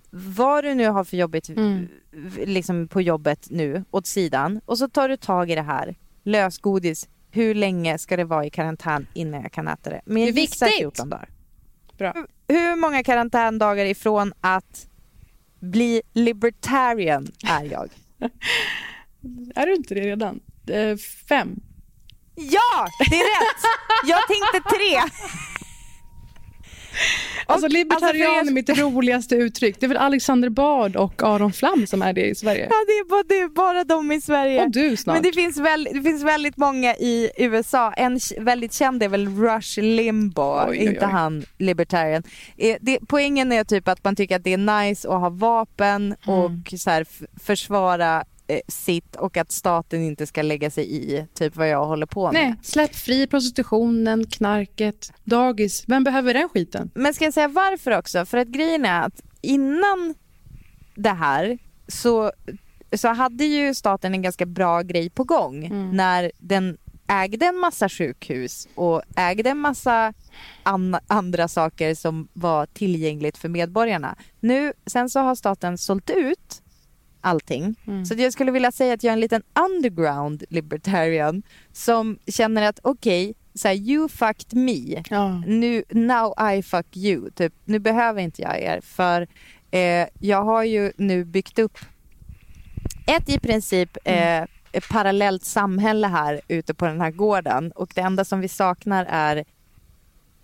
vad 0.10 0.64
du 0.64 0.74
nu 0.74 0.88
har 0.90 1.04
för 1.04 1.18
jobbigt 1.18 1.50
Mm. 1.50 1.88
liksom 2.46 2.88
på 2.88 3.02
jobbet 3.02 3.48
nu 3.50 3.86
åt 3.92 4.08
sidan 4.08 4.62
och 4.66 4.78
så 4.78 4.90
tar 4.90 5.10
du 5.10 5.18
tag 5.18 5.52
i 5.52 5.56
det 5.56 5.62
här. 5.62 5.96
Lösgodis, 6.24 7.10
hur 7.32 7.56
länge 7.56 7.98
ska 7.98 8.18
det 8.18 8.24
vara 8.26 8.46
i 8.46 8.50
karantän 8.50 9.08
innan 9.14 9.42
jag 9.42 9.52
kan 9.52 9.68
äta 9.68 9.90
det? 9.90 10.02
Men 10.06 10.18
jag 10.22 10.28
Det 10.28 10.32
är 10.32 10.42
viktigt. 10.42 10.78
14 10.80 11.10
dagar. 11.10 11.30
Bra. 11.98 12.14
Hur 12.48 12.76
många 12.76 13.04
karantändagar 13.04 13.86
ifrån 13.86 14.34
att 14.42 14.88
bli 15.60 16.02
libertarian 16.14 17.28
är 17.50 17.64
jag? 17.72 17.90
Är 19.56 19.66
du 19.66 19.76
inte 19.76 19.96
det 19.96 20.02
redan? 20.02 20.40
Eh, 20.70 20.98
fem. 21.30 21.56
Ja, 22.36 22.88
det 23.10 23.16
är 23.16 23.20
rätt! 23.24 23.64
Jag 24.06 24.20
tänkte 24.28 24.70
tre. 24.78 25.02
Alltså 27.46 27.66
Och- 27.68 27.72
libertarian 27.74 28.32
alltså, 28.38 28.52
är 28.52 28.54
mitt 28.54 28.70
roligaste 28.80 29.36
uttryck. 29.36 29.76
Det 29.80 29.86
är 29.86 29.88
väl 29.88 29.98
Alexander 29.98 30.50
Bard 30.50 30.96
och 30.96 31.24
Aron 31.24 31.54
Flam 31.54 31.88
som 31.88 32.02
är 32.02 32.14
det 32.14 32.26
i 32.26 32.36
Sverige. 32.36 32.68
Ja, 32.70 32.76
det 32.88 32.92
är 32.92 33.10
bara, 33.10 33.24
det 33.30 33.40
är 33.40 33.48
bara 33.48 33.84
de 33.84 34.12
i 34.12 34.22
Sverige. 34.22 34.64
Och 34.66 34.72
du 34.72 34.98
snart. 34.98 35.16
Men 35.16 35.24
det 35.24 35.34
finns, 35.34 35.58
väl, 35.58 35.88
det 35.94 36.02
finns 36.02 36.24
väldigt 36.24 36.58
många 36.58 36.96
i 36.96 37.32
USA. 37.38 37.94
En 37.94 38.20
väldigt 38.40 38.74
känd 38.74 39.04
är 39.04 39.10
väl 39.10 39.28
Rush 39.28 39.80
Limbaugh, 39.82 40.70
Oj, 40.70 40.78
inte 40.78 41.06
oj. 41.06 41.12
han 41.12 41.46
libertarian. 41.58 42.24
Eh, 42.58 42.78
Det, 42.82 43.00
poängen 43.08 43.52
är 43.52 43.64
typ 43.64 43.88
att 43.88 44.04
man 44.04 44.16
tycker 44.16 44.36
att 44.36 44.44
det 44.44 44.54
är 44.54 44.84
nice 44.84 45.10
att 45.10 45.20
ha 45.20 45.30
vapen 45.30 46.16
Mm. 46.28 46.40
och 46.40 46.80
så 46.80 46.90
här, 46.90 47.06
försvara 47.44 48.24
eh, 48.54 48.60
sitt 48.68 49.16
och 49.16 49.38
att 49.38 49.52
staten 49.52 50.02
inte 50.02 50.28
ska 50.28 50.42
lägga 50.42 50.70
sig 50.70 50.96
i 50.96 51.28
typ 51.34 51.56
vad 51.56 51.70
jag 51.70 51.86
håller 51.86 52.06
på 52.06 52.32
med. 52.32 52.44
Nej, 52.44 52.56
släpp 52.64 52.96
fri 52.96 53.28
prostitutionen, 53.28 54.26
knarket, 54.28 55.14
dagis. 55.24 55.84
Vem 55.88 56.04
behöver 56.04 56.34
den 56.34 56.50
skiten? 56.50 56.92
Men 56.96 57.14
ska 57.14 57.26
jag 57.26 57.34
säga 57.34 57.48
varför 57.48 57.98
också? 57.98 58.26
För 58.26 58.38
att 58.38 58.48
grejen 58.48 58.86
är 58.86 59.02
att 59.02 59.22
innan 59.42 60.16
det 60.96 61.10
här 61.10 61.58
så, 61.88 62.32
så 62.96 63.08
hade 63.08 63.46
ju 63.46 63.74
staten 63.74 64.14
en 64.14 64.22
ganska 64.22 64.46
bra 64.46 64.82
grej 64.82 65.10
på 65.10 65.24
gång 65.24 65.70
när 65.96 66.32
den 66.38 66.78
ägde 67.08 67.46
en 67.46 67.58
massa 67.58 67.90
sjukhus 67.90 68.68
och 68.76 69.02
ägde 69.16 69.50
en 69.50 69.58
massa 69.58 70.14
an- 70.64 70.98
andra 71.08 71.48
saker 71.48 71.96
som 71.96 72.28
var 72.34 72.66
tillgängligt 72.66 73.38
för 73.38 73.50
medborgarna. 73.50 74.16
Nu, 74.40 74.74
sen 74.86 75.10
så 75.10 75.20
har 75.20 75.36
staten 75.36 75.78
sålt 75.78 76.10
ut 76.10 76.63
allting. 77.24 77.76
Så 78.06 78.14
jag 78.18 78.34
skulle 78.34 78.52
vilja 78.52 78.72
säga 78.72 78.94
att 78.94 79.04
jag 79.04 79.10
är 79.12 79.14
en 79.14 79.20
liten 79.20 79.44
underground 79.66 80.44
libertarian 80.50 81.44
som 81.72 82.20
känner 82.28 82.62
att 82.62 82.80
okej, 82.84 83.34
så 83.56 83.68
här, 83.68 83.76
you 83.76 84.10
fucked 84.10 84.54
me 84.60 85.04
Ja. 85.10 85.44
nu, 85.48 85.84
now 85.90 86.34
I 86.54 86.64
fuck 86.64 86.98
you. 86.98 87.32
Typ, 87.32 87.54
nu 87.66 87.80
behöver 87.80 88.22
inte 88.22 88.42
jag 88.42 88.62
er 88.62 88.82
för 88.82 89.28
eh, 89.72 90.08
jag 90.20 90.44
har 90.44 90.64
ju 90.64 90.92
nu 90.98 91.26
byggt 91.26 91.60
upp 91.60 91.78
ett 93.08 93.30
i 93.30 93.40
princip 93.40 93.98
eh, 94.04 94.42
ett 94.72 94.90
parallellt 94.90 95.46
samhälle 95.46 96.08
här 96.08 96.42
ute 96.48 96.74
på 96.74 96.86
den 96.86 97.02
här 97.02 97.12
gården 97.12 97.72
och 97.72 97.92
det 97.96 98.02
enda 98.02 98.26
som 98.26 98.40
vi 98.40 98.48
saknar 98.48 99.06
är 99.10 99.44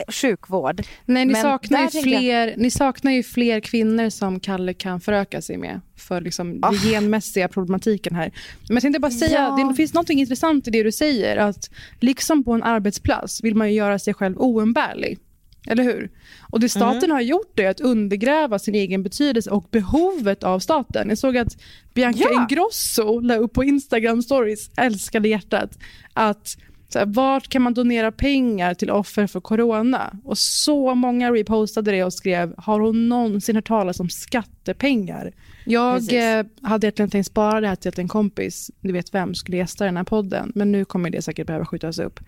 sjukvård. 0.07 0.81
Nej, 1.05 1.25
ni 1.25 1.31
Men 1.31 1.41
saknar, 1.41 1.81
ju 1.81 1.87
tänker 1.89 2.09
jag- 2.09 2.19
fler, 2.21 2.53
ni 2.57 2.71
saknar 2.71 3.11
ju 3.11 3.23
fler 3.23 3.59
kvinnor 3.59 4.09
som 4.09 4.39
Kalle 4.39 4.73
kan 4.73 5.01
föröka 5.01 5.41
sig 5.41 5.57
med 5.57 5.81
för 5.97 6.21
liksom 6.21 6.59
Ah. 6.61 6.71
den 6.71 6.79
genmässiga 6.79 7.47
problematiken 7.47 8.15
här. 8.15 8.31
Men 8.67 8.75
jag 8.75 8.81
tänkte 8.81 8.99
bara 8.99 9.11
säga, 9.11 9.55
Ja. 9.59 9.67
det 9.69 9.75
finns 9.75 9.93
något 9.93 10.09
intressant 10.09 10.67
i 10.67 10.71
det 10.71 10.83
du 10.83 10.91
säger, 10.91 11.37
att 11.37 11.69
liksom 11.99 12.43
på 12.43 12.51
en 12.53 12.63
arbetsplats 12.63 13.43
vill 13.43 13.55
man 13.55 13.67
ju 13.69 13.73
göra 13.75 13.99
sig 13.99 14.13
själv 14.13 14.37
oumbärlig. 14.37 15.19
Eller 15.67 15.83
hur? 15.83 16.09
Och 16.51 16.59
det 16.59 16.69
staten 16.69 17.03
Mm. 17.03 17.11
har 17.11 17.21
gjort 17.21 17.59
är 17.59 17.69
att 17.69 17.79
undergräva 17.79 18.59
sin 18.59 18.75
egen 18.75 19.03
betydelse 19.03 19.49
och 19.49 19.67
behovet 19.71 20.43
av 20.43 20.59
staten. 20.59 21.09
Jag 21.09 21.17
såg 21.17 21.37
att 21.37 21.57
Bianca 21.93 22.19
Ja. 22.31 22.41
Ingrosso 22.41 23.19
la 23.19 23.35
upp 23.35 23.53
på 23.53 23.63
Instagram 23.63 24.21
stories, 24.21 24.69
älskade 24.77 25.29
hjärtat, 25.29 25.77
att 26.13 26.57
Så 26.89 26.99
här, 26.99 27.05
vart 27.05 27.47
kan 27.47 27.61
man 27.61 27.73
donera 27.73 28.11
pengar 28.11 28.73
till 28.73 28.89
offer 28.89 29.27
för 29.27 29.39
corona? 29.39 30.17
Och 30.23 30.37
så 30.37 30.95
många 30.95 31.31
repostade 31.31 31.91
det 31.91 32.03
och 32.03 32.13
skrev, 32.13 32.53
har 32.57 32.79
hon 32.79 33.09
någonsin 33.09 33.55
hört 33.55 33.67
talas 33.67 33.99
om 33.99 34.09
skattepengar? 34.09 35.31
Jag 35.65 35.95
Precis. 35.95 36.13
eh, 36.13 36.45
hade 36.61 36.87
egentligen 36.87 37.09
tänkt 37.09 37.25
spara 37.27 37.61
det 37.61 37.67
här 37.67 37.75
till 37.75 37.89
att 37.89 37.99
en 37.99 38.07
kompis, 38.07 38.71
du 38.81 38.91
vet 38.93 39.13
vem, 39.13 39.35
skulle 39.35 39.57
gästa 39.57 39.85
den 39.85 39.97
här 39.97 40.03
podden. 40.03 40.51
Men 40.55 40.71
nu 40.71 40.85
kommer 40.85 41.09
det 41.09 41.21
säkert 41.21 41.47
behöva 41.47 41.65
skjutas 41.65 41.99
upp. 41.99 42.19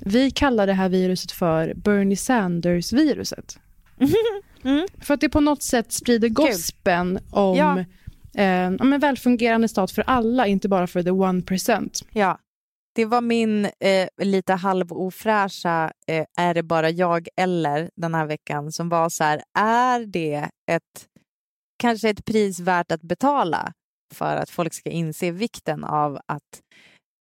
Vi 0.00 0.30
kallar 0.30 0.66
det 0.66 0.72
här 0.72 0.88
viruset 0.88 1.32
för 1.32 1.74
Bernie 1.74 2.16
Sanders-viruset. 2.16 3.58
Mm. 4.64 4.86
För 5.00 5.14
att 5.14 5.20
det 5.20 5.28
på 5.28 5.40
något 5.40 5.62
sätt 5.62 5.92
sprider 5.92 6.28
gospen 6.28 7.18
om 7.30 7.56
Ja. 7.56 7.78
eh, 8.34 8.44
ja, 8.78 8.84
men 8.84 9.00
välfungerande 9.00 9.68
stat 9.68 9.90
för 9.90 10.02
alla, 10.06 10.46
inte 10.46 10.68
bara 10.68 10.86
för 10.86 11.02
the 11.02 11.10
one 11.10 11.42
percent. 11.42 12.00
Ja. 12.12 12.38
Det 12.94 13.04
var 13.04 13.20
min 13.20 13.64
eh, 13.64 14.08
lite 14.22 14.54
halvofräscha 14.54 15.92
eh, 16.06 16.24
Är 16.38 16.54
det 16.54 16.62
bara 16.62 16.90
jag 16.90 17.28
eller 17.36 17.90
den 17.96 18.14
här 18.14 18.26
veckan 18.26 18.72
som 18.72 18.88
var 18.88 19.08
så 19.08 19.24
här, 19.24 19.42
är 19.58 20.06
det 20.06 20.50
ett 20.70 21.06
kanske 21.78 22.08
ett 22.08 22.24
pris 22.24 22.60
värt 22.60 22.92
att 22.92 23.02
betala 23.02 23.72
för 24.14 24.36
att 24.36 24.50
folk 24.50 24.74
ska 24.74 24.90
inse 24.90 25.30
vikten 25.30 25.84
av 25.84 26.18
att, 26.26 26.60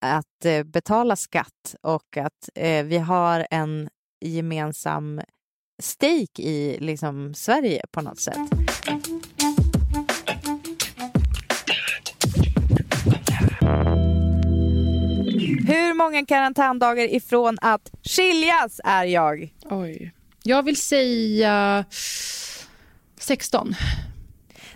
att 0.06 0.44
eh, 0.44 0.64
betala 0.64 1.16
skatt 1.16 1.74
och 1.82 2.16
att 2.16 2.48
eh, 2.54 2.84
vi 2.84 2.98
har 2.98 3.46
en 3.50 3.88
gemensam 4.24 5.20
stake 5.82 6.42
i 6.42 6.78
liksom, 6.80 7.34
Sverige 7.34 7.84
på 7.92 8.00
något 8.00 8.20
sätt. 8.20 8.57
Många 16.08 16.26
karantändagar 16.26 17.14
ifrån 17.14 17.58
att 17.60 17.90
skiljas 18.02 18.80
är 18.84 19.04
jag? 19.04 19.54
Oj. 19.64 20.12
Jag 20.42 20.62
vill 20.62 20.76
säga 20.76 21.84
16. 23.18 23.74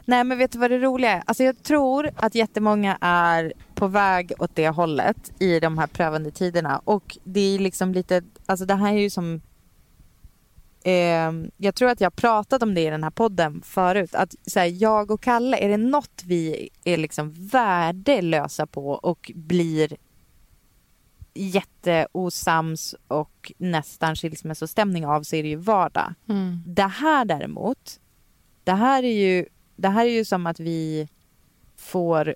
Nej, 0.04 0.24
men 0.24 0.38
vet 0.38 0.52
du 0.52 0.58
vad 0.58 0.70
det 0.70 0.78
roliga 0.78 1.10
är? 1.10 1.22
Alltså 1.26 1.44
jag 1.44 1.62
tror 1.62 2.10
att 2.16 2.34
jättemånga 2.34 2.98
är 3.00 3.52
på 3.74 3.86
väg 3.86 4.32
åt 4.38 4.50
det 4.54 4.68
hållet 4.68 5.32
i 5.38 5.60
de 5.60 5.78
här 5.78 5.86
prövande 5.86 6.30
tiderna. 6.30 6.80
Och 6.84 7.18
det 7.24 7.40
är 7.40 7.58
liksom 7.58 7.92
lite, 7.92 8.22
alltså 8.46 8.66
det 8.66 8.74
här 8.74 8.92
är 8.92 8.98
ju 8.98 9.10
som... 9.10 9.40
Eh, 10.84 11.32
jag 11.56 11.74
tror 11.74 11.88
att 11.88 12.00
jag 12.00 12.06
har 12.06 12.10
pratat 12.10 12.62
om 12.62 12.74
det 12.74 12.80
i 12.80 12.90
den 12.90 13.04
här 13.04 13.10
podden 13.10 13.62
förut. 13.64 14.14
Att 14.14 14.34
så 14.46 14.60
här, 14.60 14.66
jag 14.66 15.10
och 15.10 15.22
Kalle, 15.22 15.56
är 15.56 15.68
det 15.68 15.76
något 15.76 16.22
vi 16.26 16.70
är 16.84 16.96
liksom 16.96 17.32
värdelösa 17.32 18.66
på 18.66 18.88
och 18.88 19.30
blir 19.34 19.96
jätteosams 21.34 22.94
och 23.08 23.52
nästan 23.58 24.16
skilsmässostämning 24.16 25.06
av 25.06 25.22
så 25.22 25.36
är 25.36 25.42
det 25.42 25.48
ju 25.48 25.56
vardag. 25.56 26.14
Det 26.66 26.82
här 26.82 27.24
däremot, 27.24 28.00
det 28.64 28.72
här 28.72 29.02
är 29.02 29.28
ju, 29.28 29.46
det 29.76 29.88
här 29.88 30.06
är 30.06 30.10
ju 30.10 30.24
som 30.24 30.46
att 30.46 30.60
vi 30.60 31.08
får 31.76 32.34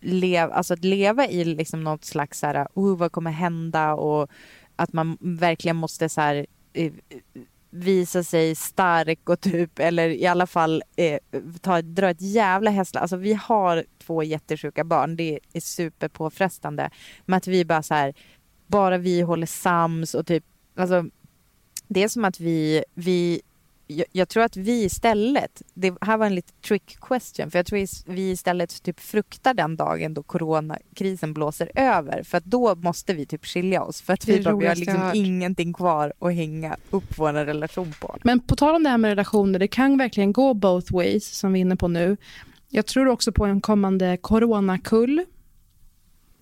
leva, 0.00 0.54
alltså 0.54 0.74
att 0.74 0.84
leva 0.84 1.26
i 1.28 1.44
liksom 1.44 1.84
något 1.84 2.04
slags 2.04 2.38
så 2.38 2.46
här, 2.46 2.66
oh, 2.74 2.96
vad 2.96 3.12
kommer 3.12 3.30
hända 3.30 3.94
och 3.94 4.30
att 4.76 4.92
man 4.92 5.18
verkligen 5.20 5.76
måste 5.76 6.08
så 6.08 6.20
här, 6.20 6.46
eh, 6.72 6.92
visa 7.70 8.22
sig 8.22 8.54
stark 8.54 9.28
och 9.28 9.40
typ, 9.40 9.78
eller 9.78 10.08
i 10.08 10.26
alla 10.26 10.46
fall 10.46 10.82
eh, 10.96 11.18
ta, 11.60 11.82
dra 11.82 12.10
ett 12.10 12.20
jävla 12.20 12.70
hästla. 12.70 13.00
Alltså 13.00 13.16
vi 13.16 13.34
har 13.34 13.84
två 13.98 14.22
jättesjuka 14.22 14.84
barn, 14.84 15.16
det 15.16 15.40
är 15.52 15.60
superpåfrestande. 15.60 16.90
Men 17.26 17.36
att 17.36 17.46
vi 17.46 17.64
bara 17.64 17.82
så 17.82 17.94
här, 17.94 18.14
bara 18.66 18.98
vi 18.98 19.20
håller 19.20 19.46
sams 19.46 20.14
och 20.14 20.26
typ, 20.26 20.44
alltså 20.76 21.04
det 21.88 22.02
är 22.02 22.08
som 22.08 22.24
att 22.24 22.40
vi, 22.40 22.84
vi 22.94 23.40
jag, 23.90 24.06
jag 24.12 24.28
tror 24.28 24.42
att 24.42 24.56
vi 24.56 24.84
istället, 24.84 25.62
det 25.74 25.94
här 26.00 26.16
var 26.16 26.26
en 26.26 26.34
lite 26.34 26.52
trick 26.52 26.96
question, 27.00 27.50
för 27.50 27.58
jag 27.58 27.66
tror 27.66 28.12
vi 28.12 28.30
istället 28.30 28.82
typ 28.82 29.00
fruktar 29.00 29.54
den 29.54 29.76
dagen 29.76 30.14
då 30.14 30.22
coronakrisen 30.22 31.34
blåser 31.34 31.70
över, 31.74 32.22
för 32.22 32.38
att 32.38 32.44
då 32.44 32.74
måste 32.74 33.14
vi 33.14 33.26
typ 33.26 33.46
skilja 33.46 33.82
oss, 33.82 34.02
för 34.02 34.12
att 34.12 34.28
vi, 34.28 34.42
bara, 34.42 34.56
vi 34.56 34.66
har 34.66 34.76
liksom 34.76 35.00
hört. 35.00 35.14
ingenting 35.14 35.72
kvar 35.72 36.12
att 36.18 36.34
hänga 36.34 36.76
upp 36.90 37.18
vår 37.18 37.32
relation 37.32 37.94
på. 38.00 38.16
Men 38.22 38.40
på 38.40 38.56
tal 38.56 38.74
om 38.74 38.82
det 38.82 38.90
här 38.90 38.98
med 38.98 39.08
relationer, 39.08 39.58
det 39.58 39.68
kan 39.68 39.98
verkligen 39.98 40.32
gå 40.32 40.54
both 40.54 40.94
ways, 40.94 41.38
som 41.38 41.52
vi 41.52 41.58
är 41.58 41.60
inne 41.60 41.76
på 41.76 41.88
nu. 41.88 42.16
Jag 42.68 42.86
tror 42.86 43.08
också 43.08 43.32
på 43.32 43.44
en 43.44 43.60
kommande 43.60 44.16
coronakull. 44.16 45.24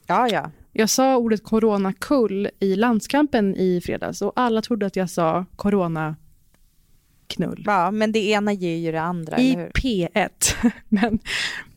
Ja, 0.07 0.28
ja. 0.28 0.51
Jag 0.72 0.90
sa 0.90 1.16
ordet 1.16 1.44
coronakull 1.44 2.49
i 2.61 2.76
landskampen 2.76 3.57
i 3.57 3.80
fredags 3.80 4.22
och 4.22 4.32
alla 4.36 4.62
trodde 4.62 4.86
att 4.86 4.96
jag 4.96 5.11
sa 5.11 5.44
coronaknull. 7.29 7.62
Ja, 7.66 7.91
men 7.91 8.12
det 8.12 8.18
ena 8.18 8.53
ger 8.53 8.76
ju 8.76 8.93
det 8.93 9.01
andra, 9.01 9.39
I 9.39 9.53
eller 9.53 9.62
hur? 9.62 9.70
P1. 9.70 10.29
Men 10.89 11.18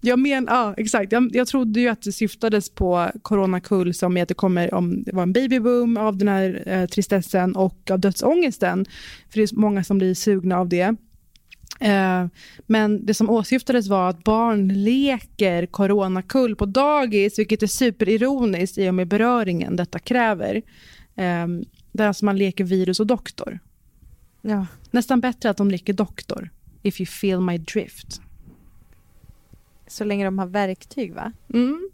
jag 0.04 0.20
men, 0.20 0.46
ja 0.50 0.74
exakt. 0.78 1.12
Jag, 1.12 1.30
jag 1.34 1.48
trodde 1.48 1.80
ju 1.80 1.88
att 1.88 2.02
det 2.02 2.12
syftades 2.12 2.70
på 2.70 3.12
coronakull 3.22 3.94
som 3.94 4.18
är 4.18 4.24
att 4.24 4.30
det 4.30 4.34
kommer 4.34 4.74
om 4.74 5.04
det 5.04 5.16
var 5.16 5.24
en 5.24 5.34
babyboom 5.34 5.98
av 5.98 6.18
den 6.18 6.28
här 6.28 6.64
eh, 6.66 6.86
tristessen 6.86 7.56
och 7.56 7.92
av 7.92 8.00
dödsångesten. 8.00 8.86
För 9.30 9.40
det 9.40 9.52
är 9.52 9.56
många 9.56 9.84
som 9.84 9.98
blir 9.98 10.14
sugna 10.14 10.58
av 10.58 10.70
det. 10.70 10.96
Eh, 11.80 12.26
men 12.68 13.06
det 13.06 13.14
som 13.14 13.30
åsyftades 13.30 13.88
var 13.88 14.10
att 14.10 14.24
barn 14.24 14.84
leker 14.84 15.66
coronakull 15.66 16.56
på 16.56 16.66
dagis, 16.66 17.40
vilket 17.40 17.64
är 17.64 17.68
superironiskt 17.68 18.78
i 18.78 18.90
och 18.90 18.94
med 18.94 19.08
beröringen 19.08 19.76
detta 19.76 20.00
kräver. 20.00 20.56
Eh, 21.16 21.48
där 21.92 22.08
alltså 22.08 22.26
man 22.26 22.38
leker 22.38 22.64
virus 22.64 23.00
och 23.00 23.08
doktor. 23.08 23.60
Ja. 24.42 24.66
Nästan 24.92 25.22
bättre 25.22 25.50
att 25.50 25.58
de 25.58 25.72
leker 25.72 25.94
doktor, 25.94 26.50
if 26.82 27.00
you 27.02 27.08
feel 27.08 27.42
my 27.42 27.58
drift. 27.58 28.22
Så 29.88 30.04
länge 30.04 30.26
de 30.26 30.40
har 30.40 30.46
verktyg, 30.46 31.14
va? 31.14 31.32
Mm. 31.54 31.90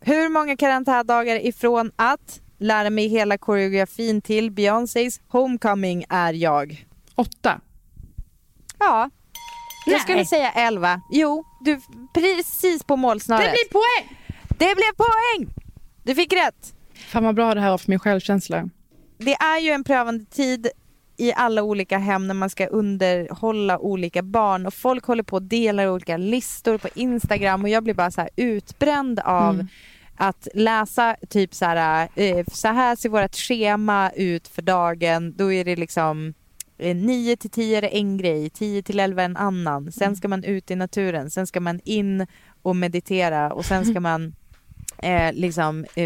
Hur 0.00 0.28
många 0.28 0.56
karantändagar 0.56 1.46
ifrån 1.46 1.92
att 1.96 2.40
lära 2.58 2.90
mig 2.90 3.08
hela 3.08 3.38
koreografin 3.38 4.20
till 4.22 4.50
Beyoncés 4.50 5.20
Homecoming 5.28 6.04
är 6.08 6.32
jag? 6.32 6.86
Åtta. 7.14 7.60
Ja. 8.78 9.10
Jag 9.86 9.92
Nej. 9.92 10.00
skulle 10.00 10.24
säga 10.24 10.50
11. 10.50 11.00
Jo, 11.12 11.44
du 11.64 11.80
precis 12.14 12.84
på 12.84 12.96
målsnöret. 12.96 13.54
poäng! 13.70 14.18
Det 14.48 14.74
blev 14.74 14.92
poäng! 14.96 15.54
Du 16.02 16.14
fick 16.14 16.32
rätt. 16.32 16.74
Fan 16.94 17.24
vad 17.24 17.34
bra 17.34 17.54
det 17.54 17.60
här 17.60 17.70
var 17.70 17.78
för 17.78 17.90
min 17.90 17.98
självkänsla. 17.98 18.68
Det 19.18 19.34
är 19.34 19.60
ju 19.60 19.70
en 19.70 19.84
prövande 19.84 20.24
tid 20.24 20.68
i 21.16 21.32
alla 21.32 21.62
olika 21.62 21.98
hem 21.98 22.28
när 22.28 22.34
man 22.34 22.50
ska 22.50 22.66
underhålla 22.66 23.78
olika 23.78 24.22
barn 24.22 24.66
och 24.66 24.74
folk 24.74 25.04
håller 25.04 25.22
på 25.22 25.36
och 25.36 25.42
delar 25.42 25.88
olika 25.88 26.16
listor 26.16 26.78
på 26.78 26.88
Instagram 26.94 27.62
och 27.62 27.68
jag 27.68 27.84
blir 27.84 27.94
bara 27.94 28.10
så 28.10 28.20
här 28.20 28.30
utbränd 28.36 29.20
av 29.20 29.66
att 30.16 30.48
läsa 30.54 31.16
typ 31.28 31.54
så 31.54 31.64
här, 31.64 32.08
eh, 32.14 32.44
så 32.52 32.68
här 32.68 32.96
ser 32.96 33.08
vårt 33.08 33.36
schema 33.36 34.10
ut 34.10 34.48
för 34.48 34.62
dagen. 34.62 35.34
Då 35.36 35.52
är 35.52 35.64
det 35.64 35.76
liksom 35.76 36.34
eh, 36.78 36.96
9 36.96 37.36
till 37.36 37.50
10 37.50 37.78
är 37.78 37.82
det 37.82 37.96
en 37.96 38.16
grej, 38.16 38.50
10 38.50 38.82
till 38.82 39.00
11 39.00 39.22
en 39.22 39.36
annan. 39.36 39.92
Sen 39.92 40.16
ska 40.16 40.28
man 40.28 40.44
ut 40.44 40.70
i 40.70 40.76
naturen, 40.76 41.30
sen 41.30 41.46
ska 41.46 41.60
man 41.60 41.80
in 41.84 42.26
och 42.62 42.76
meditera 42.76 43.52
och 43.52 43.64
sen 43.64 43.84
ska 43.84 44.00
man 44.00 44.34
eh, 44.98 45.32
liksom 45.32 45.86
eh, 45.94 46.04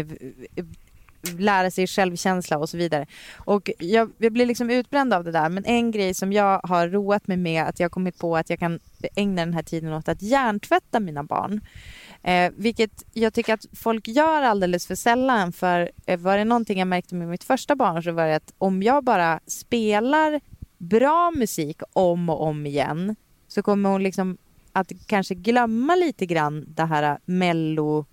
eh, 0.55 0.65
lära 1.37 1.71
sig 1.71 1.87
självkänsla 1.87 2.57
och 2.57 2.69
så 2.69 2.77
vidare. 2.77 3.05
Och 3.37 3.69
jag, 3.79 4.11
jag 4.17 4.33
blir 4.33 4.45
liksom 4.45 4.69
utbränd 4.69 5.13
av 5.13 5.23
det 5.23 5.31
där. 5.31 5.49
Men 5.49 5.65
en 5.65 5.91
grej 5.91 6.13
som 6.13 6.33
jag 6.33 6.61
har 6.63 6.87
roat 6.87 7.27
mig 7.27 7.37
med 7.37 7.63
att 7.63 7.79
jag 7.79 7.85
har 7.85 7.89
kommit 7.89 8.19
på 8.19 8.37
att 8.37 8.49
jag 8.49 8.59
kan 8.59 8.79
ägna 9.15 9.45
den 9.45 9.53
här 9.53 9.63
tiden 9.63 9.93
åt 9.93 10.09
att 10.09 10.21
hjärntvätta 10.21 10.99
mina 10.99 11.23
barn. 11.23 11.61
Eh, 12.23 12.51
vilket 12.57 13.03
jag 13.13 13.33
tycker 13.33 13.53
att 13.53 13.65
folk 13.73 14.07
gör 14.07 14.41
alldeles 14.41 14.87
för 14.87 14.95
sällan. 14.95 15.51
För 15.51 15.91
eh, 16.05 16.19
var 16.19 16.37
det 16.37 16.45
någonting 16.45 16.79
jag 16.79 16.87
märkte 16.87 17.15
med 17.15 17.27
mitt 17.27 17.43
första 17.43 17.75
barn 17.75 18.03
så 18.03 18.11
var 18.11 18.27
det 18.27 18.35
att 18.35 18.53
om 18.57 18.83
jag 18.83 19.03
bara 19.03 19.39
spelar 19.47 20.41
bra 20.77 21.31
musik 21.31 21.81
om 21.93 22.29
och 22.29 22.41
om 22.41 22.65
igen 22.65 23.15
så 23.47 23.63
kommer 23.63 23.89
hon 23.89 24.03
liksom 24.03 24.37
att 24.73 24.91
kanske 25.05 25.35
glömma 25.35 25.95
lite 25.95 26.25
grann 26.25 26.65
det 26.67 26.85
här 26.85 27.03
eh, 27.03 27.17
mello 27.25 28.05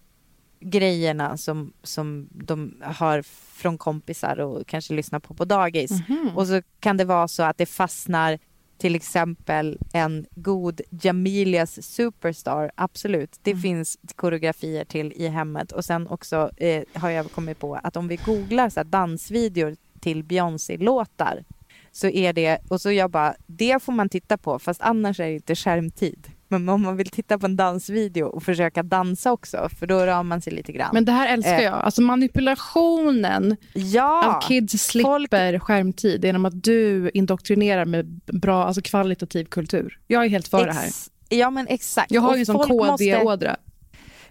grejerna 0.61 1.37
som, 1.37 1.73
som 1.83 2.29
de 2.31 2.75
har 2.83 3.23
från 3.53 3.79
kompisar 3.79 4.41
och 4.41 4.67
kanske 4.67 4.95
lyssnar 4.95 5.19
på 5.21 5.35
på 5.35 5.45
dagis. 5.45 5.91
Och 6.35 6.47
så 6.47 6.63
kan 6.81 6.97
det 6.97 7.05
vara 7.05 7.29
så 7.29 7.43
att 7.43 7.59
det 7.59 7.67
fastnar 7.67 8.39
till 8.79 8.95
exempel 8.95 9.79
en 9.93 10.27
god 10.31 10.81
Jamilias 10.91 11.83
Superstar. 11.83 12.71
Absolut, 12.75 13.39
det 13.43 13.57
finns 13.57 13.99
koreografier 14.17 14.85
till 14.85 15.13
i 15.13 15.29
hemmet. 15.29 15.73
Och 15.73 15.85
sen 15.85 16.07
också 16.09 16.51
eh, 16.57 16.83
har 16.95 17.11
jag 17.11 17.33
kommit 17.33 17.59
på 17.59 17.75
att 17.75 17.97
om 17.97 18.09
vi 18.09 18.17
googlar 18.17 18.69
så 18.69 18.83
dansvideor 18.83 19.77
till 20.01 20.25
Beyoncé-låtar 20.25 21.45
så 21.93 22.09
är 22.09 22.33
det, 22.33 22.59
och 22.69 22.81
så 22.81 22.91
jag 22.93 23.11
bara, 23.11 23.35
det 23.47 23.83
får 23.83 23.93
man 23.93 24.09
titta 24.09 24.37
på 24.37 24.59
fast 24.59 24.81
annars 24.81 25.21
är 25.21 25.25
det 25.25 25.35
inte 25.35 25.55
skärmtid. 25.55 26.31
Men 26.51 26.69
om 26.69 26.83
man 26.83 26.97
vill 26.97 27.11
titta 27.11 27.39
på 27.39 27.47
en 27.47 27.57
dansvideo 27.57 28.25
och 28.27 28.43
försöka 28.43 28.83
dansa 28.83 29.33
också, 29.33 29.69
för 29.79 29.87
då 29.87 29.99
rör 30.07 30.23
man 30.23 30.41
sig 30.41 30.53
lite 30.53 30.73
grann. 30.73 30.91
Men 30.93 31.05
det 31.05 31.13
här 31.13 31.33
älskar 31.33 31.55
Eh. 31.59 31.63
jag. 31.65 31.75
Alltså 31.75 32.03
manipulationen 32.03 33.57
ja, 33.75 34.37
av 34.37 34.49
kids 34.49 34.73
slipper 34.87 35.59
skärmtid 35.59 36.25
genom 36.25 36.45
att 36.47 36.63
du 36.65 37.11
indoktrinerar 37.15 37.85
med 37.85 38.07
bra, 38.27 38.65
alltså 38.65 38.83
kvalitativ 38.83 39.45
kultur. 39.45 39.99
Jag 40.07 40.25
är 40.25 40.29
helt 40.29 40.49
för 40.49 40.67
det 40.67 40.73
här. 40.73 40.87
ex- 40.87 41.11
Ja 41.29 41.51
men 41.51 41.67
exakt. 41.69 42.11
Jag 42.11 42.21
har 42.23 42.29
Och 42.31 42.35
ju 42.37 42.41
en 42.41 42.47
sån 42.47 42.67
folk 42.69 42.89
KD-ådra. 42.91 43.57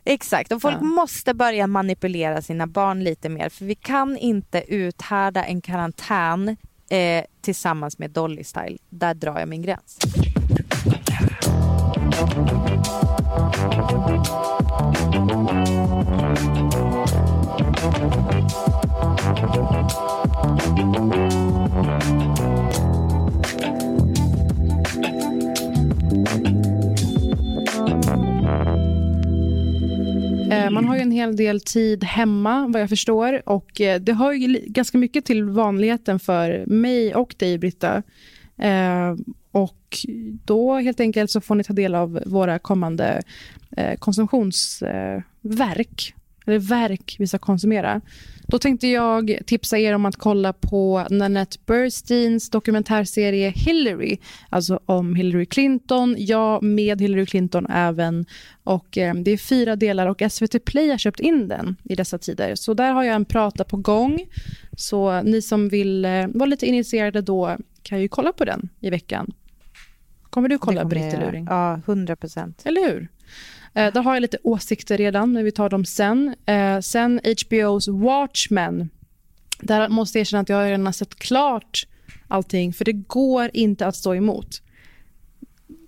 Exakt, 0.03 0.51
och 0.51 0.61
folk 0.61 0.75
Ja. 0.79 0.83
måste 0.83 1.33
börja 1.33 1.67
manipulera 1.67 2.41
sina 2.41 2.67
barn 2.67 3.03
lite 3.03 3.29
mer 3.29 3.49
för 3.49 3.65
vi 3.65 3.75
kan 3.75 4.17
inte 4.17 4.63
uthärda 4.67 5.43
en 5.43 5.61
karantän 5.61 6.57
eh, 6.89 7.23
tillsammans 7.41 7.99
med 7.99 8.11
Dolly 8.11 8.43
Style. 8.43 8.77
Där 8.89 9.13
drar 9.13 9.39
jag 9.39 9.49
min 9.49 9.61
gräns. 9.61 9.97
Eh, 12.17 12.23
man 30.71 30.85
har 30.85 30.95
ju 30.95 31.01
en 31.01 31.11
hel 31.11 31.35
del 31.35 31.61
tid 31.61 32.03
hemma, 32.03 32.67
vad 32.67 32.81
jag 32.81 32.89
förstår. 32.89 33.49
Och 33.49 33.81
eh, 33.81 34.01
Det 34.01 34.13
hör 34.13 34.33
ju 34.33 34.59
ganska 34.67 34.97
mycket 34.97 35.25
till 35.25 35.43
vanligheten 35.43 36.19
för 36.19 36.65
mig 36.65 37.15
och 37.15 37.35
dig, 37.37 37.57
Britta. 37.57 38.03
Eh, 38.57 39.15
och 39.51 39.97
då 40.45 40.75
helt 40.75 40.99
enkelt 40.99 41.31
så 41.31 41.41
får 41.41 41.55
ni 41.55 41.63
ta 41.63 41.73
del 41.73 41.95
av 41.95 42.19
våra 42.25 42.59
kommande 42.59 43.21
eh, 43.77 43.97
konsumtionsverk. 43.97 46.13
Eller 46.45 46.59
verk 46.59 47.15
vi 47.19 47.27
ska 47.27 47.37
konsumera. 47.37 48.01
Då 48.47 48.59
tänkte 48.59 48.87
jag 48.87 49.37
tipsa 49.45 49.79
er 49.79 49.93
om 49.93 50.05
att 50.05 50.15
kolla 50.15 50.53
på 50.53 51.07
Nanette 51.09 51.57
Bursteins 51.65 52.49
dokumentärserie 52.49 53.49
Hillary. 53.49 54.17
Alltså 54.49 54.79
om 54.85 55.15
Hillary 55.15 55.45
Clinton, 55.45 56.15
Jag 56.17 56.63
med 56.63 57.01
Hillary 57.01 57.25
Clinton 57.25 57.67
även. 57.69 58.25
Och 58.63 58.97
eh, 58.97 59.15
Det 59.15 59.31
är 59.31 59.37
fyra 59.37 59.75
delar 59.75 60.07
och 60.07 60.21
SVT 60.31 60.65
Play 60.65 60.89
har 60.89 60.97
köpt 60.97 61.19
in 61.19 61.47
den 61.47 61.75
i 61.83 61.95
dessa 61.95 62.17
tider. 62.17 62.55
Så 62.55 62.73
där 62.73 62.91
har 62.91 63.03
jag 63.03 63.15
en 63.15 63.25
prata 63.25 63.63
på 63.63 63.77
gång. 63.77 64.25
Så 64.77 65.21
ni 65.21 65.41
som 65.41 65.69
vill 65.69 66.05
eh, 66.05 66.27
vara 66.27 66.49
lite 66.49 66.65
initierade 66.65 67.21
då 67.21 67.57
kan 67.87 68.01
ju 68.01 68.07
kolla 68.07 68.33
på 68.33 68.45
den 68.45 68.69
i 68.79 68.89
veckan. 68.89 69.33
Kommer 70.29 70.49
du 70.49 70.57
kolla 70.57 70.83
Det 70.83 70.89
kommer 70.89 70.95
jag 70.95 71.09
Britt 71.11 71.19
göra. 71.19 71.31
Luring? 71.31 71.45
Ja, 71.49 71.81
100 71.85 72.15
procent. 72.15 72.61
Eller 72.65 72.91
hur? 72.91 73.07
Eh, 73.73 73.93
där 73.93 74.01
har 74.01 74.13
jag 74.13 74.21
lite 74.21 74.37
åsikter 74.43 74.97
redan, 74.97 75.31
men 75.31 75.43
vi 75.43 75.51
tar 75.51 75.69
dem 75.69 75.85
sen. 75.85 76.35
Eh, 76.45 76.79
sen 76.79 77.19
HBOs 77.23 77.87
Watchmen. 77.87 78.89
Där 79.59 79.89
måste 79.89 80.17
jag 80.17 80.21
erkänna 80.21 80.41
att 80.41 80.49
jag 80.49 80.65
redan 80.65 80.85
har 80.85 80.93
sett 80.93 81.15
klart 81.15 81.87
allting, 82.27 82.73
för 82.73 82.85
det 82.85 82.93
går 82.93 83.49
inte 83.53 83.87
att 83.87 83.95
stå 83.95 84.15
emot. 84.15 84.61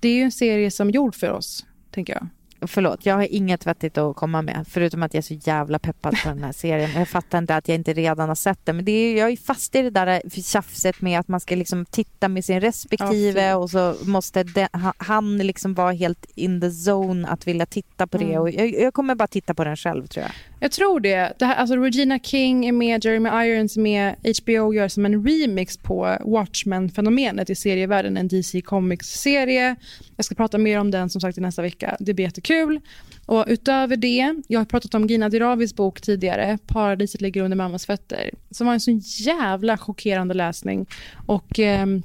Det 0.01 0.09
är 0.09 0.15
ju 0.15 0.21
en 0.21 0.31
serie 0.31 0.71
som 0.71 0.89
är 0.89 0.93
gjord 0.93 1.15
för 1.15 1.31
oss, 1.31 1.65
tänker 1.91 2.13
jag. 2.13 2.27
Förlåt, 2.61 3.05
jag 3.05 3.15
har 3.15 3.27
inget 3.33 3.67
vettigt 3.67 3.97
att 3.97 4.15
komma 4.15 4.41
med. 4.41 4.65
Förutom 4.69 5.03
att 5.03 5.13
jag 5.13 5.17
är 5.19 5.37
så 5.37 5.49
jävla 5.49 5.79
peppad 5.79 6.15
på 6.23 6.29
den 6.29 6.43
här 6.43 6.51
serien. 6.51 6.89
Jag 6.95 7.07
fattar 7.07 7.37
inte 7.37 7.55
att 7.55 7.67
jag 7.67 7.75
inte 7.75 7.93
redan 7.93 8.27
har 8.29 8.35
sett 8.35 8.65
den. 8.65 8.75
Men 8.75 8.85
det 8.85 8.91
är, 8.91 9.17
jag 9.17 9.31
är 9.31 9.37
fast 9.37 9.75
i 9.75 9.81
det 9.81 9.89
där 9.89 10.21
tjafset 10.41 11.01
med 11.01 11.19
att 11.19 11.27
man 11.27 11.39
ska 11.39 11.55
liksom 11.55 11.85
titta 11.85 12.27
med 12.27 12.45
sin 12.45 12.61
respektive 12.61 13.51
fy. 13.51 13.53
och 13.53 13.69
så 13.69 13.95
måste 14.03 14.43
den, 14.43 14.67
ha- 14.73 14.93
han 14.97 15.37
liksom 15.37 15.73
vara 15.73 15.91
helt 15.91 16.25
in 16.35 16.61
the 16.61 16.67
zone 16.67 17.27
att 17.27 17.47
vilja 17.47 17.65
titta 17.65 18.07
på 18.07 18.17
det. 18.17 18.25
Mm. 18.25 18.41
Och 18.41 18.49
jag, 18.49 18.73
jag 18.73 18.93
kommer 18.93 19.15
bara 19.15 19.27
titta 19.27 19.53
på 19.53 19.63
den 19.63 19.77
själv 19.77 20.07
tror 20.07 20.23
jag. 20.23 20.31
Jag 20.59 20.71
tror 20.71 20.99
det. 20.99 21.33
det 21.39 21.45
här, 21.45 21.55
alltså 21.55 21.75
Regina 21.75 22.19
King 22.19 22.65
är 22.65 22.71
med, 22.71 23.05
Jeremy 23.05 23.29
Irons 23.29 23.77
är 23.77 23.81
med. 23.81 24.15
HBO 24.43 24.73
gör 24.73 24.87
som 24.87 25.05
en 25.05 25.27
remix 25.27 25.77
på 25.77 26.17
Watchmen-fenomenet 26.25 27.49
i 27.49 27.55
serievärlden, 27.55 28.17
en 28.17 28.27
DC 28.27 28.61
Comics-serie. 28.61 29.75
Jag 30.19 30.25
ska 30.25 30.35
prata 30.35 30.57
mer 30.57 30.79
om 30.79 30.91
den 30.91 31.09
som 31.09 31.21
sagt 31.21 31.37
i 31.37 31.41
nästa 31.41 31.61
vecka. 31.61 31.97
Det 31.99 32.13
blir 32.13 32.25
jättekul. 32.25 32.79
Och 33.25 33.45
utöver 33.47 33.97
det, 33.97 34.35
jag 34.47 34.59
har 34.59 34.65
pratat 34.65 34.93
om 34.93 35.07
Gina 35.07 35.29
Diravis 35.29 35.75
bok 35.75 36.01
tidigare, 36.01 36.57
Paradiset 36.67 37.21
ligger 37.21 37.43
under 37.43 37.57
mammas 37.57 37.85
fötter, 37.85 38.29
som 38.51 38.67
var 38.67 38.73
en 38.73 38.79
så 38.79 38.91
jävla 39.23 39.77
chockerande 39.77 40.33
läsning. 40.33 40.85
Och... 41.27 41.59
ehm, 41.59 42.03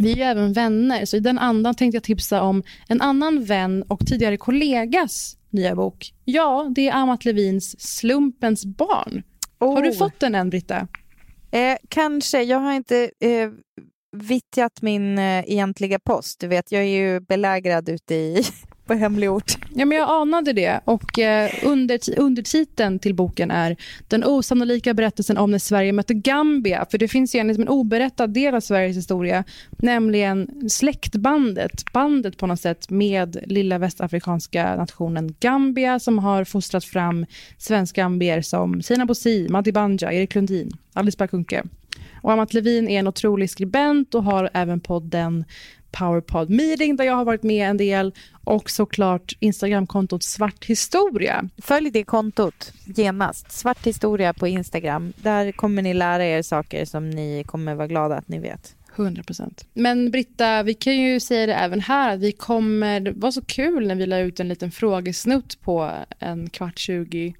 vi 0.00 0.12
är 0.12 0.16
ju 0.16 0.22
även 0.22 0.52
vänner, 0.52 1.04
så 1.04 1.16
i 1.16 1.20
den 1.20 1.38
andan 1.38 1.74
tänkte 1.74 1.96
jag 1.96 2.02
tipsa 2.02 2.42
om 2.42 2.62
en 2.88 3.00
annan 3.00 3.44
vän 3.44 3.82
och 3.82 4.06
tidigare 4.06 4.36
kollegas 4.36 5.36
nya 5.50 5.74
bok. 5.74 6.12
Ja, 6.24 6.72
det 6.74 6.88
är 6.88 6.92
Amat 6.92 7.24
Levins 7.24 7.80
Slumpens 7.80 8.66
barn. 8.66 9.22
Har 9.58 9.82
du 9.82 9.90
Oh. 9.90 9.96
fått 9.98 10.20
den 10.20 10.34
än, 10.34 10.50
Britta? 10.50 10.88
Eh, 11.50 11.76
kanske. 11.88 12.42
Jag 12.42 12.58
har 12.58 12.72
inte 12.72 13.10
eh, 13.20 13.50
vittjat 14.22 14.82
min 14.82 15.18
eh, 15.18 15.44
egentliga 15.46 15.98
post. 15.98 16.40
Du 16.40 16.46
vet, 16.48 16.72
jag 16.72 16.82
är 16.82 16.86
ju 16.86 17.20
belägrad 17.20 17.88
ute 17.88 18.14
i, 18.14 18.42
på 18.86 18.94
hemlig 18.94 19.30
ort. 19.30 19.52
Ja, 19.74 19.84
men 19.84 19.98
jag 19.98 20.08
anade 20.10 20.52
det. 20.52 20.80
Och 20.84 21.18
eh, 21.18 21.50
under, 21.62 22.18
undertiteln 22.18 22.98
till 22.98 23.14
boken 23.14 23.50
är 23.50 23.76
Den 24.08 24.24
osannolika 24.24 24.94
berättelsen 24.94 25.38
om 25.38 25.50
när 25.50 25.58
Sverige 25.58 25.92
mötte 25.92 26.14
Gambia. 26.14 26.86
För 26.90 26.98
det 26.98 27.08
finns 27.08 27.34
ju 27.34 27.38
en, 27.38 27.46
liksom 27.46 27.62
en 27.62 27.68
oberättad 27.68 28.26
del 28.26 28.54
av 28.54 28.60
Sveriges 28.60 28.96
historia, 28.96 29.44
nämligen 29.70 30.70
släktbandet, 30.70 31.92
bandet 31.92 32.36
på 32.36 32.46
något 32.46 32.60
sätt 32.60 32.90
med 32.90 33.36
lilla 33.46 33.78
västafrikanska 33.78 34.76
nationen 34.76 35.34
Gambia 35.40 35.98
som 35.98 36.18
har 36.18 36.44
fostrat 36.44 36.84
fram 36.84 37.26
svensk-gambier 37.58 38.42
som 38.42 38.82
Sina 38.82 39.06
Bosi, 39.06 39.48
Madi 39.50 39.72
Banja, 39.72 40.12
Erik 40.12 40.34
Lundin, 40.34 40.70
Alice 40.92 41.16
Bah 41.18 41.26
Kuhnke. 41.26 41.62
Och 42.28 42.32
Amat 42.32 42.54
Levin 42.54 42.88
är 42.88 42.98
en 42.98 43.06
otrolig 43.06 43.50
skribent 43.50 44.14
och 44.14 44.24
har 44.24 44.50
även 44.54 44.80
podden 44.80 45.44
Powerpod 45.90 46.50
Meeting 46.50 46.96
där 46.96 47.04
jag 47.04 47.14
har 47.14 47.24
varit 47.24 47.42
med 47.42 47.70
en 47.70 47.76
del 47.76 48.14
och 48.44 48.70
såklart 48.70 49.32
Instagramkontot 49.40 50.22
Svart 50.22 50.64
Historia. 50.64 51.48
Följ 51.58 51.90
det 51.90 52.04
kontot 52.04 52.72
genast. 52.84 53.52
Svart 53.52 53.86
historia 53.86 54.32
på 54.32 54.48
Instagram. 54.48 55.12
Där 55.16 55.52
kommer 55.52 55.82
ni 55.82 55.94
lära 55.94 56.24
er 56.24 56.42
saker 56.42 56.84
som 56.84 57.10
ni 57.10 57.44
kommer 57.46 57.74
vara 57.74 57.86
glada 57.86 58.16
att 58.16 58.28
ni 58.28 58.38
vet. 58.38 58.76
100 58.96 59.22
procent. 59.22 59.66
Men 59.72 60.10
Britta, 60.10 60.62
vi 60.62 60.74
kan 60.74 60.96
ju 60.96 61.20
säga 61.20 61.46
det 61.46 61.54
även 61.54 61.80
här 61.80 62.16
vi 62.16 62.32
kommer, 62.32 63.00
det 63.00 63.12
var 63.12 63.30
så 63.30 63.42
kul 63.42 63.86
när 63.86 63.94
vi 63.94 64.06
la 64.06 64.18
ut 64.18 64.40
en 64.40 64.48
liten 64.48 64.70
frågesnutt 64.70 65.60
på 65.60 65.90
en 66.18 66.50
kvart 66.50 66.78
20 66.78 67.34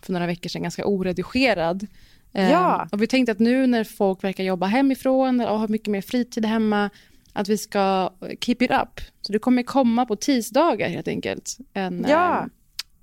för 0.00 0.12
några 0.12 0.26
veckor 0.26 0.48
sedan, 0.48 0.62
ganska 0.62 0.86
oredigerad. 0.86 1.86
Eh, 2.34 2.50
Ja. 2.50 2.88
Och 2.92 3.02
vi 3.02 3.06
tänkte 3.06 3.32
att 3.32 3.38
nu 3.38 3.66
när 3.66 3.84
folk 3.84 4.24
verkar 4.24 4.44
jobba 4.44 4.66
hemifrån 4.66 5.40
och 5.40 5.58
har 5.58 5.68
mycket 5.68 5.88
mer 5.88 6.00
fritid 6.00 6.44
hemma, 6.46 6.90
att 7.32 7.48
vi 7.48 7.58
ska 7.58 8.10
keep 8.40 8.56
it 8.60 8.70
up. 8.70 9.00
Så 9.20 9.32
det 9.32 9.38
kommer 9.38 9.62
komma 9.62 10.06
på 10.06 10.16
tisdagar 10.16 10.88
helt 10.88 11.08
enkelt. 11.08 11.58
En, 11.72 12.06
Ja. 12.08 12.38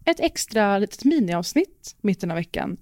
eh, 0.05 0.11
ett 0.11 0.19
extra 0.19 0.77
litet 0.77 1.03
miniavsnitt 1.05 1.95
mitten 2.01 2.31
av 2.31 2.37
veckan. 2.37 2.77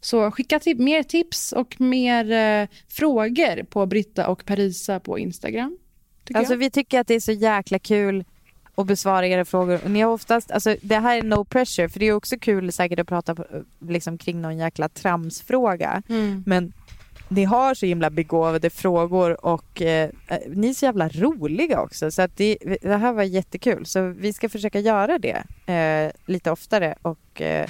Så 0.00 0.30
skicka 0.30 0.58
till, 0.58 0.78
mer 0.78 1.02
tips 1.02 1.52
och 1.52 1.80
mer 1.80 2.30
eh, 2.30 2.68
frågor 2.88 3.62
på 3.64 3.86
Britta 3.86 4.28
och 4.28 4.44
Parisa 4.46 5.00
på 5.00 5.18
Instagram. 5.18 5.78
Alltså 6.34 6.52
jag. 6.52 6.58
vi 6.58 6.70
tycker 6.70 7.00
att 7.00 7.06
det 7.06 7.14
är 7.14 7.20
så 7.20 7.32
jäkla 7.32 7.78
kul 7.78 8.24
att 8.80 8.86
besvara 8.86 9.26
era 9.26 9.44
frågor. 9.44 9.80
Och 9.84 9.90
ni 9.90 10.00
har 10.00 10.12
oftast, 10.12 10.50
alltså 10.50 10.76
det 10.82 10.98
här 10.98 11.18
är 11.18 11.22
no 11.22 11.44
pressure, 11.44 11.88
för 11.88 12.00
det 12.00 12.06
är 12.06 12.12
också 12.12 12.38
kul 12.38 12.72
säkert 12.72 12.98
att 12.98 13.08
prata 13.08 13.36
liksom, 13.88 14.18
kring 14.18 14.40
någon 14.40 14.58
jäkla 14.58 14.88
tramsfråga. 14.88 16.02
Mm. 16.08 16.44
Men 16.46 16.72
ni 17.28 17.44
har 17.44 17.74
så 17.74 17.86
himla 17.86 18.10
begåvade 18.10 18.70
frågor 18.70 19.46
och 19.46 19.82
eh, 19.82 20.10
eh, 20.28 20.38
ni 20.48 20.68
är 20.68 20.74
så 20.74 20.84
jävla 20.84 21.08
roliga 21.08 21.80
också. 21.80 22.10
Så 22.10 22.22
att 22.22 22.36
det, 22.36 22.56
det 22.82 22.96
här 22.96 23.12
var 23.12 23.22
jättekul. 23.22 23.86
Så 23.86 24.08
vi 24.08 24.32
ska 24.32 24.48
försöka 24.48 24.80
göra 24.80 25.18
det 25.18 25.44
eh, 25.72 26.12
lite 26.26 26.50
oftare 26.50 26.94
och 27.02 27.40
eh, 27.40 27.66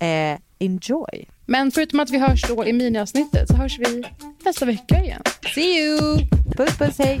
eh, 0.00 0.38
enjoy. 0.58 1.28
Men 1.46 1.70
förutom 1.70 2.00
att 2.00 2.10
vi 2.10 2.18
hörs 2.18 2.48
då 2.48 2.66
i 2.66 2.72
miniavsnittet 2.72 3.48
så 3.48 3.56
hörs 3.56 3.78
vi 3.78 4.04
nästa 4.44 4.64
vecka 4.64 5.00
igen. 5.00 5.22
See 5.54 5.80
you! 5.80 6.18
Puss 6.56 6.78
puss, 6.78 6.98
hej! 6.98 7.20